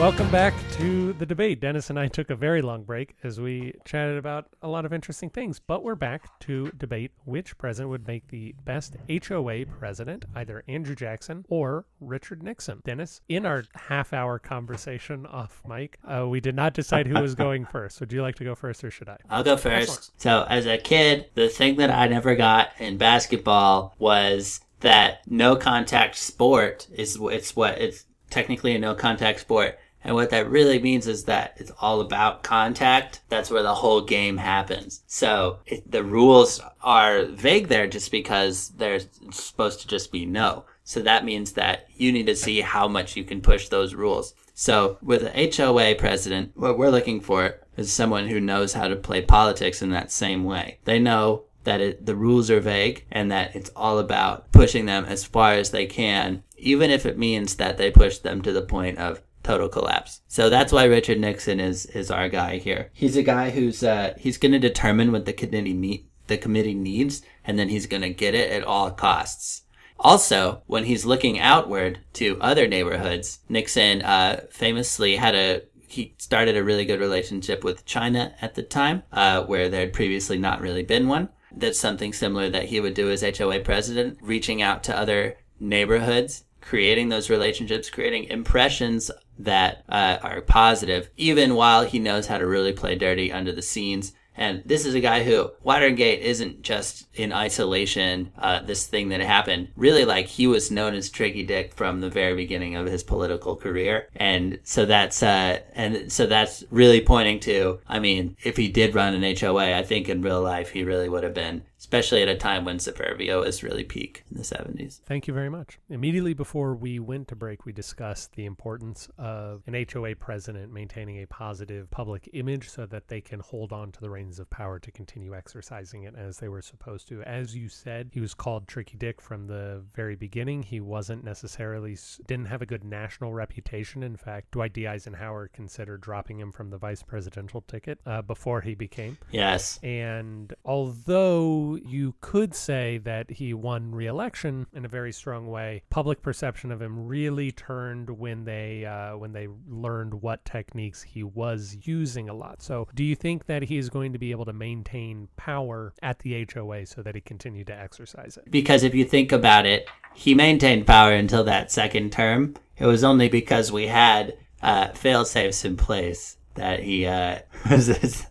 Welcome 0.00 0.30
back 0.30 0.54
to 0.78 1.12
the 1.12 1.26
debate. 1.26 1.60
Dennis 1.60 1.90
and 1.90 1.98
I 1.98 2.08
took 2.08 2.30
a 2.30 2.34
very 2.34 2.62
long 2.62 2.84
break 2.84 3.16
as 3.22 3.38
we 3.38 3.74
chatted 3.84 4.16
about 4.16 4.46
a 4.62 4.66
lot 4.66 4.86
of 4.86 4.94
interesting 4.94 5.28
things, 5.28 5.60
but 5.60 5.84
we're 5.84 5.94
back 5.94 6.40
to 6.40 6.72
debate 6.78 7.10
which 7.26 7.58
president 7.58 7.90
would 7.90 8.06
make 8.06 8.26
the 8.28 8.54
best 8.64 8.96
HOA 9.10 9.66
president, 9.66 10.24
either 10.34 10.64
Andrew 10.66 10.94
Jackson 10.94 11.44
or 11.50 11.84
Richard 12.00 12.42
Nixon. 12.42 12.80
Dennis, 12.82 13.20
in 13.28 13.44
our 13.44 13.64
half 13.74 14.14
hour 14.14 14.38
conversation 14.38 15.26
off 15.26 15.60
mic, 15.68 15.98
uh, 16.08 16.26
we 16.26 16.40
did 16.40 16.56
not 16.56 16.72
decide 16.72 17.06
who 17.06 17.20
was 17.20 17.34
going 17.34 17.66
first. 17.66 18.00
Would 18.00 18.10
you 18.10 18.22
like 18.22 18.36
to 18.36 18.44
go 18.44 18.54
first 18.54 18.82
or 18.82 18.90
should 18.90 19.10
I? 19.10 19.18
I'll 19.28 19.44
go 19.44 19.58
first. 19.58 19.90
Excellent. 19.90 20.10
So, 20.16 20.46
as 20.48 20.64
a 20.64 20.78
kid, 20.78 21.26
the 21.34 21.50
thing 21.50 21.76
that 21.76 21.90
I 21.90 22.08
never 22.08 22.34
got 22.34 22.70
in 22.78 22.96
basketball 22.96 23.94
was 23.98 24.62
that 24.80 25.20
no 25.26 25.56
contact 25.56 26.16
sport 26.16 26.88
is 26.90 27.18
it's 27.20 27.54
what 27.54 27.76
it's 27.76 28.06
technically 28.30 28.74
a 28.74 28.78
no 28.78 28.94
contact 28.94 29.40
sport 29.40 29.78
and 30.02 30.14
what 30.14 30.30
that 30.30 30.50
really 30.50 30.78
means 30.78 31.06
is 31.06 31.24
that 31.24 31.54
it's 31.58 31.72
all 31.80 32.00
about 32.00 32.42
contact. 32.42 33.20
That's 33.28 33.50
where 33.50 33.62
the 33.62 33.74
whole 33.74 34.00
game 34.00 34.38
happens. 34.38 35.02
So 35.06 35.58
it, 35.66 35.90
the 35.90 36.04
rules 36.04 36.60
are 36.82 37.26
vague 37.26 37.68
there 37.68 37.86
just 37.86 38.10
because 38.10 38.70
they're 38.70 39.00
supposed 39.30 39.80
to 39.80 39.88
just 39.88 40.10
be 40.10 40.24
no. 40.24 40.64
So 40.84 41.02
that 41.02 41.24
means 41.24 41.52
that 41.52 41.86
you 41.94 42.12
need 42.12 42.26
to 42.26 42.34
see 42.34 42.62
how 42.62 42.88
much 42.88 43.14
you 43.14 43.24
can 43.24 43.40
push 43.40 43.68
those 43.68 43.94
rules. 43.94 44.34
So 44.54 44.98
with 45.02 45.22
an 45.22 45.52
HOA 45.52 45.94
president, 45.96 46.52
what 46.54 46.78
we're 46.78 46.90
looking 46.90 47.20
for 47.20 47.60
is 47.76 47.92
someone 47.92 48.28
who 48.28 48.40
knows 48.40 48.72
how 48.72 48.88
to 48.88 48.96
play 48.96 49.22
politics 49.22 49.82
in 49.82 49.90
that 49.90 50.10
same 50.10 50.44
way. 50.44 50.78
They 50.84 50.98
know 50.98 51.44
that 51.64 51.80
it, 51.80 52.06
the 52.06 52.16
rules 52.16 52.50
are 52.50 52.60
vague 52.60 53.04
and 53.10 53.30
that 53.30 53.54
it's 53.54 53.70
all 53.76 53.98
about 53.98 54.50
pushing 54.52 54.86
them 54.86 55.04
as 55.04 55.24
far 55.24 55.52
as 55.52 55.70
they 55.70 55.86
can, 55.86 56.42
even 56.56 56.90
if 56.90 57.04
it 57.04 57.18
means 57.18 57.56
that 57.56 57.76
they 57.76 57.90
push 57.90 58.18
them 58.18 58.42
to 58.42 58.52
the 58.52 58.62
point 58.62 58.98
of 58.98 59.22
total 59.42 59.68
collapse. 59.68 60.20
So 60.28 60.48
that's 60.48 60.72
why 60.72 60.84
Richard 60.84 61.18
Nixon 61.18 61.60
is 61.60 61.86
is 61.86 62.10
our 62.10 62.28
guy 62.28 62.58
here. 62.58 62.90
He's 62.92 63.16
a 63.16 63.22
guy 63.22 63.50
who's 63.50 63.82
uh, 63.82 64.14
he's 64.18 64.38
going 64.38 64.52
to 64.52 64.58
determine 64.58 65.12
what 65.12 65.26
the 65.26 65.32
committee 65.32 65.74
meet 65.74 66.06
the 66.26 66.38
committee 66.38 66.74
needs, 66.74 67.22
and 67.44 67.58
then 67.58 67.68
he's 67.68 67.86
going 67.86 68.02
to 68.02 68.10
get 68.10 68.34
it 68.34 68.50
at 68.50 68.64
all 68.64 68.90
costs. 68.90 69.62
Also, 69.98 70.62
when 70.66 70.84
he's 70.84 71.04
looking 71.04 71.38
outward 71.38 72.00
to 72.14 72.38
other 72.40 72.66
neighborhoods, 72.66 73.40
Nixon 73.50 74.00
uh, 74.00 74.42
famously 74.50 75.16
had 75.16 75.34
a 75.34 75.62
he 75.86 76.14
started 76.18 76.56
a 76.56 76.62
really 76.62 76.84
good 76.84 77.00
relationship 77.00 77.64
with 77.64 77.84
China 77.84 78.32
at 78.40 78.54
the 78.54 78.62
time, 78.62 79.02
uh, 79.12 79.42
where 79.42 79.68
there 79.68 79.80
had 79.80 79.92
previously 79.92 80.38
not 80.38 80.60
really 80.60 80.84
been 80.84 81.08
one. 81.08 81.28
That's 81.52 81.80
something 81.80 82.12
similar 82.12 82.48
that 82.48 82.66
he 82.66 82.78
would 82.78 82.94
do 82.94 83.10
as 83.10 83.22
HOA 83.22 83.58
president, 83.60 84.18
reaching 84.22 84.62
out 84.62 84.84
to 84.84 84.96
other 84.96 85.36
neighborhoods, 85.58 86.44
creating 86.60 87.08
those 87.08 87.30
relationships, 87.30 87.90
creating 87.90 88.24
impressions 88.24 89.10
that 89.38 89.84
uh, 89.88 90.18
are 90.22 90.40
positive, 90.40 91.10
even 91.16 91.54
while 91.54 91.84
he 91.84 91.98
knows 91.98 92.26
how 92.26 92.38
to 92.38 92.46
really 92.46 92.72
play 92.72 92.94
dirty 92.94 93.32
under 93.32 93.52
the 93.52 93.62
scenes. 93.62 94.12
And 94.36 94.62
this 94.64 94.86
is 94.86 94.94
a 94.94 95.00
guy 95.00 95.22
who 95.22 95.50
Watergate 95.62 96.22
isn't 96.22 96.62
just 96.62 97.06
in 97.14 97.32
isolation, 97.32 98.32
uh, 98.38 98.62
this 98.62 98.86
thing 98.86 99.10
that 99.10 99.20
happened. 99.20 99.68
Really, 99.76 100.04
like 100.06 100.26
he 100.26 100.46
was 100.46 100.70
known 100.70 100.94
as 100.94 101.10
Tricky 101.10 101.42
Dick 101.42 101.74
from 101.74 102.00
the 102.00 102.08
very 102.08 102.34
beginning 102.34 102.74
of 102.74 102.86
his 102.86 103.02
political 103.02 103.54
career, 103.54 104.08
and 104.16 104.58
so 104.62 104.86
that's 104.86 105.22
uh, 105.22 105.58
and 105.74 106.10
so 106.10 106.26
that's 106.26 106.64
really 106.70 107.02
pointing 107.02 107.40
to. 107.40 107.80
I 107.86 107.98
mean, 107.98 108.36
if 108.42 108.56
he 108.56 108.68
did 108.68 108.94
run 108.94 109.14
an 109.14 109.36
HOA, 109.36 109.76
I 109.76 109.82
think 109.82 110.08
in 110.08 110.22
real 110.22 110.40
life 110.40 110.70
he 110.70 110.84
really 110.84 111.08
would 111.08 111.24
have 111.24 111.34
been 111.34 111.62
especially 111.90 112.22
at 112.22 112.28
a 112.28 112.36
time 112.36 112.64
when 112.64 112.78
Superbia 112.78 113.40
was 113.40 113.64
really 113.64 113.82
peak 113.82 114.22
in 114.30 114.36
the 114.36 114.44
70s. 114.44 115.00
Thank 115.06 115.26
you 115.26 115.34
very 115.34 115.48
much. 115.48 115.80
Immediately 115.88 116.34
before 116.34 116.76
we 116.76 117.00
went 117.00 117.26
to 117.28 117.34
break, 117.34 117.66
we 117.66 117.72
discussed 117.72 118.32
the 118.34 118.44
importance 118.44 119.08
of 119.18 119.64
an 119.66 119.74
HOA 119.92 120.14
president 120.14 120.72
maintaining 120.72 121.20
a 121.20 121.26
positive 121.26 121.90
public 121.90 122.30
image 122.32 122.68
so 122.68 122.86
that 122.86 123.08
they 123.08 123.20
can 123.20 123.40
hold 123.40 123.72
on 123.72 123.90
to 123.90 124.00
the 124.00 124.08
reins 124.08 124.38
of 124.38 124.48
power 124.50 124.78
to 124.78 124.92
continue 124.92 125.34
exercising 125.34 126.04
it 126.04 126.14
as 126.14 126.38
they 126.38 126.48
were 126.48 126.62
supposed 126.62 127.08
to. 127.08 127.24
As 127.24 127.56
you 127.56 127.68
said, 127.68 128.10
he 128.12 128.20
was 128.20 128.34
called 128.34 128.68
Tricky 128.68 128.96
Dick 128.96 129.20
from 129.20 129.48
the 129.48 129.82
very 129.92 130.14
beginning. 130.14 130.62
He 130.62 130.78
wasn't 130.78 131.24
necessarily, 131.24 131.98
didn't 132.28 132.46
have 132.46 132.62
a 132.62 132.66
good 132.66 132.84
national 132.84 133.34
reputation. 133.34 134.04
In 134.04 134.16
fact, 134.16 134.52
Dwight 134.52 134.74
D. 134.74 134.86
Eisenhower 134.86 135.48
considered 135.48 136.02
dropping 136.02 136.38
him 136.38 136.52
from 136.52 136.70
the 136.70 136.78
vice 136.78 137.02
presidential 137.02 137.62
ticket 137.62 137.98
uh, 138.06 138.22
before 138.22 138.60
he 138.60 138.76
became. 138.76 139.18
Yes. 139.32 139.80
And 139.82 140.54
although 140.64 141.79
you 141.84 142.14
could 142.20 142.54
say 142.54 142.98
that 142.98 143.30
he 143.30 143.54
won 143.54 143.92
re-election 143.92 144.66
in 144.72 144.84
a 144.84 144.88
very 144.88 145.12
strong 145.12 145.48
way. 145.48 145.82
Public 145.90 146.22
perception 146.22 146.70
of 146.72 146.80
him 146.80 147.06
really 147.06 147.50
turned 147.52 148.10
when 148.10 148.44
they 148.44 148.84
uh, 148.84 149.16
when 149.16 149.32
they 149.32 149.48
learned 149.68 150.14
what 150.22 150.44
techniques 150.44 151.02
he 151.02 151.22
was 151.22 151.76
using 151.82 152.28
a 152.28 152.34
lot. 152.34 152.62
So, 152.62 152.88
do 152.94 153.04
you 153.04 153.14
think 153.14 153.46
that 153.46 153.64
he 153.64 153.78
is 153.78 153.88
going 153.88 154.12
to 154.12 154.18
be 154.18 154.30
able 154.30 154.44
to 154.44 154.52
maintain 154.52 155.28
power 155.36 155.94
at 156.02 156.18
the 156.20 156.46
HOA 156.52 156.86
so 156.86 157.02
that 157.02 157.14
he 157.14 157.20
continued 157.20 157.66
to 157.68 157.78
exercise 157.78 158.36
it? 158.36 158.50
Because 158.50 158.82
if 158.82 158.94
you 158.94 159.04
think 159.04 159.32
about 159.32 159.66
it, 159.66 159.88
he 160.14 160.34
maintained 160.34 160.86
power 160.86 161.12
until 161.12 161.44
that 161.44 161.70
second 161.70 162.12
term. 162.12 162.54
It 162.78 162.86
was 162.86 163.04
only 163.04 163.28
because 163.28 163.70
we 163.70 163.86
had 163.86 164.36
uh, 164.62 164.88
fail 164.88 165.24
safes 165.24 165.64
in 165.64 165.76
place 165.76 166.36
that 166.54 166.80
he 166.80 167.06
uh, 167.06 167.40
was. 167.70 168.26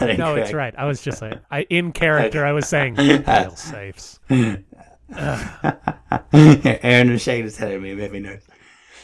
No, 0.00 0.34
it's 0.34 0.52
right. 0.52 0.74
I 0.76 0.84
was 0.84 1.02
just 1.02 1.18
saying, 1.18 1.40
I 1.50 1.62
in 1.62 1.92
character, 1.92 2.44
I 2.44 2.52
was 2.52 2.68
saying 2.68 2.96
fail 2.96 3.50
safes. 3.56 4.20
Aaron 4.30 4.64
was 7.10 7.22
shaking 7.22 7.44
his 7.44 7.56
head 7.56 7.72
at 7.72 7.80
me, 7.80 7.90
it 7.90 7.98
made 7.98 8.12
me 8.12 8.20
nervous. 8.20 8.46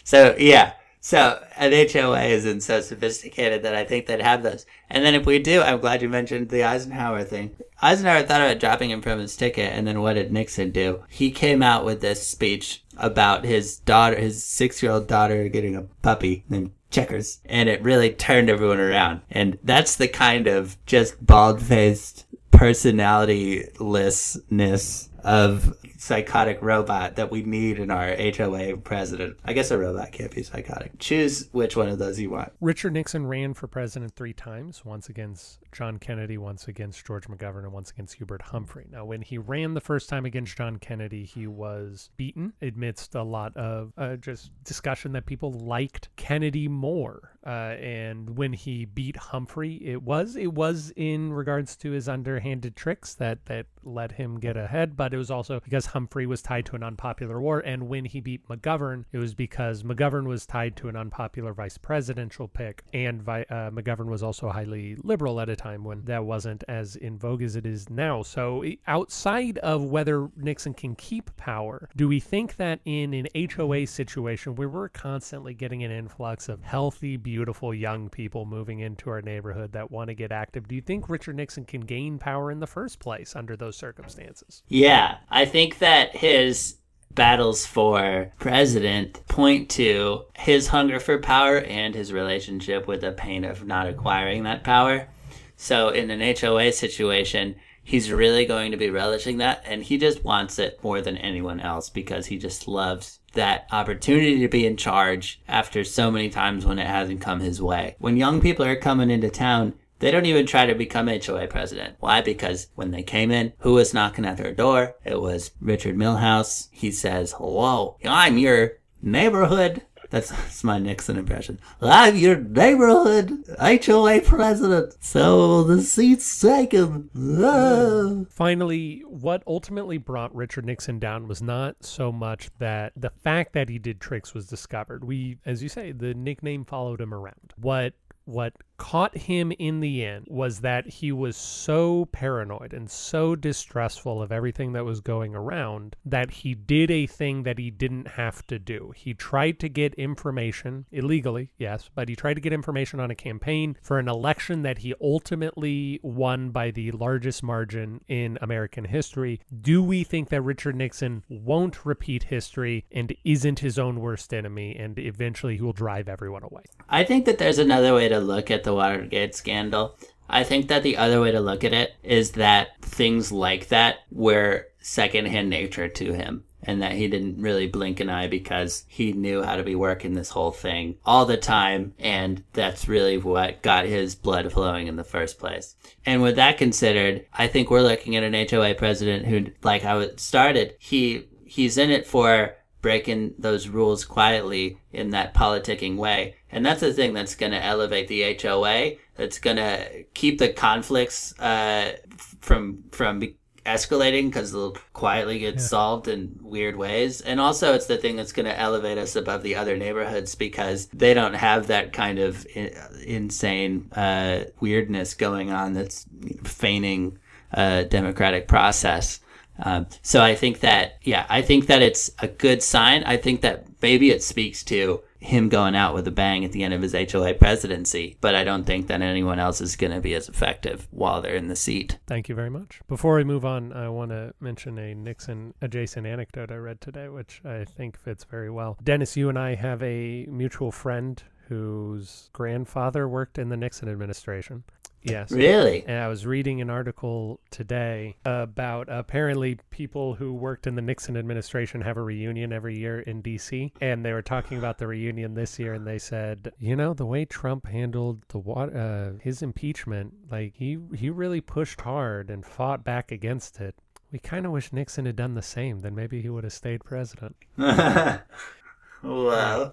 So 0.04 0.36
yeah, 0.38 0.74
so 1.06 1.40
an 1.56 1.72
HOA 1.72 2.22
isn't 2.22 2.62
so 2.62 2.80
sophisticated 2.80 3.62
that 3.62 3.76
I 3.76 3.84
think 3.84 4.06
they'd 4.06 4.20
have 4.20 4.42
those. 4.42 4.66
And 4.90 5.04
then 5.04 5.14
if 5.14 5.24
we 5.24 5.38
do, 5.38 5.62
I'm 5.62 5.78
glad 5.78 6.02
you 6.02 6.08
mentioned 6.08 6.48
the 6.48 6.64
Eisenhower 6.64 7.22
thing. 7.22 7.54
Eisenhower 7.80 8.24
thought 8.24 8.40
about 8.40 8.58
dropping 8.58 8.90
him 8.90 9.02
from 9.02 9.20
his 9.20 9.36
ticket, 9.36 9.72
and 9.72 9.86
then 9.86 10.00
what 10.00 10.14
did 10.14 10.32
Nixon 10.32 10.72
do? 10.72 11.04
He 11.08 11.30
came 11.30 11.62
out 11.62 11.84
with 11.84 12.00
this 12.00 12.26
speech 12.26 12.82
about 12.96 13.44
his 13.44 13.78
daughter, 13.78 14.16
his 14.16 14.44
six-year-old 14.44 15.06
daughter, 15.06 15.48
getting 15.48 15.76
a 15.76 15.82
puppy 16.02 16.42
named 16.48 16.72
Checkers, 16.96 17.40
and 17.44 17.68
it 17.68 17.82
really 17.82 18.10
turned 18.10 18.48
everyone 18.48 18.80
around. 18.80 19.20
And 19.30 19.58
that's 19.62 19.96
the 19.96 20.08
kind 20.08 20.46
of 20.46 20.78
just 20.86 21.22
bald-faced 21.24 22.24
personalitylessness 22.50 25.08
of 25.24 25.76
psychotic 25.98 26.58
robot 26.62 27.16
that 27.16 27.30
we 27.30 27.42
need 27.42 27.78
in 27.78 27.90
our 27.90 28.14
HOA 28.16 28.76
president. 28.78 29.38
I 29.44 29.52
guess 29.52 29.70
a 29.70 29.78
robot 29.78 30.12
can't 30.12 30.34
be 30.34 30.42
psychotic. 30.42 30.98
Choose 30.98 31.48
which 31.52 31.76
one 31.76 31.88
of 31.88 31.98
those 31.98 32.20
you 32.20 32.30
want. 32.30 32.52
Richard 32.60 32.92
Nixon 32.92 33.26
ran 33.26 33.54
for 33.54 33.66
president 33.66 34.14
three 34.14 34.32
times, 34.32 34.84
once 34.84 35.08
against 35.08 35.58
John 35.72 35.98
Kennedy, 35.98 36.38
once 36.38 36.68
against 36.68 37.04
George 37.06 37.26
McGovern, 37.28 37.64
and 37.64 37.72
once 37.72 37.90
against 37.90 38.14
Hubert 38.14 38.42
Humphrey. 38.42 38.86
Now, 38.90 39.04
when 39.04 39.22
he 39.22 39.38
ran 39.38 39.74
the 39.74 39.80
first 39.80 40.08
time 40.08 40.24
against 40.24 40.56
John 40.56 40.78
Kennedy, 40.78 41.24
he 41.24 41.46
was 41.46 42.10
beaten 42.16 42.52
amidst 42.62 43.14
a 43.14 43.22
lot 43.22 43.56
of 43.56 43.92
uh, 43.96 44.16
just 44.16 44.50
discussion 44.64 45.12
that 45.12 45.26
people 45.26 45.52
liked 45.52 46.08
Kennedy 46.16 46.68
more. 46.68 47.32
Uh, 47.46 47.76
and 47.80 48.36
when 48.36 48.52
he 48.52 48.84
beat 48.84 49.16
Humphrey, 49.16 49.76
it 49.76 50.02
was 50.02 50.34
it 50.34 50.52
was 50.52 50.92
in 50.96 51.32
regards 51.32 51.76
to 51.76 51.92
his 51.92 52.08
underhanded 52.08 52.74
tricks 52.74 53.14
that 53.14 53.46
that 53.46 53.66
let 53.84 54.12
him 54.12 54.40
get 54.40 54.56
ahead, 54.56 54.96
but 54.96 55.14
it 55.16 55.18
was 55.18 55.30
also 55.30 55.60
because 55.60 55.86
Humphrey 55.86 56.26
was 56.26 56.42
tied 56.42 56.66
to 56.66 56.76
an 56.76 56.82
unpopular 56.82 57.40
war. 57.40 57.60
And 57.60 57.88
when 57.88 58.04
he 58.04 58.20
beat 58.20 58.46
McGovern, 58.48 59.04
it 59.12 59.18
was 59.18 59.34
because 59.34 59.82
McGovern 59.82 60.26
was 60.26 60.46
tied 60.46 60.76
to 60.76 60.88
an 60.88 60.96
unpopular 60.96 61.52
vice 61.52 61.78
presidential 61.78 62.46
pick, 62.48 62.84
and 62.92 63.26
uh, 63.28 63.70
McGovern 63.70 64.06
was 64.06 64.22
also 64.22 64.50
highly 64.50 64.96
liberal 64.96 65.40
at 65.40 65.48
a 65.48 65.56
time 65.56 65.84
when 65.84 66.04
that 66.04 66.24
wasn't 66.24 66.62
as 66.68 66.96
in 66.96 67.18
vogue 67.18 67.42
as 67.42 67.56
it 67.56 67.66
is 67.66 67.88
now. 67.90 68.22
So, 68.22 68.64
outside 68.86 69.58
of 69.58 69.84
whether 69.84 70.28
Nixon 70.36 70.74
can 70.74 70.94
keep 70.94 71.34
power, 71.36 71.88
do 71.96 72.08
we 72.08 72.20
think 72.20 72.56
that 72.56 72.80
in 72.84 73.14
an 73.14 73.26
HOA 73.34 73.86
situation 73.86 74.54
where 74.54 74.68
we're 74.68 74.88
constantly 74.88 75.54
getting 75.54 75.82
an 75.82 75.90
influx 75.90 76.48
of 76.48 76.62
healthy, 76.62 77.16
beautiful 77.16 77.72
young 77.72 78.10
people 78.10 78.44
moving 78.44 78.80
into 78.80 79.08
our 79.10 79.22
neighborhood 79.22 79.72
that 79.72 79.90
want 79.90 80.08
to 80.08 80.14
get 80.14 80.30
active, 80.30 80.68
do 80.68 80.74
you 80.74 80.82
think 80.82 81.08
Richard 81.08 81.36
Nixon 81.36 81.64
can 81.64 81.80
gain 81.80 82.18
power 82.18 82.50
in 82.50 82.60
the 82.60 82.66
first 82.66 82.98
place 82.98 83.34
under 83.34 83.56
those 83.56 83.76
circumstances? 83.76 84.62
Yeah, 84.68 84.95
I 85.36 85.44
think 85.44 85.80
that 85.80 86.16
his 86.16 86.76
battles 87.10 87.66
for 87.66 88.32
president 88.38 89.26
point 89.28 89.68
to 89.70 90.22
his 90.34 90.68
hunger 90.68 91.00
for 91.00 91.18
power 91.18 91.58
and 91.58 91.94
his 91.94 92.12
relationship 92.12 92.86
with 92.86 93.00
the 93.00 93.12
pain 93.12 93.44
of 93.44 93.66
not 93.66 93.86
acquiring 93.86 94.44
that 94.44 94.64
power. 94.64 95.08
So 95.56 95.88
in 95.88 96.10
an 96.10 96.36
HOA 96.38 96.72
situation, 96.72 97.56
he's 97.82 98.10
really 98.10 98.44
going 98.44 98.70
to 98.70 98.76
be 98.76 98.90
relishing 98.90 99.38
that 99.38 99.62
and 99.66 99.82
he 99.82 99.98
just 99.98 100.24
wants 100.24 100.58
it 100.58 100.82
more 100.82 101.00
than 101.00 101.16
anyone 101.16 101.60
else 101.60 101.88
because 101.90 102.26
he 102.26 102.38
just 102.38 102.66
loves 102.66 103.20
that 103.34 103.66
opportunity 103.72 104.40
to 104.40 104.48
be 104.48 104.66
in 104.66 104.76
charge 104.76 105.40
after 105.48 105.84
so 105.84 106.10
many 106.10 106.28
times 106.28 106.64
when 106.64 106.78
it 106.78 106.86
hasn't 106.86 107.20
come 107.20 107.40
his 107.40 107.60
way. 107.60 107.94
When 107.98 108.16
young 108.16 108.40
people 108.40 108.64
are 108.64 108.76
coming 108.76 109.10
into 109.10 109.30
town, 109.30 109.74
they 109.98 110.10
don't 110.10 110.26
even 110.26 110.46
try 110.46 110.66
to 110.66 110.74
become 110.74 111.08
HOA 111.08 111.46
president. 111.46 111.96
Why? 112.00 112.20
Because 112.20 112.68
when 112.74 112.90
they 112.90 113.02
came 113.02 113.30
in, 113.30 113.52
who 113.58 113.74
was 113.74 113.94
knocking 113.94 114.24
at 114.24 114.36
their 114.36 114.52
door? 114.52 114.94
It 115.04 115.20
was 115.20 115.52
Richard 115.60 115.96
Milhous. 115.96 116.68
He 116.70 116.90
says, 116.90 117.32
Hello, 117.32 117.96
I'm 118.04 118.38
your 118.38 118.72
neighborhood. 119.02 119.82
That's, 120.10 120.30
that's 120.30 120.62
my 120.62 120.78
Nixon 120.78 121.16
impression. 121.16 121.58
I'm 121.80 122.16
your 122.16 122.36
neighborhood 122.36 123.44
HOA 123.58 124.20
president. 124.20 124.94
So 125.00 125.64
the 125.64 125.82
seat's 125.82 126.40
taken. 126.40 127.10
Ah. 127.42 128.24
Finally, 128.30 129.02
what 129.06 129.42
ultimately 129.46 129.98
brought 129.98 130.34
Richard 130.34 130.64
Nixon 130.64 130.98
down 130.98 131.26
was 131.26 131.42
not 131.42 131.76
so 131.80 132.12
much 132.12 132.50
that 132.58 132.92
the 132.96 133.10
fact 133.10 133.52
that 133.54 133.68
he 133.68 133.78
did 133.78 134.00
tricks 134.00 134.32
was 134.32 134.46
discovered. 134.46 135.04
We, 135.04 135.38
as 135.44 135.62
you 135.62 135.68
say, 135.68 135.92
the 135.92 136.14
nickname 136.14 136.64
followed 136.64 137.00
him 137.00 137.12
around. 137.12 137.54
What 137.56 137.94
what 138.26 138.54
caught 138.76 139.16
him 139.16 139.52
in 139.58 139.80
the 139.80 140.04
end 140.04 140.26
was 140.28 140.60
that 140.60 140.86
he 140.86 141.12
was 141.12 141.36
so 141.36 142.06
paranoid 142.06 142.72
and 142.72 142.90
so 142.90 143.34
distrustful 143.34 144.22
of 144.22 144.32
everything 144.32 144.72
that 144.72 144.84
was 144.84 145.00
going 145.00 145.34
around 145.34 145.96
that 146.04 146.30
he 146.30 146.54
did 146.54 146.90
a 146.90 147.06
thing 147.06 147.42
that 147.44 147.58
he 147.58 147.70
didn't 147.70 148.08
have 148.08 148.46
to 148.46 148.58
do. 148.58 148.92
He 148.94 149.14
tried 149.14 149.58
to 149.60 149.68
get 149.68 149.94
information 149.94 150.86
illegally, 150.92 151.50
yes, 151.58 151.90
but 151.94 152.08
he 152.08 152.16
tried 152.16 152.34
to 152.34 152.40
get 152.40 152.52
information 152.52 153.00
on 153.00 153.10
a 153.10 153.14
campaign 153.14 153.76
for 153.82 153.98
an 153.98 154.08
election 154.08 154.62
that 154.62 154.78
he 154.78 154.94
ultimately 155.00 156.00
won 156.02 156.50
by 156.50 156.70
the 156.70 156.90
largest 156.92 157.42
margin 157.42 158.00
in 158.08 158.38
American 158.40 158.84
history. 158.84 159.40
Do 159.60 159.82
we 159.82 160.04
think 160.04 160.28
that 160.28 160.42
Richard 160.42 160.76
Nixon 160.76 161.22
won't 161.28 161.84
repeat 161.84 162.24
history 162.24 162.84
and 162.92 163.14
isn't 163.24 163.60
his 163.60 163.78
own 163.78 164.00
worst 164.00 164.34
enemy 164.34 164.76
and 164.76 164.98
eventually 164.98 165.56
he 165.56 165.62
will 165.62 165.72
drive 165.72 166.08
everyone 166.08 166.42
away? 166.42 166.62
I 166.88 167.04
think 167.04 167.24
that 167.24 167.38
there's 167.38 167.58
another 167.58 167.94
way 167.94 168.08
to 168.08 168.18
look 168.18 168.50
at 168.50 168.64
the 168.66 168.74
Watergate 168.74 169.34
scandal. 169.34 169.96
I 170.28 170.44
think 170.44 170.68
that 170.68 170.82
the 170.82 170.98
other 170.98 171.20
way 171.20 171.30
to 171.30 171.40
look 171.40 171.64
at 171.64 171.72
it 171.72 171.94
is 172.02 172.32
that 172.32 172.80
things 172.82 173.32
like 173.32 173.68
that 173.68 174.00
were 174.10 174.66
secondhand 174.80 175.48
nature 175.48 175.88
to 175.88 176.12
him 176.12 176.44
and 176.62 176.82
that 176.82 176.92
he 176.92 177.06
didn't 177.06 177.40
really 177.40 177.68
blink 177.68 178.00
an 178.00 178.10
eye 178.10 178.26
because 178.26 178.84
he 178.88 179.12
knew 179.12 179.42
how 179.42 179.56
to 179.56 179.62
be 179.62 179.76
working 179.76 180.14
this 180.14 180.30
whole 180.30 180.50
thing 180.50 180.96
all 181.04 181.24
the 181.24 181.36
time 181.36 181.94
and 181.98 182.42
that's 182.52 182.88
really 182.88 183.16
what 183.16 183.62
got 183.62 183.84
his 183.84 184.14
blood 184.14 184.52
flowing 184.52 184.88
in 184.88 184.96
the 184.96 185.04
first 185.04 185.38
place. 185.38 185.76
And 186.04 186.22
with 186.22 186.36
that 186.36 186.58
considered, 186.58 187.24
I 187.32 187.46
think 187.46 187.70
we're 187.70 187.82
looking 187.82 188.16
at 188.16 188.24
an 188.24 188.48
HOA 188.48 188.74
president 188.74 189.26
who 189.26 189.46
like 189.62 189.82
how 189.82 190.00
it 190.00 190.18
started, 190.18 190.74
he 190.78 191.28
he's 191.44 191.78
in 191.78 191.90
it 191.90 192.06
for 192.06 192.56
breaking 192.86 193.34
those 193.36 193.66
rules 193.66 194.04
quietly 194.04 194.78
in 194.92 195.10
that 195.10 195.34
politicking 195.34 195.96
way. 195.96 196.36
And 196.52 196.64
that's 196.64 196.82
the 196.82 196.92
thing 196.92 197.14
that's 197.14 197.34
going 197.34 197.50
to 197.50 197.60
elevate 197.60 198.06
the 198.06 198.38
HOA. 198.40 198.92
That's 199.16 199.40
going 199.40 199.56
to 199.56 200.04
keep 200.14 200.38
the 200.38 200.50
conflicts 200.50 201.36
uh, 201.40 201.96
from 202.40 202.84
from 202.92 203.20
escalating 203.64 204.26
because 204.26 204.52
they'll 204.52 204.76
quietly 204.92 205.40
get 205.40 205.60
solved 205.60 206.06
in 206.06 206.38
weird 206.40 206.76
ways. 206.76 207.22
And 207.22 207.40
also, 207.40 207.74
it's 207.74 207.86
the 207.86 207.96
thing 207.96 208.14
that's 208.14 208.30
going 208.30 208.46
to 208.46 208.56
elevate 208.56 208.98
us 208.98 209.16
above 209.16 209.42
the 209.42 209.56
other 209.56 209.76
neighborhoods 209.76 210.36
because 210.36 210.86
they 210.94 211.12
don't 211.12 211.34
have 211.34 211.66
that 211.66 211.92
kind 211.92 212.20
of 212.20 212.46
I- 212.54 212.72
insane 213.04 213.90
uh, 213.96 214.44
weirdness 214.60 215.14
going 215.14 215.50
on 215.50 215.72
that's 215.72 216.06
feigning 216.44 217.18
a 217.50 217.84
democratic 217.84 218.46
process. 218.46 219.18
Um, 219.58 219.86
so 220.02 220.22
I 220.22 220.34
think 220.34 220.60
that, 220.60 220.98
yeah, 221.02 221.26
I 221.28 221.42
think 221.42 221.66
that 221.66 221.82
it's 221.82 222.10
a 222.18 222.28
good 222.28 222.62
sign. 222.62 223.04
I 223.04 223.16
think 223.16 223.40
that 223.40 223.66
maybe 223.80 224.10
it 224.10 224.22
speaks 224.22 224.62
to 224.64 225.02
him 225.18 225.48
going 225.48 225.74
out 225.74 225.94
with 225.94 226.06
a 226.06 226.10
bang 226.10 226.44
at 226.44 226.52
the 226.52 226.62
end 226.62 226.72
of 226.72 226.82
his 226.82 226.92
HOA 226.92 227.34
presidency, 227.34 228.16
but 228.20 228.34
I 228.34 228.44
don't 228.44 228.64
think 228.64 228.86
that 228.86 229.02
anyone 229.02 229.38
else 229.38 229.60
is 229.60 229.76
going 229.76 229.92
to 229.92 230.00
be 230.00 230.14
as 230.14 230.28
effective 230.28 230.86
while 230.90 231.20
they're 231.20 231.34
in 231.34 231.48
the 231.48 231.56
seat. 231.56 231.98
Thank 232.06 232.28
you 232.28 232.34
very 232.34 232.50
much. 232.50 232.80
Before 232.86 233.16
we 233.16 233.24
move 233.24 233.44
on, 233.44 233.72
I 233.72 233.88
want 233.88 234.10
to 234.10 234.34
mention 234.40 234.78
a 234.78 234.94
Nixon 234.94 235.54
adjacent 235.60 236.06
anecdote 236.06 236.50
I 236.50 236.56
read 236.56 236.80
today, 236.80 237.08
which 237.08 237.40
I 237.44 237.64
think 237.64 237.98
fits 237.98 238.24
very 238.24 238.50
well. 238.50 238.78
Dennis, 238.82 239.16
you 239.16 239.28
and 239.28 239.38
I 239.38 239.54
have 239.54 239.82
a 239.82 240.26
mutual 240.26 240.70
friend 240.70 241.22
whose 241.48 242.28
grandfather 242.32 243.08
worked 243.08 243.38
in 243.38 243.48
the 243.48 243.56
Nixon 243.56 243.88
administration. 243.88 244.64
Yes. 245.06 245.30
Really? 245.30 245.84
And 245.86 245.98
I 245.98 246.08
was 246.08 246.26
reading 246.26 246.60
an 246.60 246.68
article 246.68 247.40
today 247.50 248.16
about 248.24 248.88
apparently 248.90 249.58
people 249.70 250.14
who 250.14 250.34
worked 250.34 250.66
in 250.66 250.74
the 250.74 250.82
Nixon 250.82 251.16
administration 251.16 251.80
have 251.82 251.96
a 251.96 252.02
reunion 252.02 252.52
every 252.52 252.76
year 252.76 253.00
in 253.00 253.22
D.C. 253.22 253.72
And 253.80 254.04
they 254.04 254.12
were 254.12 254.22
talking 254.22 254.58
about 254.58 254.78
the 254.78 254.88
reunion 254.88 255.34
this 255.34 255.58
year, 255.58 255.74
and 255.74 255.86
they 255.86 255.98
said, 255.98 256.52
you 256.58 256.74
know, 256.74 256.92
the 256.92 257.06
way 257.06 257.24
Trump 257.24 257.66
handled 257.66 258.22
the 258.28 258.38
wa- 258.38 258.64
uh, 258.64 259.12
his 259.20 259.42
impeachment, 259.42 260.14
like 260.30 260.54
he 260.56 260.78
he 260.94 261.10
really 261.10 261.40
pushed 261.40 261.82
hard 261.82 262.30
and 262.30 262.44
fought 262.44 262.84
back 262.84 263.12
against 263.12 263.60
it. 263.60 263.76
We 264.10 264.18
kind 264.18 264.46
of 264.46 264.52
wish 264.52 264.72
Nixon 264.72 265.06
had 265.06 265.16
done 265.16 265.34
the 265.34 265.42
same. 265.42 265.80
Then 265.80 265.94
maybe 265.94 266.20
he 266.20 266.28
would 266.28 266.44
have 266.44 266.52
stayed 266.52 266.84
president. 266.84 267.36
wow. 267.58 268.22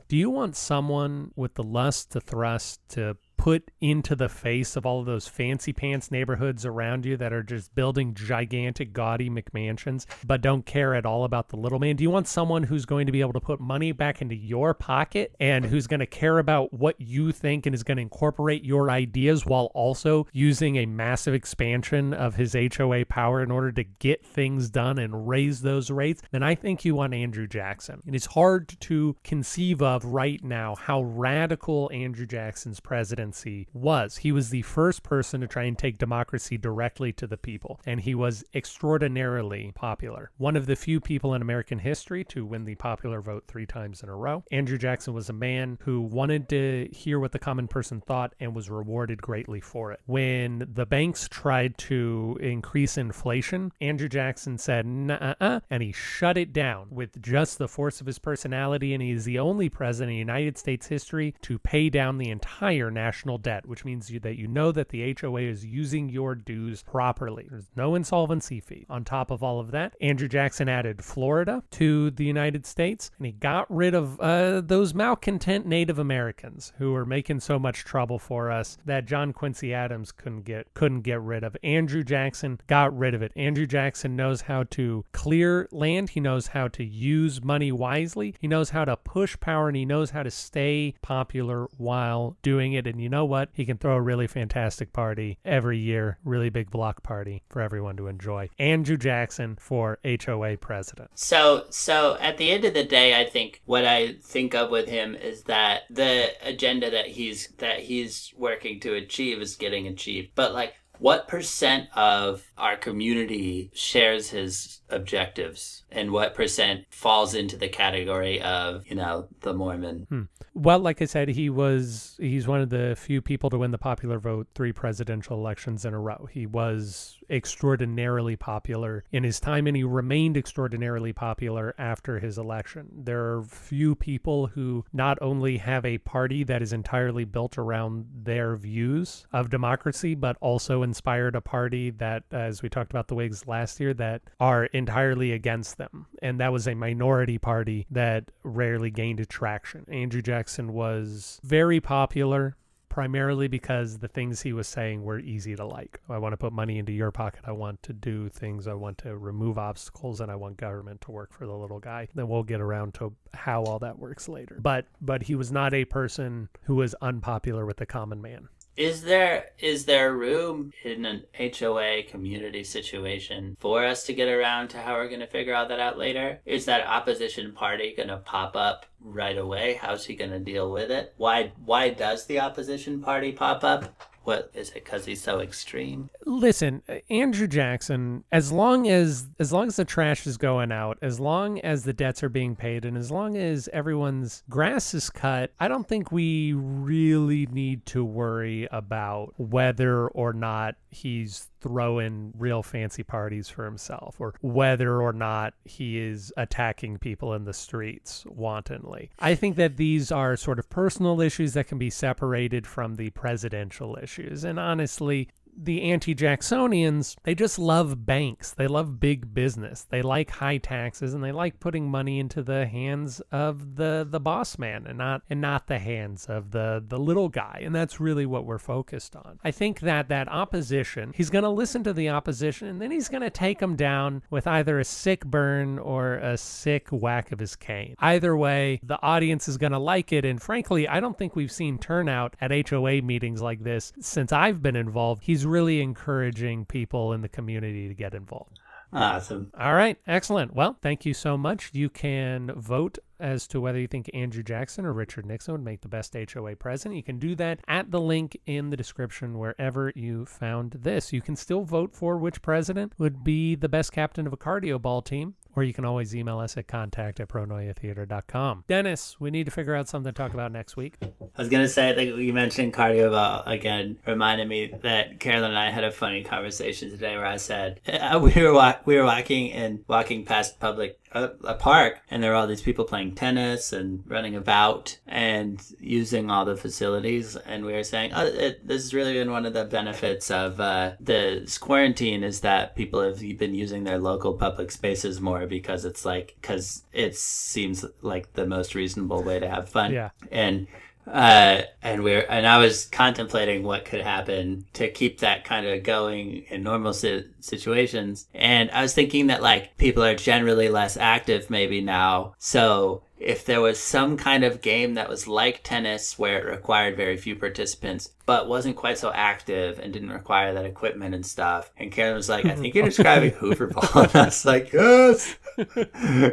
Do 0.08 0.18
you 0.18 0.30
want 0.30 0.56
someone 0.56 1.32
with 1.36 1.56
the 1.56 1.64
lust 1.64 2.12
to 2.12 2.22
thrust 2.22 2.82
to 2.90 3.18
put 3.44 3.72
into 3.82 4.16
the 4.16 4.30
face 4.30 4.78
of 4.78 4.86
all 4.86 5.02
of 5.02 5.06
those 5.06 5.28
fancy 5.28 5.74
pants 5.74 6.10
neighborhoods 6.10 6.66
around 6.66 7.06
you 7.06 7.18
that 7.18 7.34
are 7.34 7.44
just 7.44 7.76
building 7.76 8.14
gigantic, 8.14 8.94
gaudy 8.94 9.30
McMansions, 9.30 10.06
but 10.26 10.40
don't 10.40 10.66
care 10.66 10.96
at 10.96 11.06
all 11.06 11.26
about 11.26 11.50
the 11.50 11.58
little 11.58 11.78
man? 11.78 11.98
Do 11.98 12.04
you 12.04 12.10
want 12.10 12.26
someone 12.26 12.64
who's 12.64 12.86
going 12.86 13.06
to 13.06 13.12
be 13.12 13.20
able 13.20 13.34
to 13.34 13.42
put 13.42 13.60
money 13.60 13.92
back 13.92 14.22
into 14.22 14.34
your 14.34 14.74
pocket 14.74 15.36
and 15.42 15.66
who's 15.66 15.88
going 15.88 16.00
to 16.00 16.06
care 16.06 16.40
about 16.40 16.72
what 16.72 16.96
you 17.02 17.34
think 17.34 17.66
and 17.66 17.76
is 17.76 17.84
going 17.84 17.98
to 17.98 18.02
incorporate 18.02 18.64
your 18.64 18.90
ideas 18.90 19.46
while 19.46 19.72
also 19.74 20.26
using 20.32 20.78
a 20.78 20.86
massive 20.86 21.34
expansion 21.34 22.14
of 22.14 22.36
his 22.36 22.56
HOA 22.78 23.04
power 23.04 23.44
in 23.44 23.52
order 23.52 23.74
to 23.74 23.84
get 23.84 24.26
things 24.26 24.70
done 24.70 24.98
and 24.98 25.28
raise 25.28 25.64
those 25.64 25.92
rates? 25.92 26.22
Then 26.32 26.44
I 26.44 26.56
think 26.56 26.86
you 26.86 26.96
want 26.96 27.14
Andrew 27.14 27.48
Jackson. 27.48 28.02
And 28.06 28.16
it's 28.16 28.28
hard 28.28 28.70
to 28.80 29.18
conceive 29.26 29.82
of 29.82 30.06
right 30.06 30.42
now 30.42 30.76
how 30.76 31.02
radical 31.02 31.92
Andrew 31.94 32.26
Jackson's 32.26 32.80
presidency 32.80 33.33
was. 33.74 34.18
He 34.18 34.32
was 34.32 34.50
the 34.50 34.62
first 34.62 35.04
person 35.04 35.42
to 35.42 35.48
try 35.48 35.64
and 35.64 35.78
take 35.78 35.98
democracy 35.98 36.58
directly 36.58 37.12
to 37.14 37.28
the 37.28 37.38
people, 37.38 37.80
and 37.86 38.02
he 38.02 38.16
was 38.16 38.44
extraordinarily 38.54 39.72
popular. 39.76 40.32
One 40.38 40.56
of 40.56 40.66
the 40.66 40.76
few 40.76 41.00
people 41.00 41.34
in 41.34 41.42
American 41.42 41.80
history 41.80 42.24
to 42.26 42.46
win 42.46 42.66
the 42.66 42.76
popular 42.76 43.22
vote 43.22 43.46
three 43.48 43.66
times 43.66 44.04
in 44.04 44.10
a 44.10 44.16
row. 44.16 44.44
Andrew 44.52 44.78
Jackson 44.78 45.14
was 45.14 45.30
a 45.30 45.34
man 45.34 45.78
who 45.82 46.02
wanted 46.02 46.50
to 46.50 46.90
hear 46.92 47.20
what 47.20 47.32
the 47.32 47.40
common 47.40 47.68
person 47.68 48.02
thought 48.02 48.36
and 48.40 48.56
was 48.56 48.70
rewarded 48.70 49.22
greatly 49.22 49.62
for 49.62 49.92
it. 49.92 50.00
When 50.06 50.68
the 50.74 50.86
banks 50.86 51.28
tried 51.30 51.78
to 51.80 52.38
increase 52.42 52.98
inflation, 52.98 53.72
Andrew 53.82 54.10
Jackson 54.10 54.58
said, 54.58 54.86
nah, 54.86 55.36
uh, 55.40 55.60
and 55.70 55.82
he 55.82 55.92
shut 55.92 56.38
it 56.38 56.54
down 56.54 56.88
with 56.92 57.22
just 57.22 57.58
the 57.58 57.68
force 57.68 58.02
of 58.02 58.08
his 58.08 58.20
personality. 58.20 58.94
And 58.94 59.02
he 59.02 59.12
is 59.12 59.26
the 59.26 59.40
only 59.40 59.70
president 59.70 60.12
in 60.12 60.18
United 60.18 60.58
States 60.58 60.88
history 60.88 61.34
to 61.42 61.58
pay 61.60 61.90
down 61.90 62.18
the 62.18 62.30
entire 62.30 62.92
national 62.92 63.23
debt, 63.38 63.66
which 63.66 63.86
means 63.86 64.10
you, 64.10 64.20
that 64.22 64.38
you 64.38 64.48
know 64.48 64.72
that 64.72 64.90
the 64.90 65.16
HOA 65.20 65.42
is 65.42 65.66
using 65.66 66.10
your 66.10 66.36
dues 66.36 66.84
properly. 66.84 67.48
There's 67.50 67.72
no 67.76 67.96
insolvency 67.96 68.60
fee. 68.60 68.86
On 68.90 69.04
top 69.04 69.32
of 69.32 69.44
all 69.44 69.60
of 69.60 69.72
that, 69.72 69.96
Andrew 70.02 70.28
Jackson 70.28 70.70
added 70.70 71.04
Florida 71.04 71.64
to 71.72 72.12
the 72.12 72.26
United 72.26 72.66
States, 72.66 73.12
and 73.18 73.26
he 73.26 73.32
got 73.32 73.74
rid 73.74 73.94
of 73.94 74.20
uh, 74.20 74.62
those 74.62 74.94
malcontent 74.94 75.66
Native 75.66 76.00
Americans 76.00 76.74
who 76.78 76.92
were 76.94 77.06
making 77.06 77.40
so 77.40 77.58
much 77.60 77.84
trouble 77.84 78.20
for 78.20 78.52
us 78.52 78.78
that 78.86 79.06
John 79.06 79.34
Quincy 79.34 79.74
Adams 79.74 80.12
couldn't 80.12 80.44
get 80.44 80.74
couldn't 80.74 81.02
get 81.02 81.22
rid 81.22 81.44
of. 81.44 81.56
Andrew 81.64 82.04
Jackson 82.04 82.60
got 82.68 82.96
rid 82.98 83.14
of 83.14 83.22
it. 83.22 83.32
Andrew 83.36 83.66
Jackson 83.66 84.16
knows 84.16 84.42
how 84.42 84.64
to 84.64 85.06
clear 85.12 85.68
land. 85.72 86.10
He 86.10 86.20
knows 86.20 86.48
how 86.48 86.68
to 86.70 86.84
use 86.84 87.44
money 87.44 87.72
wisely. 87.72 88.36
He 88.40 88.48
knows 88.48 88.72
how 88.72 88.86
to 88.86 88.98
push 88.98 89.40
power, 89.40 89.68
and 89.68 89.78
he 89.78 89.86
knows 89.86 90.12
how 90.12 90.24
to 90.24 90.32
stay 90.32 90.96
popular 91.02 91.68
while 91.78 92.38
doing 92.42 92.74
it. 92.74 92.88
And 92.88 93.02
you 93.02 93.10
know 93.14 93.26
what? 93.26 93.50
He 93.54 93.66
can 93.66 93.78
throw 93.78 93.96
a 93.96 94.02
really 94.02 94.28
fantastic 94.28 94.92
party 94.92 95.38
every 95.46 95.78
year, 95.78 96.18
really 96.26 96.50
big 96.50 96.72
block 96.72 97.04
party 97.04 97.44
for 97.50 97.62
everyone 97.62 97.96
to 97.98 98.08
enjoy. 98.08 98.50
Andrew 98.60 98.98
Jackson 98.98 99.56
for 99.60 100.00
HOA 100.04 100.58
president. 100.58 101.12
So, 101.16 101.66
so 101.70 102.18
at 102.20 102.38
the 102.38 102.52
end 102.52 102.66
of 102.66 102.74
the 102.74 102.84
day, 102.84 103.20
I 103.20 103.26
think 103.26 103.62
what 103.66 103.86
I 103.86 104.16
think 104.22 104.56
of 104.56 104.72
with 104.72 104.90
him 104.90 105.16
is 105.16 105.44
that 105.44 105.84
the 105.90 106.32
agenda 106.42 106.90
that 106.90 107.08
he's 107.08 107.50
that 107.60 107.80
he's 107.80 108.34
working 108.36 108.80
to 108.82 108.96
achieve 108.96 109.42
is 109.42 109.56
getting 109.56 109.88
achieved. 109.88 110.32
But 110.36 110.54
like, 110.54 110.74
what 111.00 111.28
percent 111.28 111.90
of 111.96 112.52
our 112.58 112.78
community 112.78 113.72
shares 113.74 114.30
his 114.30 114.82
objectives? 114.90 115.84
And 115.92 116.12
what 116.12 116.34
percent 116.34 116.86
falls 116.90 117.36
into 117.36 117.58
the 117.58 117.68
category 117.68 118.42
of 118.42 118.88
you 118.88 118.96
know 118.96 119.28
the 119.42 119.54
mormon? 119.54 120.06
Hmm. 120.10 120.24
well 120.54 120.80
like 120.80 121.02
i 121.02 121.06
said 121.06 121.30
he 121.30 121.50
was 121.50 122.16
he's 122.20 122.48
one 122.48 122.62
of 122.62 122.70
the 122.70 122.96
few 122.96 123.22
people 123.22 123.50
to 123.50 123.58
win 123.58 123.72
the 123.72 123.78
popular 123.78 124.20
vote 124.20 124.48
three 124.56 124.72
presidential 124.72 125.38
elections 125.38 125.86
in 125.86 125.94
a 125.94 126.00
row. 126.00 126.28
He 126.32 126.46
was 126.46 127.18
extraordinarily 127.34 128.36
popular 128.36 129.04
in 129.12 129.24
his 129.24 129.40
time 129.40 129.68
and 129.68 129.76
he 129.76 129.84
remained 129.84 130.38
extraordinarily 130.38 131.12
popular 131.12 131.74
after 131.78 132.20
his 132.20 132.38
election 132.38 132.88
there 132.96 133.34
are 133.34 133.44
few 133.44 133.96
people 133.96 134.48
who 134.48 134.86
not 134.94 135.18
only 135.22 135.58
have 135.58 135.86
a 135.86 135.98
party 136.00 136.44
that 136.44 136.62
is 136.62 136.72
entirely 136.72 137.26
built 137.26 137.58
around 137.58 138.06
their 138.24 138.56
views 138.56 139.26
of 139.34 139.50
democracy 139.50 140.14
but 140.16 140.38
also 140.40 140.84
inspired 140.84 141.36
a 141.36 141.42
party 141.42 141.90
that 141.90 142.24
as 142.32 142.62
we 142.62 142.70
talked 142.70 142.92
about 142.92 143.08
the 143.08 143.16
whigs 143.16 143.48
last 143.48 143.80
year 143.80 143.94
that 143.94 144.22
are 144.40 144.66
entirely 144.66 145.32
against 145.32 145.78
them. 145.78 146.06
And 146.22 146.40
that 146.40 146.52
was 146.52 146.68
a 146.68 146.76
minority 146.76 147.38
party 147.38 147.88
that 147.92 148.32
rarely 148.44 148.92
gained 148.92 149.28
traction. 149.30 149.86
Andrew 149.90 150.22
Jackson 150.22 150.74
was 150.74 151.40
very 151.44 151.80
popular 151.80 152.56
primarily 152.94 153.48
because 153.48 153.98
the 153.98 154.08
things 154.08 154.44
he 154.44 154.54
was 154.54 154.68
saying 154.68 155.04
were 155.04 155.18
easy 155.18 155.56
to 155.56 155.66
like. 155.66 156.00
I 156.08 156.20
want 156.20 156.34
to 156.34 156.38
put 156.38 156.54
money 156.54 156.78
into 156.78 156.92
your 156.92 157.10
pocket. 157.10 157.42
I 157.44 157.52
want 157.52 157.82
to 157.82 157.92
do 157.92 158.30
things. 158.30 158.68
I 158.68 158.76
want 158.76 159.00
to 159.00 159.18
remove 159.18 159.58
obstacles 159.58 160.22
and 160.22 160.32
I 160.32 160.36
want 160.36 160.58
government 160.58 161.02
to 161.02 161.12
work 161.12 161.34
for 161.34 161.48
the 161.48 161.54
little 161.54 161.80
guy. 161.80 162.08
Then 162.14 162.28
we'll 162.28 162.44
get 162.44 162.62
around 162.62 162.94
to 162.96 163.12
how 163.34 163.64
all 163.64 163.80
that 163.80 163.98
works 163.98 164.30
later. 164.30 164.60
But 164.62 164.86
but 165.02 165.24
he 165.24 165.34
was 165.34 165.52
not 165.52 165.74
a 165.74 165.86
person 165.86 166.50
who 166.66 166.76
was 166.76 166.94
unpopular 167.02 167.66
with 167.66 167.78
the 167.78 167.88
common 167.88 168.22
man. 168.22 168.48
Is 168.76 169.04
there 169.04 169.52
is 169.60 169.86
there 169.86 170.16
room 170.16 170.72
in 170.84 171.06
an 171.06 171.26
HOA 171.38 172.04
community 172.10 172.64
situation 172.64 173.56
for 173.60 173.86
us 173.86 174.04
to 174.06 174.14
get 174.14 174.28
around 174.28 174.70
to 174.70 174.82
how 174.82 174.96
we're 174.96 175.10
going 175.10 175.20
to 175.20 175.28
figure 175.28 175.54
all 175.54 175.68
that 175.68 175.80
out 175.80 176.00
later? 176.00 176.40
Is 176.44 176.66
that 176.66 176.88
opposition 176.88 177.52
party 177.52 177.94
going 177.96 178.10
to 178.10 178.18
pop 178.18 178.56
up 178.56 178.88
right 179.00 179.38
away? 179.38 179.78
How's 179.80 180.06
he 180.06 180.16
going 180.16 180.32
to 180.32 180.40
deal 180.40 180.72
with 180.72 180.90
it? 180.90 181.14
Why 181.18 181.52
why 181.64 181.90
does 181.90 182.26
the 182.26 182.40
opposition 182.40 183.02
party 183.02 183.32
pop 183.32 183.64
up? 183.64 183.96
What 184.24 184.52
is 184.54 184.70
it? 184.70 184.86
Because 184.86 185.06
he's 185.06 185.22
so 185.22 185.40
extreme. 185.42 186.10
Listen, 186.26 186.82
Andrew 187.10 187.48
Jackson. 187.48 188.24
As 188.32 188.52
long 188.52 188.88
as 188.88 189.28
as 189.40 189.52
long 189.52 189.68
as 189.68 189.76
the 189.76 189.86
trash 189.86 190.26
is 190.26 190.38
going 190.38 190.72
out, 190.72 190.98
as 191.02 191.20
long 191.20 191.60
as 191.60 191.84
the 191.84 191.94
debts 191.94 192.24
are 192.24 192.30
being 192.30 192.56
paid, 192.56 192.86
and 192.86 192.98
as 192.98 193.12
long 193.12 193.36
as 193.36 193.68
everyone's 193.74 194.44
grass 194.50 194.94
is 194.94 195.10
cut, 195.10 195.52
I 195.60 195.68
don't 195.68 195.88
think 195.88 196.12
we 196.12 196.54
really 196.54 197.46
need 197.48 197.86
to 197.88 198.04
worry 198.06 198.68
about 198.72 199.34
whether 199.38 200.08
or 200.08 200.32
not 200.32 200.76
he's 200.90 201.50
throwing 201.64 202.34
real 202.38 202.62
fancy 202.62 203.04
parties 203.04 203.50
for 203.50 203.64
himself 203.66 204.18
or 204.20 204.36
whether 204.42 205.02
or 205.02 205.14
not 205.14 205.54
he 205.64 205.98
is 205.98 206.32
attacking 206.38 206.98
people 206.98 207.34
in 207.34 207.46
the 207.46 207.54
streets 207.54 208.26
wantonly. 208.28 209.10
I 209.18 209.34
think 209.34 209.56
that 209.56 209.78
these 209.78 210.12
are 210.12 210.36
sort 210.36 210.60
of 210.60 210.70
personal 210.70 211.22
issues 211.22 211.54
that 211.54 211.68
can 211.68 211.78
be 211.78 211.90
separated 211.90 212.68
from 212.68 212.96
the 212.96 213.10
presidential 213.12 213.98
issues. 214.02 214.44
And 214.44 214.60
honestly, 214.60 215.30
the 215.58 215.84
anti-Jacksonians, 215.84 217.16
they 217.24 217.36
just 217.36 217.60
love 217.60 218.06
banks. 218.06 218.52
They 218.52 218.68
love 218.68 219.00
big 219.00 219.34
business. 219.34 219.86
They 219.90 220.02
like 220.02 220.30
high 220.30 220.58
taxes 220.58 221.14
and 221.14 221.24
they 221.24 221.32
like 221.32 221.60
putting 221.60 221.90
money 221.90 222.20
into 222.20 222.44
the 222.44 222.66
hands 222.66 223.22
of 223.32 223.76
the 223.76 224.08
the 224.10 224.20
boss 224.20 224.58
man 224.58 224.86
and 224.88 224.98
not 224.98 225.22
and 225.30 225.42
not 225.42 225.68
the 225.68 225.80
hands 225.80 226.26
of 226.26 226.52
the 226.52 226.84
the 226.86 227.00
little 227.00 227.30
guy. 227.30 227.62
And 227.64 227.74
that's 227.74 228.00
really 228.00 228.26
what 228.26 228.46
we're 228.46 228.58
focused 228.58 229.16
on. 229.16 229.40
I 229.44 229.52
think 229.52 229.82
that 229.82 230.10
that 230.10 230.28
opposition, 230.28 231.14
he's 231.16 231.30
going 231.30 231.44
to 231.44 231.50
listen 231.50 231.84
to 231.84 231.94
the 231.94 232.10
opposition 232.10 232.68
and 232.68 232.82
then 232.82 232.92
he's 232.92 233.10
going 233.10 233.22
to 233.22 233.30
take 233.30 233.60
them 233.60 233.76
down 233.76 234.24
with 234.30 234.48
either 234.48 234.80
a 234.80 234.86
sick 234.86 235.26
burn 235.26 235.80
or 235.80 236.16
a 236.16 236.38
sick 236.38 236.88
whack 236.90 237.32
of 237.32 237.40
his 237.40 237.56
cane. 237.56 237.96
Either 238.00 238.36
way, 238.36 238.80
the 238.84 239.02
audience 239.02 239.48
is 239.48 239.58
going 239.58 239.72
to 239.72 239.80
like 239.80 240.12
it 240.12 240.26
and 240.26 240.42
frankly, 240.42 240.88
I 240.88 241.00
don't 241.00 241.18
think 241.18 241.36
we've 241.36 241.52
seen 241.52 241.78
turnout 241.78 242.36
at 242.42 242.70
HOA 242.70 243.02
meetings 243.02 243.42
like 243.42 243.64
this 243.64 243.94
since 244.00 244.32
I've 244.32 244.62
been 244.62 244.76
involved. 244.76 245.24
He's 245.24 245.43
really 245.46 245.82
encouraging 245.82 246.66
people 246.66 247.14
in 247.14 247.22
the 247.22 247.30
community 247.30 247.88
to 247.88 247.94
get 247.94 248.14
involved. 248.14 248.60
Awesome. 248.94 249.52
All 249.60 249.74
right. 249.74 249.98
Excellent. 250.06 250.54
Well, 250.54 250.78
thank 250.82 251.04
you 251.04 251.16
so 251.16 251.36
much. 251.36 251.72
You 251.74 251.90
can 251.90 252.52
vote 252.56 253.00
as 253.20 253.48
to 253.48 253.60
whether 253.60 253.80
you 253.80 253.88
think 253.88 254.10
Andrew 254.14 254.44
Jackson 254.44 254.86
or 254.86 254.94
Richard 254.94 255.26
Nixon 255.26 255.54
would 255.54 255.64
make 255.64 255.82
the 255.82 255.88
best 255.88 256.16
HOA 256.16 256.56
president. 256.58 256.98
You 256.98 257.04
can 257.04 257.18
do 257.18 257.34
that 257.36 257.60
at 257.68 257.90
the 257.90 258.02
link 258.02 258.40
in 258.46 258.70
the 258.70 258.78
description 258.78 259.40
wherever 259.40 259.92
you 259.96 260.26
found 260.26 260.74
this. 260.74 261.12
You 261.12 261.22
can 261.22 261.36
still 261.36 261.64
vote 261.64 261.96
for 261.96 262.18
which 262.18 262.42
president 262.42 262.94
would 263.00 263.24
be 263.24 263.56
the 263.56 263.70
best 263.70 263.92
captain 263.92 264.28
of 264.28 264.34
a 264.34 264.38
cardio 264.38 264.80
ball 264.80 265.02
team 265.02 265.36
or 265.56 265.64
you 265.64 265.74
can 265.74 265.86
always 265.86 266.16
email 266.16 266.40
us 266.40 266.58
at 266.58 266.68
contact 266.68 267.20
at 267.20 267.30
pronoiatheater.com. 267.30 268.64
Dennis, 268.68 269.20
we 269.20 269.32
need 269.32 269.46
to 269.46 269.52
figure 269.52 269.76
out 269.76 269.88
something 269.88 270.12
to 270.12 270.18
talk 270.18 270.34
about 270.34 270.52
next 270.52 270.76
week. 270.76 270.96
I 271.02 271.08
was 271.38 271.50
going 271.50 271.64
to 271.64 271.70
say, 271.70 271.96
like 271.96 272.16
you 272.18 272.34
mentioned 272.34 272.74
cardio 272.74 273.12
ball 273.12 273.44
again, 273.46 273.98
reminded 274.06 274.48
me 274.48 274.74
that 274.84 275.20
Carolyn 275.20 275.52
and 275.52 275.60
I 275.60 275.70
had 275.70 275.84
a 275.84 275.92
funny 275.92 276.24
conversation 276.24 276.90
today 276.90 277.16
where 277.16 277.26
I 277.26 277.38
said, 277.38 277.82
we 278.22 278.34
were, 278.42 278.54
wa- 278.54 278.78
we 278.86 278.98
were 278.98 279.04
walking 279.04 279.52
and 279.52 279.84
walking 279.88 280.26
past 280.26 280.60
public 280.60 281.00
a, 281.14 281.32
a, 281.44 281.54
park 281.54 282.00
and 282.10 282.24
there 282.24 282.32
are 282.32 282.36
all 282.36 282.48
these 282.48 282.62
people 282.62 282.86
playing 282.86 283.14
tennis 283.16 283.72
and 283.72 284.04
running 284.08 284.36
about 284.36 284.98
and 285.08 285.62
using 285.80 286.30
all 286.30 286.46
the 286.46 286.58
facilities 286.58 287.36
and 287.36 287.66
we 287.66 287.74
were 287.74 287.84
saying 287.84 288.12
oh 288.16 288.26
it, 288.26 288.68
this 288.68 288.84
has 288.84 288.94
really 288.94 289.14
been 289.14 289.32
one 289.32 289.46
of 289.46 289.54
the 289.54 289.66
benefits 289.66 290.32
of 290.32 290.60
uh, 290.60 290.92
this 291.00 291.58
quarantine 291.58 292.24
is 292.24 292.42
that 292.42 292.76
people 292.76 293.02
have 293.02 293.20
been 293.38 293.56
using 293.56 293.84
their 293.84 294.00
local 294.00 294.34
public 294.34 294.72
spaces 294.72 295.22
more 295.22 295.46
because 295.46 295.86
it's 295.86 296.06
like 296.06 296.36
because 296.42 296.84
it 296.92 297.16
seems 297.16 297.86
like 298.02 298.34
the 298.34 298.46
most 298.46 298.76
reasonable 298.76 299.24
way 299.24 299.40
to 299.40 299.50
have 299.50 299.70
fun 299.70 299.92
yeah. 299.92 300.10
And 300.32 300.68
Uh, 301.06 301.64
and 301.82 302.04
we're 302.04 302.26
and 302.30 302.48
I 302.48 302.58
was 302.60 302.86
contemplating 302.86 303.64
what 303.64 303.86
could 303.86 304.02
happen 304.02 304.66
to 304.74 304.90
keep 304.90 305.20
that 305.20 305.44
kind 305.44 305.66
of 305.66 305.84
going 305.84 306.46
in 306.50 306.64
normal 306.64 306.94
si- 306.94 307.28
situations, 307.40 308.28
and 308.34 308.72
I 308.72 308.82
was 308.82 308.94
thinking 308.94 309.28
that 309.28 309.42
like 309.42 309.78
people 309.78 310.04
are 310.04 310.16
generally 310.16 310.70
less 310.70 310.96
active 310.96 311.50
maybe 311.50 311.82
now, 311.82 312.36
so 312.38 313.04
if 313.24 313.46
there 313.46 313.62
was 313.62 313.80
some 313.80 314.18
kind 314.18 314.44
of 314.44 314.62
game 314.62 314.96
that 314.96 315.08
was 315.08 315.28
like 315.28 315.62
tennis 315.64 316.20
where 316.20 316.40
it 316.40 316.52
required 316.52 316.98
very 316.98 317.16
few 317.16 317.36
participants 317.36 318.10
but 318.26 318.50
wasn't 318.50 318.76
quite 318.76 318.98
so 318.98 319.12
active 319.14 319.80
and 319.80 319.94
didn't 319.94 320.12
require 320.12 320.54
that 320.54 320.66
equipment 320.66 321.16
and 321.16 321.26
stuff 321.26 321.72
and 321.78 321.92
karen 321.92 322.16
was 322.16 322.28
like 322.28 322.46
i 322.46 322.54
think 322.56 322.76
you're 322.76 322.84
describing 322.86 323.32
hoover 323.32 323.68
ball. 323.68 323.84
And 324.04 324.16
i 324.16 324.26
was 324.26 324.46
like 324.46 324.74
yes 324.74 325.36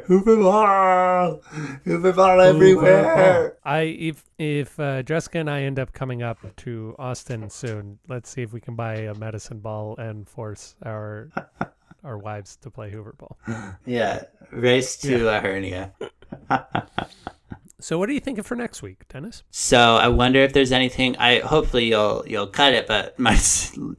hoover 0.07 0.37
ball 0.37 1.41
hoover 1.85 2.13
ball 2.13 2.41
everywhere? 2.41 3.57
I 3.65 3.81
if 3.83 4.25
if 4.39 4.79
uh, 4.81 5.03
Jessica 5.03 5.39
and 5.39 5.51
I 5.51 5.63
end 5.63 5.79
up 5.79 5.93
coming 5.93 6.23
up 6.23 6.39
to 6.59 6.95
Austin 6.99 7.51
soon, 7.51 7.99
let's 8.09 8.31
see 8.31 8.43
if 8.43 8.53
we 8.53 8.61
can 8.61 8.77
buy 8.77 8.95
a 8.95 9.15
medicine 9.15 9.61
ball 9.61 9.97
and 9.99 10.29
force 10.29 10.75
our 10.85 11.29
our 12.05 12.19
wives 12.19 12.57
to 12.57 12.71
play 12.71 12.91
Hoover 12.91 13.15
ball. 13.19 13.37
yeah 13.87 14.25
race 14.53 14.97
to 14.99 15.29
a 15.29 15.41
hernia 15.41 15.93
So 17.81 17.99
what 17.99 18.09
are 18.09 18.13
you 18.13 18.21
thinking 18.21 18.45
for 18.45 18.55
next 18.55 18.83
week, 18.83 19.09
Dennis? 19.09 19.43
So 19.51 19.79
I 19.97 20.09
wonder 20.09 20.41
if 20.41 20.53
there's 20.53 20.73
anything. 20.73 21.17
I 21.17 21.41
hopefully 21.41 21.87
you'll 21.89 22.25
you'll 22.27 22.47
cut 22.47 22.73
it, 22.75 22.87
but 22.87 23.19
my 23.19 23.39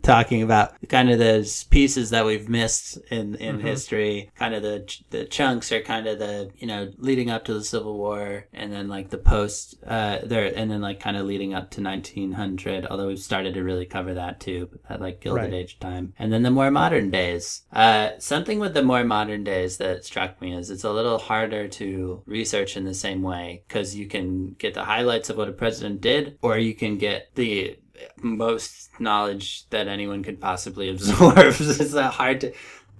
talking 0.01 0.41
about 0.41 0.73
kind 0.89 1.09
of 1.09 1.19
those 1.19 1.63
pieces 1.65 2.09
that 2.11 2.25
we've 2.25 2.47
missed 2.49 2.97
in 3.09 3.35
in 3.35 3.57
Mhm. 3.59 3.61
history. 3.61 4.31
Kind 4.35 4.53
of 4.55 4.61
the 4.63 4.95
the 5.09 5.25
chunks 5.25 5.71
are 5.71 5.81
kind 5.81 6.07
of 6.07 6.19
the 6.19 6.51
you 6.57 6.67
know 6.67 6.91
leading 6.97 7.29
up 7.29 7.45
to 7.45 7.53
the 7.53 7.63
Civil 7.63 7.97
War, 7.97 8.45
and 8.53 8.71
then 8.71 8.87
like 8.87 9.09
the 9.09 9.17
post 9.17 9.75
uh 9.85 10.19
there, 10.23 10.51
and 10.55 10.69
then 10.71 10.81
like 10.81 10.99
kind 10.99 11.17
of 11.17 11.25
leading 11.25 11.53
up 11.53 11.69
to 11.71 11.81
1900. 11.81 12.85
Although 12.87 13.07
we've 13.07 13.19
started 13.19 13.53
to 13.55 13.63
really 13.63 13.85
cover 13.85 14.13
that 14.13 14.39
too, 14.39 14.69
that 14.89 15.01
like 15.01 15.21
Gilded 15.21 15.41
Right. 15.43 15.53
Age 15.53 15.79
time, 15.79 16.13
and 16.19 16.31
then 16.31 16.43
the 16.43 16.51
more 16.51 16.71
modern 16.71 17.09
days. 17.09 17.63
Uh, 17.73 18.11
something 18.19 18.59
with 18.59 18.73
the 18.73 18.83
more 18.83 19.03
modern 19.03 19.43
days 19.43 19.77
that 19.77 20.05
struck 20.05 20.41
me 20.41 20.53
is 20.53 20.69
it's 20.69 20.83
a 20.83 20.91
little 20.91 21.17
harder 21.17 21.67
to 21.67 22.21
research 22.25 22.77
in 22.77 22.85
the 22.85 22.93
same 22.93 23.21
way 23.21 23.63
because 23.71 23.95
you 23.95 24.05
can 24.05 24.53
get 24.59 24.73
the 24.73 24.83
highlights 24.83 25.29
of 25.29 25.37
what 25.37 25.47
a 25.47 25.53
president 25.53 26.01
did, 26.01 26.37
or 26.41 26.57
you 26.57 26.73
can 26.75 26.97
get 26.97 27.33
the 27.35 27.77
most 28.21 28.89
knowledge 28.99 29.69
that 29.69 29.87
anyone 29.87 30.23
could 30.23 30.41
possibly 30.41 30.89
absorb. 30.93 31.37
it's 31.59 31.93
hard 31.95 32.41
to 32.41 32.53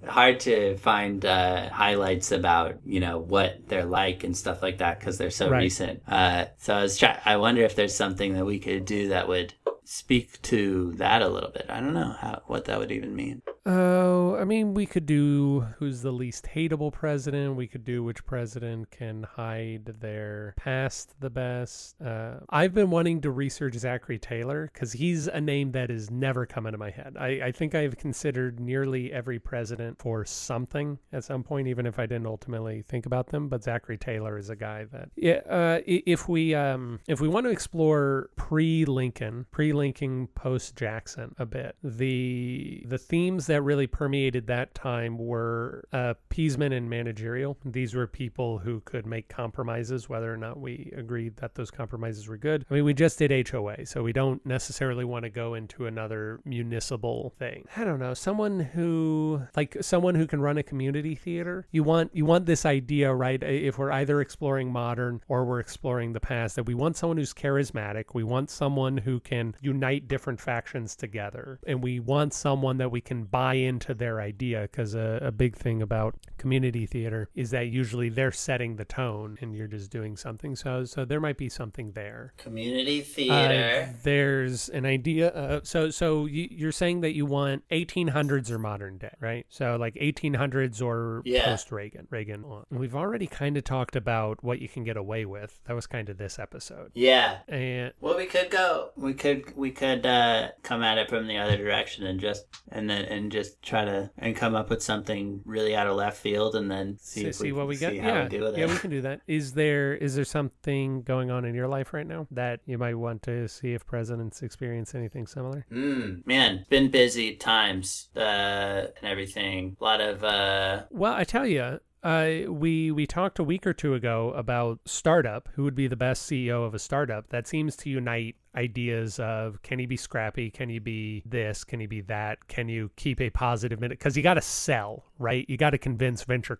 hard 0.08 0.40
to 0.40 0.76
find 0.78 1.24
uh, 1.24 1.68
highlights 1.70 2.32
about 2.32 2.78
you 2.84 2.98
know 3.00 3.18
what 3.18 3.68
they're 3.68 3.84
like 3.84 4.24
and 4.24 4.36
stuff 4.36 4.62
like 4.62 4.78
that 4.78 4.98
because 4.98 5.18
they're 5.18 5.30
so 5.30 5.48
Right. 5.50 5.60
recent. 5.62 6.02
Uh, 6.08 6.46
so 6.56 6.74
I 6.74 6.82
was 6.82 6.96
try- 6.98 7.20
I 7.24 7.36
wonder 7.36 7.62
if 7.62 7.76
there's 7.76 7.94
something 7.94 8.32
that 8.34 8.46
we 8.46 8.58
could 8.58 8.84
do 8.86 9.08
that 9.08 9.28
would 9.28 9.54
speak 9.84 10.40
to 10.42 10.92
that 10.92 11.20
a 11.22 11.28
little 11.28 11.50
bit. 11.50 11.66
I 11.68 11.80
don't 11.80 11.92
know 11.94 12.16
how 12.18 12.42
what 12.46 12.64
that 12.64 12.78
would 12.78 12.90
even 12.90 13.14
mean. 13.14 13.42
Oh, 13.64 14.34
I 14.34 14.44
mean, 14.44 14.74
we 14.74 14.86
could 14.86 15.06
do 15.06 15.60
who's 15.78 16.02
the 16.02 16.10
least 16.10 16.48
hateable 16.52 16.92
president. 16.92 17.54
We 17.54 17.68
could 17.68 17.84
do 17.84 18.02
which 18.02 18.26
president 18.26 18.90
can 18.90 19.22
hide 19.22 19.84
their 20.00 20.54
past 20.56 21.14
the 21.20 21.30
best. 21.30 21.94
Uh, 22.02 22.40
I've 22.48 22.74
been 22.74 22.90
wanting 22.90 23.20
to 23.20 23.30
research 23.30 23.74
Zachary 23.74 24.18
Taylor 24.18 24.68
because 24.72 24.92
he's 24.92 25.28
a 25.28 25.40
name 25.40 25.70
that 25.72 25.90
has 25.90 26.10
never 26.10 26.44
come 26.44 26.66
into 26.66 26.78
my 26.78 26.90
head. 26.90 27.14
I, 27.16 27.28
I 27.28 27.52
think 27.52 27.76
I've 27.76 27.96
considered 27.96 28.58
nearly 28.58 29.12
every 29.12 29.38
president 29.38 29.96
for 30.00 30.24
something 30.24 30.98
at 31.12 31.22
some 31.22 31.44
point, 31.44 31.68
even 31.68 31.86
if 31.86 32.00
I 32.00 32.06
didn't 32.06 32.26
ultimately 32.26 32.82
think 32.82 33.06
about 33.06 33.28
them. 33.28 33.48
But 33.48 33.62
Zachary 33.62 33.96
Taylor 33.98 34.38
is 34.38 34.50
a 34.50 34.56
guy 34.56 34.86
that, 34.92 35.10
yeah, 35.14 35.40
uh, 35.48 35.80
if 35.86 36.28
we 36.28 36.52
um, 36.56 36.98
if 37.06 37.20
we 37.20 37.28
want 37.28 37.46
to 37.46 37.50
explore 37.50 38.30
pre-Lincoln, 38.34 39.46
pre-Lincoln, 39.52 40.26
post-Jackson 40.34 41.36
a 41.38 41.46
bit, 41.46 41.76
the 41.84 42.84
the 42.88 42.98
themes 42.98 43.51
that 43.52 43.62
really 43.62 43.86
permeated 43.86 44.46
that 44.46 44.74
time 44.74 45.18
were 45.18 45.84
uh, 45.92 46.14
appeasement 46.30 46.72
and 46.72 46.88
managerial. 46.88 47.58
These 47.64 47.94
were 47.94 48.06
people 48.06 48.58
who 48.58 48.80
could 48.80 49.04
make 49.04 49.28
compromises, 49.28 50.08
whether 50.08 50.32
or 50.32 50.38
not 50.38 50.58
we 50.58 50.90
agreed 50.96 51.36
that 51.36 51.54
those 51.54 51.70
compromises 51.70 52.28
were 52.28 52.38
good. 52.38 52.64
I 52.70 52.74
mean, 52.74 52.84
we 52.84 52.94
just 52.94 53.18
did 53.18 53.48
HOA, 53.48 53.84
so 53.84 54.02
we 54.02 54.14
don't 54.14 54.44
necessarily 54.46 55.04
want 55.04 55.24
to 55.24 55.28
go 55.28 55.52
into 55.52 55.86
another 55.86 56.40
municipal 56.46 57.34
thing. 57.38 57.66
I 57.76 57.84
don't 57.84 58.00
know, 58.00 58.14
someone 58.14 58.58
who 58.60 59.42
like 59.54 59.76
someone 59.82 60.14
who 60.14 60.26
can 60.26 60.40
run 60.40 60.56
a 60.56 60.62
community 60.62 61.14
theater. 61.14 61.66
You 61.70 61.82
want 61.82 62.10
you 62.14 62.24
want 62.24 62.46
this 62.46 62.64
idea, 62.64 63.12
right? 63.12 63.42
If 63.42 63.78
we're 63.78 63.92
either 63.92 64.20
exploring 64.22 64.72
modern 64.72 65.20
or 65.28 65.44
we're 65.44 65.60
exploring 65.60 66.14
the 66.14 66.20
past, 66.20 66.56
that 66.56 66.64
we 66.64 66.74
want 66.74 66.96
someone 66.96 67.18
who's 67.18 67.34
charismatic. 67.34 68.14
We 68.14 68.24
want 68.24 68.48
someone 68.48 68.96
who 68.96 69.20
can 69.20 69.54
unite 69.60 70.08
different 70.08 70.40
factions 70.40 70.96
together, 70.96 71.60
and 71.66 71.82
we 71.82 72.00
want 72.00 72.32
someone 72.32 72.78
that 72.78 72.90
we 72.90 73.02
can 73.02 73.24
buy 73.24 73.41
into 73.54 73.94
their 73.94 74.20
idea. 74.20 74.62
Because 74.62 74.94
a, 74.94 75.18
a 75.22 75.32
big 75.32 75.56
thing 75.56 75.82
about 75.82 76.14
community 76.38 76.86
theater 76.86 77.28
is 77.34 77.50
that 77.50 77.66
usually 77.68 78.08
they're 78.08 78.32
setting 78.32 78.76
the 78.76 78.84
tone, 78.84 79.38
and 79.40 79.54
you're 79.54 79.66
just 79.68 79.90
doing 79.90 80.16
something. 80.16 80.56
So 80.56 80.84
so 80.84 81.04
there 81.04 81.20
might 81.20 81.36
be 81.36 81.48
something 81.48 81.92
there. 81.92 82.32
Community 82.38 83.00
Uh, 83.00 83.04
theater. 83.04 83.94
there's 84.02 84.68
an 84.70 84.86
idea. 84.86 85.28
Uh, 85.32 85.60
so, 85.62 85.90
so 85.90 86.26
you, 86.26 86.48
you're 86.50 86.72
saying 86.72 87.00
that 87.02 87.14
you 87.14 87.26
want 87.26 87.62
1800s 87.70 88.50
or 88.50 88.58
modern 88.58 88.98
day, 88.98 89.14
right? 89.20 89.46
So, 89.48 89.76
like 89.76 89.94
1800s 89.94 90.80
or 90.82 91.22
Yeah. 91.24 91.44
post 91.44 91.70
Reagan. 91.72 92.06
Reagan. 92.10 92.44
on. 92.44 92.64
We've 92.70 92.94
already 92.94 93.26
kind 93.26 93.56
of 93.56 93.64
talked 93.64 93.96
about 93.96 94.42
what 94.42 94.60
you 94.60 94.68
can 94.68 94.84
get 94.84 94.96
away 94.96 95.24
with. 95.24 95.60
That 95.66 95.74
was 95.74 95.86
kind 95.86 96.08
of 96.08 96.18
this 96.18 96.38
episode. 96.38 96.90
yeah. 96.94 97.38
And 97.48 97.92
Well, 98.00 98.16
we 98.16 98.26
could 98.26 98.50
go. 98.50 98.90
We 98.96 99.14
could 99.14 99.56
we 99.56 99.70
could 99.70 100.04
uh, 100.06 100.48
come 100.62 100.82
at 100.82 100.98
it 100.98 101.08
from 101.08 101.26
the 101.26 101.38
other 101.38 101.56
direction 101.56 102.06
and 102.06 102.20
just 102.20 102.46
and 102.70 102.88
then 102.88 103.04
and 103.06 103.30
just 103.32 103.62
try 103.62 103.84
to 103.84 104.10
and 104.18 104.36
come 104.36 104.54
up 104.54 104.70
with 104.70 104.82
something 104.82 105.40
really 105.44 105.74
out 105.74 105.86
of 105.86 105.96
left 105.96 106.18
field 106.18 106.54
and 106.54 106.70
then 106.70 106.98
see 107.00 107.22
see, 107.22 107.26
if 107.28 107.34
see 107.34 107.44
we, 107.44 107.52
what 107.52 107.66
we 107.66 107.76
get. 107.76 107.94
yeah, 107.94 108.28
we 108.28 108.38
yeah, 108.38 108.64
it. 108.64 108.70
we 108.70 108.76
can 108.76 108.90
do 108.90 109.00
that. 109.02 109.20
Is 109.26 109.54
there 109.54 109.94
is 109.94 110.14
there 110.14 110.24
something 110.24 111.02
going 111.02 111.30
on 111.30 111.44
in 111.44 111.54
your 111.54 111.68
life 111.68 111.92
right 111.92 112.06
now 112.06 112.26
that 112.30 112.60
you 112.66 112.78
might 112.78 112.94
want 112.94 113.22
to 113.22 113.48
see 113.48 113.72
if 113.72 113.86
presidents 113.86 114.42
experience 114.42 114.94
anything 114.94 115.26
similar? 115.26 115.66
Mm, 115.72 116.26
man, 116.26 116.64
been 116.68 116.90
busy 116.90 117.34
times 117.36 118.08
uh, 118.16 118.20
and 118.20 119.04
everything. 119.04 119.76
A 119.80 119.84
lot 119.84 120.00
of 120.00 120.22
uh, 120.22 120.84
Well, 120.90 121.14
I 121.14 121.24
tell 121.24 121.46
you, 121.46 121.80
uh, 122.02 122.50
we 122.50 122.90
we 122.90 123.06
talked 123.06 123.38
a 123.38 123.44
week 123.44 123.66
or 123.66 123.72
two 123.72 123.94
ago 123.94 124.32
about 124.36 124.80
startup. 124.84 125.48
Who 125.54 125.62
would 125.62 125.74
be 125.74 125.86
the 125.86 125.96
best 125.96 126.28
CEO 126.28 126.66
of 126.66 126.74
a 126.74 126.78
startup? 126.78 127.28
That 127.28 127.46
seems 127.46 127.76
to 127.76 127.90
unite 127.90 128.36
ideas 128.56 129.20
of 129.20 129.62
can 129.62 129.78
he 129.78 129.86
be 129.86 129.96
scrappy? 129.96 130.50
Can 130.50 130.68
he 130.68 130.78
be 130.78 131.22
this? 131.24 131.64
Can 131.64 131.80
he 131.80 131.86
be 131.86 132.00
that? 132.02 132.48
Can 132.48 132.68
you 132.68 132.90
keep 132.96 133.20
a 133.20 133.30
positive 133.30 133.80
minute? 133.80 133.98
Because 133.98 134.16
you 134.16 134.22
got 134.22 134.34
to 134.34 134.42
sell, 134.42 135.04
right? 135.18 135.46
You 135.48 135.56
got 135.56 135.70
to 135.70 135.78
convince 135.78 136.24
venture 136.24 136.56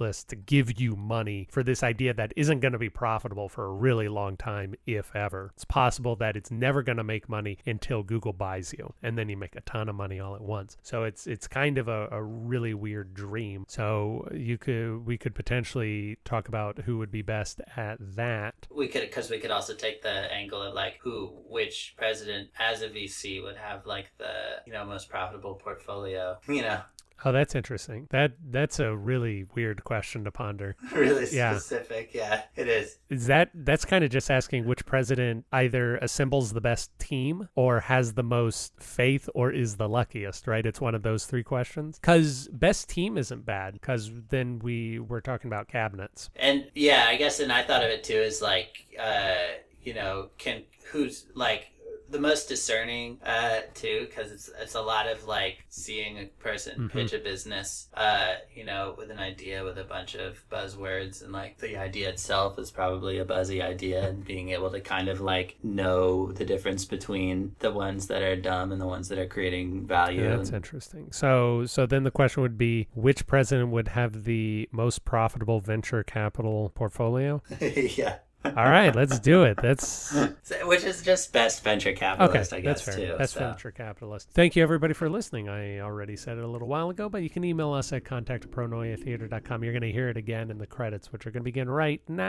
capitalists 0.00 0.24
to 0.24 0.36
give 0.36 0.80
you 0.80 0.96
money 0.96 1.46
for 1.50 1.62
this 1.62 1.82
idea 1.82 2.14
that 2.14 2.32
isn't 2.36 2.60
going 2.60 2.72
to 2.72 2.78
be 2.78 2.88
profitable 2.88 3.48
for 3.48 3.66
a 3.66 3.72
really 3.72 4.08
long 4.08 4.36
time, 4.36 4.74
if 4.86 5.14
ever. 5.14 5.50
It's 5.54 5.64
possible 5.64 6.16
that 6.16 6.36
it's 6.36 6.50
never 6.50 6.82
going 6.82 6.96
to 6.96 7.04
make 7.04 7.28
money 7.28 7.58
until 7.66 8.02
Google 8.02 8.32
buys 8.32 8.72
you, 8.76 8.94
and 9.02 9.18
then 9.18 9.28
you 9.28 9.36
make 9.36 9.56
a 9.56 9.60
ton 9.62 9.88
of 9.88 9.94
money 9.94 10.18
all 10.18 10.34
at 10.34 10.40
once. 10.40 10.76
So 10.82 11.04
it's 11.04 11.26
it's 11.26 11.46
kind 11.46 11.78
of 11.78 11.88
a, 11.88 12.08
a 12.10 12.22
really 12.22 12.74
weird 12.74 13.14
dream. 13.14 13.64
So 13.68 14.28
you 14.32 14.56
could 14.56 15.06
we 15.06 15.18
could 15.18 15.34
potentially 15.34 16.18
talk 16.24 16.48
about 16.48 16.78
who 16.78 16.98
would 16.98 17.10
be 17.10 17.22
best 17.22 17.60
at 17.76 17.98
that. 18.16 18.54
we 18.70 18.88
could 18.88 19.02
because 19.02 19.30
we 19.30 19.38
could 19.38 19.50
also 19.50 19.74
take 19.74 20.02
the 20.02 20.32
angle 20.32 20.62
of 20.62 20.74
like 20.74 20.98
who 21.02 21.32
which 21.48 21.94
president 21.96 22.48
as 22.58 22.82
a 22.82 22.88
VC 22.88 23.42
would 23.42 23.56
have 23.56 23.86
like 23.86 24.10
the 24.18 24.62
you 24.66 24.72
know 24.72 24.84
most 24.84 25.08
profitable 25.08 25.54
portfolio. 25.54 26.38
You 26.48 26.62
know, 26.62 26.80
Oh, 27.24 27.32
that's 27.32 27.54
interesting. 27.54 28.06
That 28.10 28.32
that's 28.50 28.78
a 28.80 28.96
really 28.96 29.44
weird 29.54 29.84
question 29.84 30.24
to 30.24 30.30
ponder. 30.30 30.76
really 30.94 31.26
Yeah. 31.30 31.58
specific. 31.58 32.10
Yeah, 32.14 32.42
it 32.56 32.68
is. 32.68 32.98
Is 33.08 33.26
that 33.26 33.50
that's 33.54 33.84
kind 33.84 34.04
of 34.04 34.10
just 34.10 34.30
asking 34.30 34.66
which 34.66 34.86
president 34.86 35.44
either 35.52 35.96
assembles 35.96 36.52
the 36.52 36.60
best 36.60 36.90
team 36.98 37.48
or 37.54 37.80
has 37.80 38.14
the 38.14 38.22
most 38.22 38.72
faith 38.80 39.28
or 39.34 39.50
is 39.52 39.76
the 39.76 39.88
luckiest, 39.88 40.46
right? 40.46 40.64
It's 40.64 40.80
one 40.80 40.94
of 40.94 41.02
those 41.02 41.26
three 41.26 41.42
questions. 41.44 41.98
Cuz 42.02 42.48
best 42.48 42.88
team 42.88 43.18
isn't 43.18 43.44
bad 43.44 43.80
cuz 43.82 44.10
then 44.30 44.58
we 44.60 44.98
were 44.98 45.20
talking 45.20 45.48
about 45.48 45.68
cabinets. 45.68 46.30
And 46.36 46.70
yeah, 46.74 47.06
I 47.08 47.16
guess, 47.16 47.40
and 47.40 47.52
I 47.52 47.62
thought 47.62 47.82
of 47.84 47.90
it 47.90 48.02
too 48.04 48.20
as 48.20 48.40
like, 48.40 48.86
uh, 48.98 49.34
you 49.82 49.94
know, 49.94 50.30
can 50.38 50.62
who's 50.90 51.26
like 51.34 51.70
the 52.10 52.18
most 52.20 52.48
discerning 52.48 53.18
uh 53.24 53.60
too 53.74 54.06
because 54.08 54.32
it's 54.32 54.50
it's 54.60 54.74
a 54.74 54.80
lot 54.80 55.08
of 55.08 55.26
like 55.26 55.64
seeing 55.68 56.18
a 56.18 56.26
person 56.42 56.72
Mhm. 56.88 56.90
pitch 56.90 57.12
a 57.12 57.18
business 57.18 57.88
uh 57.94 58.34
you 58.54 58.64
know 58.64 58.94
with 58.98 59.10
an 59.10 59.18
idea 59.18 59.62
with 59.64 59.78
a 59.78 59.84
bunch 59.84 60.14
of 60.16 60.42
buzzwords 60.50 61.22
and 61.22 61.32
like 61.32 61.58
the 61.58 61.76
idea 61.76 62.08
itself 62.08 62.58
is 62.58 62.70
probably 62.70 63.18
a 63.18 63.24
buzzy 63.24 63.62
idea 63.62 64.08
and 64.08 64.24
being 64.24 64.50
able 64.50 64.70
to 64.70 64.80
kind 64.80 65.08
of 65.08 65.20
like 65.20 65.56
know 65.62 66.32
the 66.32 66.44
difference 66.44 66.84
between 66.84 67.54
the 67.60 67.70
ones 67.70 68.08
that 68.08 68.22
are 68.22 68.36
dumb 68.36 68.72
and 68.72 68.80
the 68.80 68.86
ones 68.86 69.08
that 69.08 69.18
are 69.18 69.26
creating 69.28 69.86
value 69.86 70.22
Yeah, 70.22 70.36
that's 70.36 70.48
and- 70.48 70.56
interesting. 70.56 71.12
So 71.12 71.64
so 71.66 71.86
then 71.86 72.02
the 72.04 72.10
question 72.10 72.42
would 72.42 72.58
be 72.58 72.88
which 72.94 73.26
president 73.26 73.70
would 73.70 73.88
have 73.88 74.24
the 74.24 74.68
most 74.72 75.04
profitable 75.04 75.60
venture 75.60 76.02
capital 76.02 76.70
portfolio? 76.74 77.42
yeah 77.60 78.16
All 78.42 78.52
right, 78.54 78.94
let's 78.96 79.18
do 79.18 79.42
it. 79.42 79.58
That's 79.60 80.16
Which 80.62 80.82
is 80.84 81.02
just 81.02 81.30
best 81.32 81.62
venture 81.62 81.90
okay. 81.90 81.98
capitalist, 81.98 82.52
I 82.54 82.60
guess, 82.60 82.84
That's 82.84 82.96
fair. 82.96 83.12
too. 83.12 83.18
Best 83.18 83.34
so. 83.34 83.40
venture 83.40 83.70
capitalist. 83.70 84.30
Thank 84.30 84.56
you, 84.56 84.62
everybody, 84.62 84.94
for 84.94 85.10
listening. 85.10 85.50
I 85.50 85.80
already 85.80 86.16
said 86.16 86.38
it 86.38 86.44
a 86.44 86.46
little 86.46 86.66
while 86.68 86.88
ago, 86.88 87.10
but 87.10 87.22
you 87.22 87.28
can 87.28 87.44
email 87.44 87.72
us 87.72 87.92
at 87.92 88.04
contact@pronoiatheater.com. 88.04 89.62
You're 89.62 89.74
going 89.74 89.82
to 89.82 89.92
hear 89.92 90.08
it 90.08 90.16
again 90.16 90.50
in 90.50 90.56
the 90.56 90.66
credits, 90.66 91.12
which 91.12 91.26
are 91.26 91.30
going 91.30 91.42
to 91.42 91.44
begin 91.44 91.68
right 91.68 92.00
now. 92.08 92.20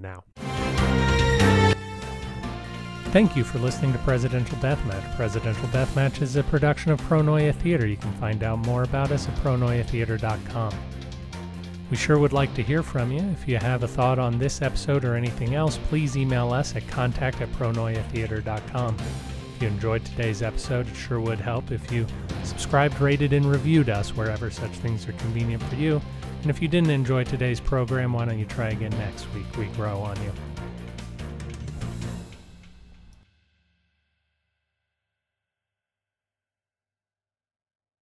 Now. 0.00 0.24
Thank 3.10 3.36
you 3.36 3.42
for 3.44 3.58
listening 3.58 3.92
to 3.92 3.98
Presidential 4.00 4.58
Deathmatch. 4.58 5.16
Presidential 5.16 5.66
Deathmatch 5.68 6.20
is 6.20 6.36
a 6.36 6.42
production 6.44 6.92
of 6.92 7.00
Pronoia 7.02 7.54
Theater. 7.54 7.86
You 7.86 7.96
can 7.96 8.12
find 8.14 8.42
out 8.42 8.58
more 8.58 8.82
about 8.82 9.10
us 9.10 9.26
at 9.28 9.34
pronoiatheater.com. 9.36 10.74
We 11.90 11.96
sure 11.96 12.18
would 12.18 12.34
like 12.34 12.54
to 12.54 12.62
hear 12.62 12.82
from 12.82 13.10
you. 13.10 13.20
If 13.30 13.48
you 13.48 13.56
have 13.56 13.82
a 13.82 13.88
thought 13.88 14.18
on 14.18 14.38
this 14.38 14.60
episode 14.60 15.04
or 15.04 15.14
anything 15.14 15.54
else, 15.54 15.78
please 15.88 16.16
email 16.16 16.52
us 16.52 16.76
at 16.76 16.86
contact 16.86 17.40
at 17.40 17.50
pronoiatheater.com. 17.52 18.96
If 18.98 19.62
you 19.62 19.68
enjoyed 19.68 20.04
today's 20.04 20.42
episode, 20.42 20.86
it 20.86 20.94
sure 20.94 21.18
would 21.18 21.40
help 21.40 21.72
if 21.72 21.90
you 21.90 22.06
subscribed, 22.44 23.00
rated, 23.00 23.32
and 23.32 23.46
reviewed 23.46 23.88
us 23.88 24.14
wherever 24.14 24.50
such 24.50 24.70
things 24.72 25.08
are 25.08 25.12
convenient 25.12 25.62
for 25.62 25.76
you. 25.76 26.00
And 26.42 26.50
if 26.50 26.60
you 26.60 26.68
didn't 26.68 26.90
enjoy 26.90 27.24
today's 27.24 27.58
program, 27.58 28.12
why 28.12 28.26
don't 28.26 28.38
you 28.38 28.44
try 28.44 28.68
again 28.68 28.92
next 28.92 29.26
week? 29.34 29.46
We 29.56 29.66
grow 29.66 29.98
on 29.98 30.22
you. 30.22 30.32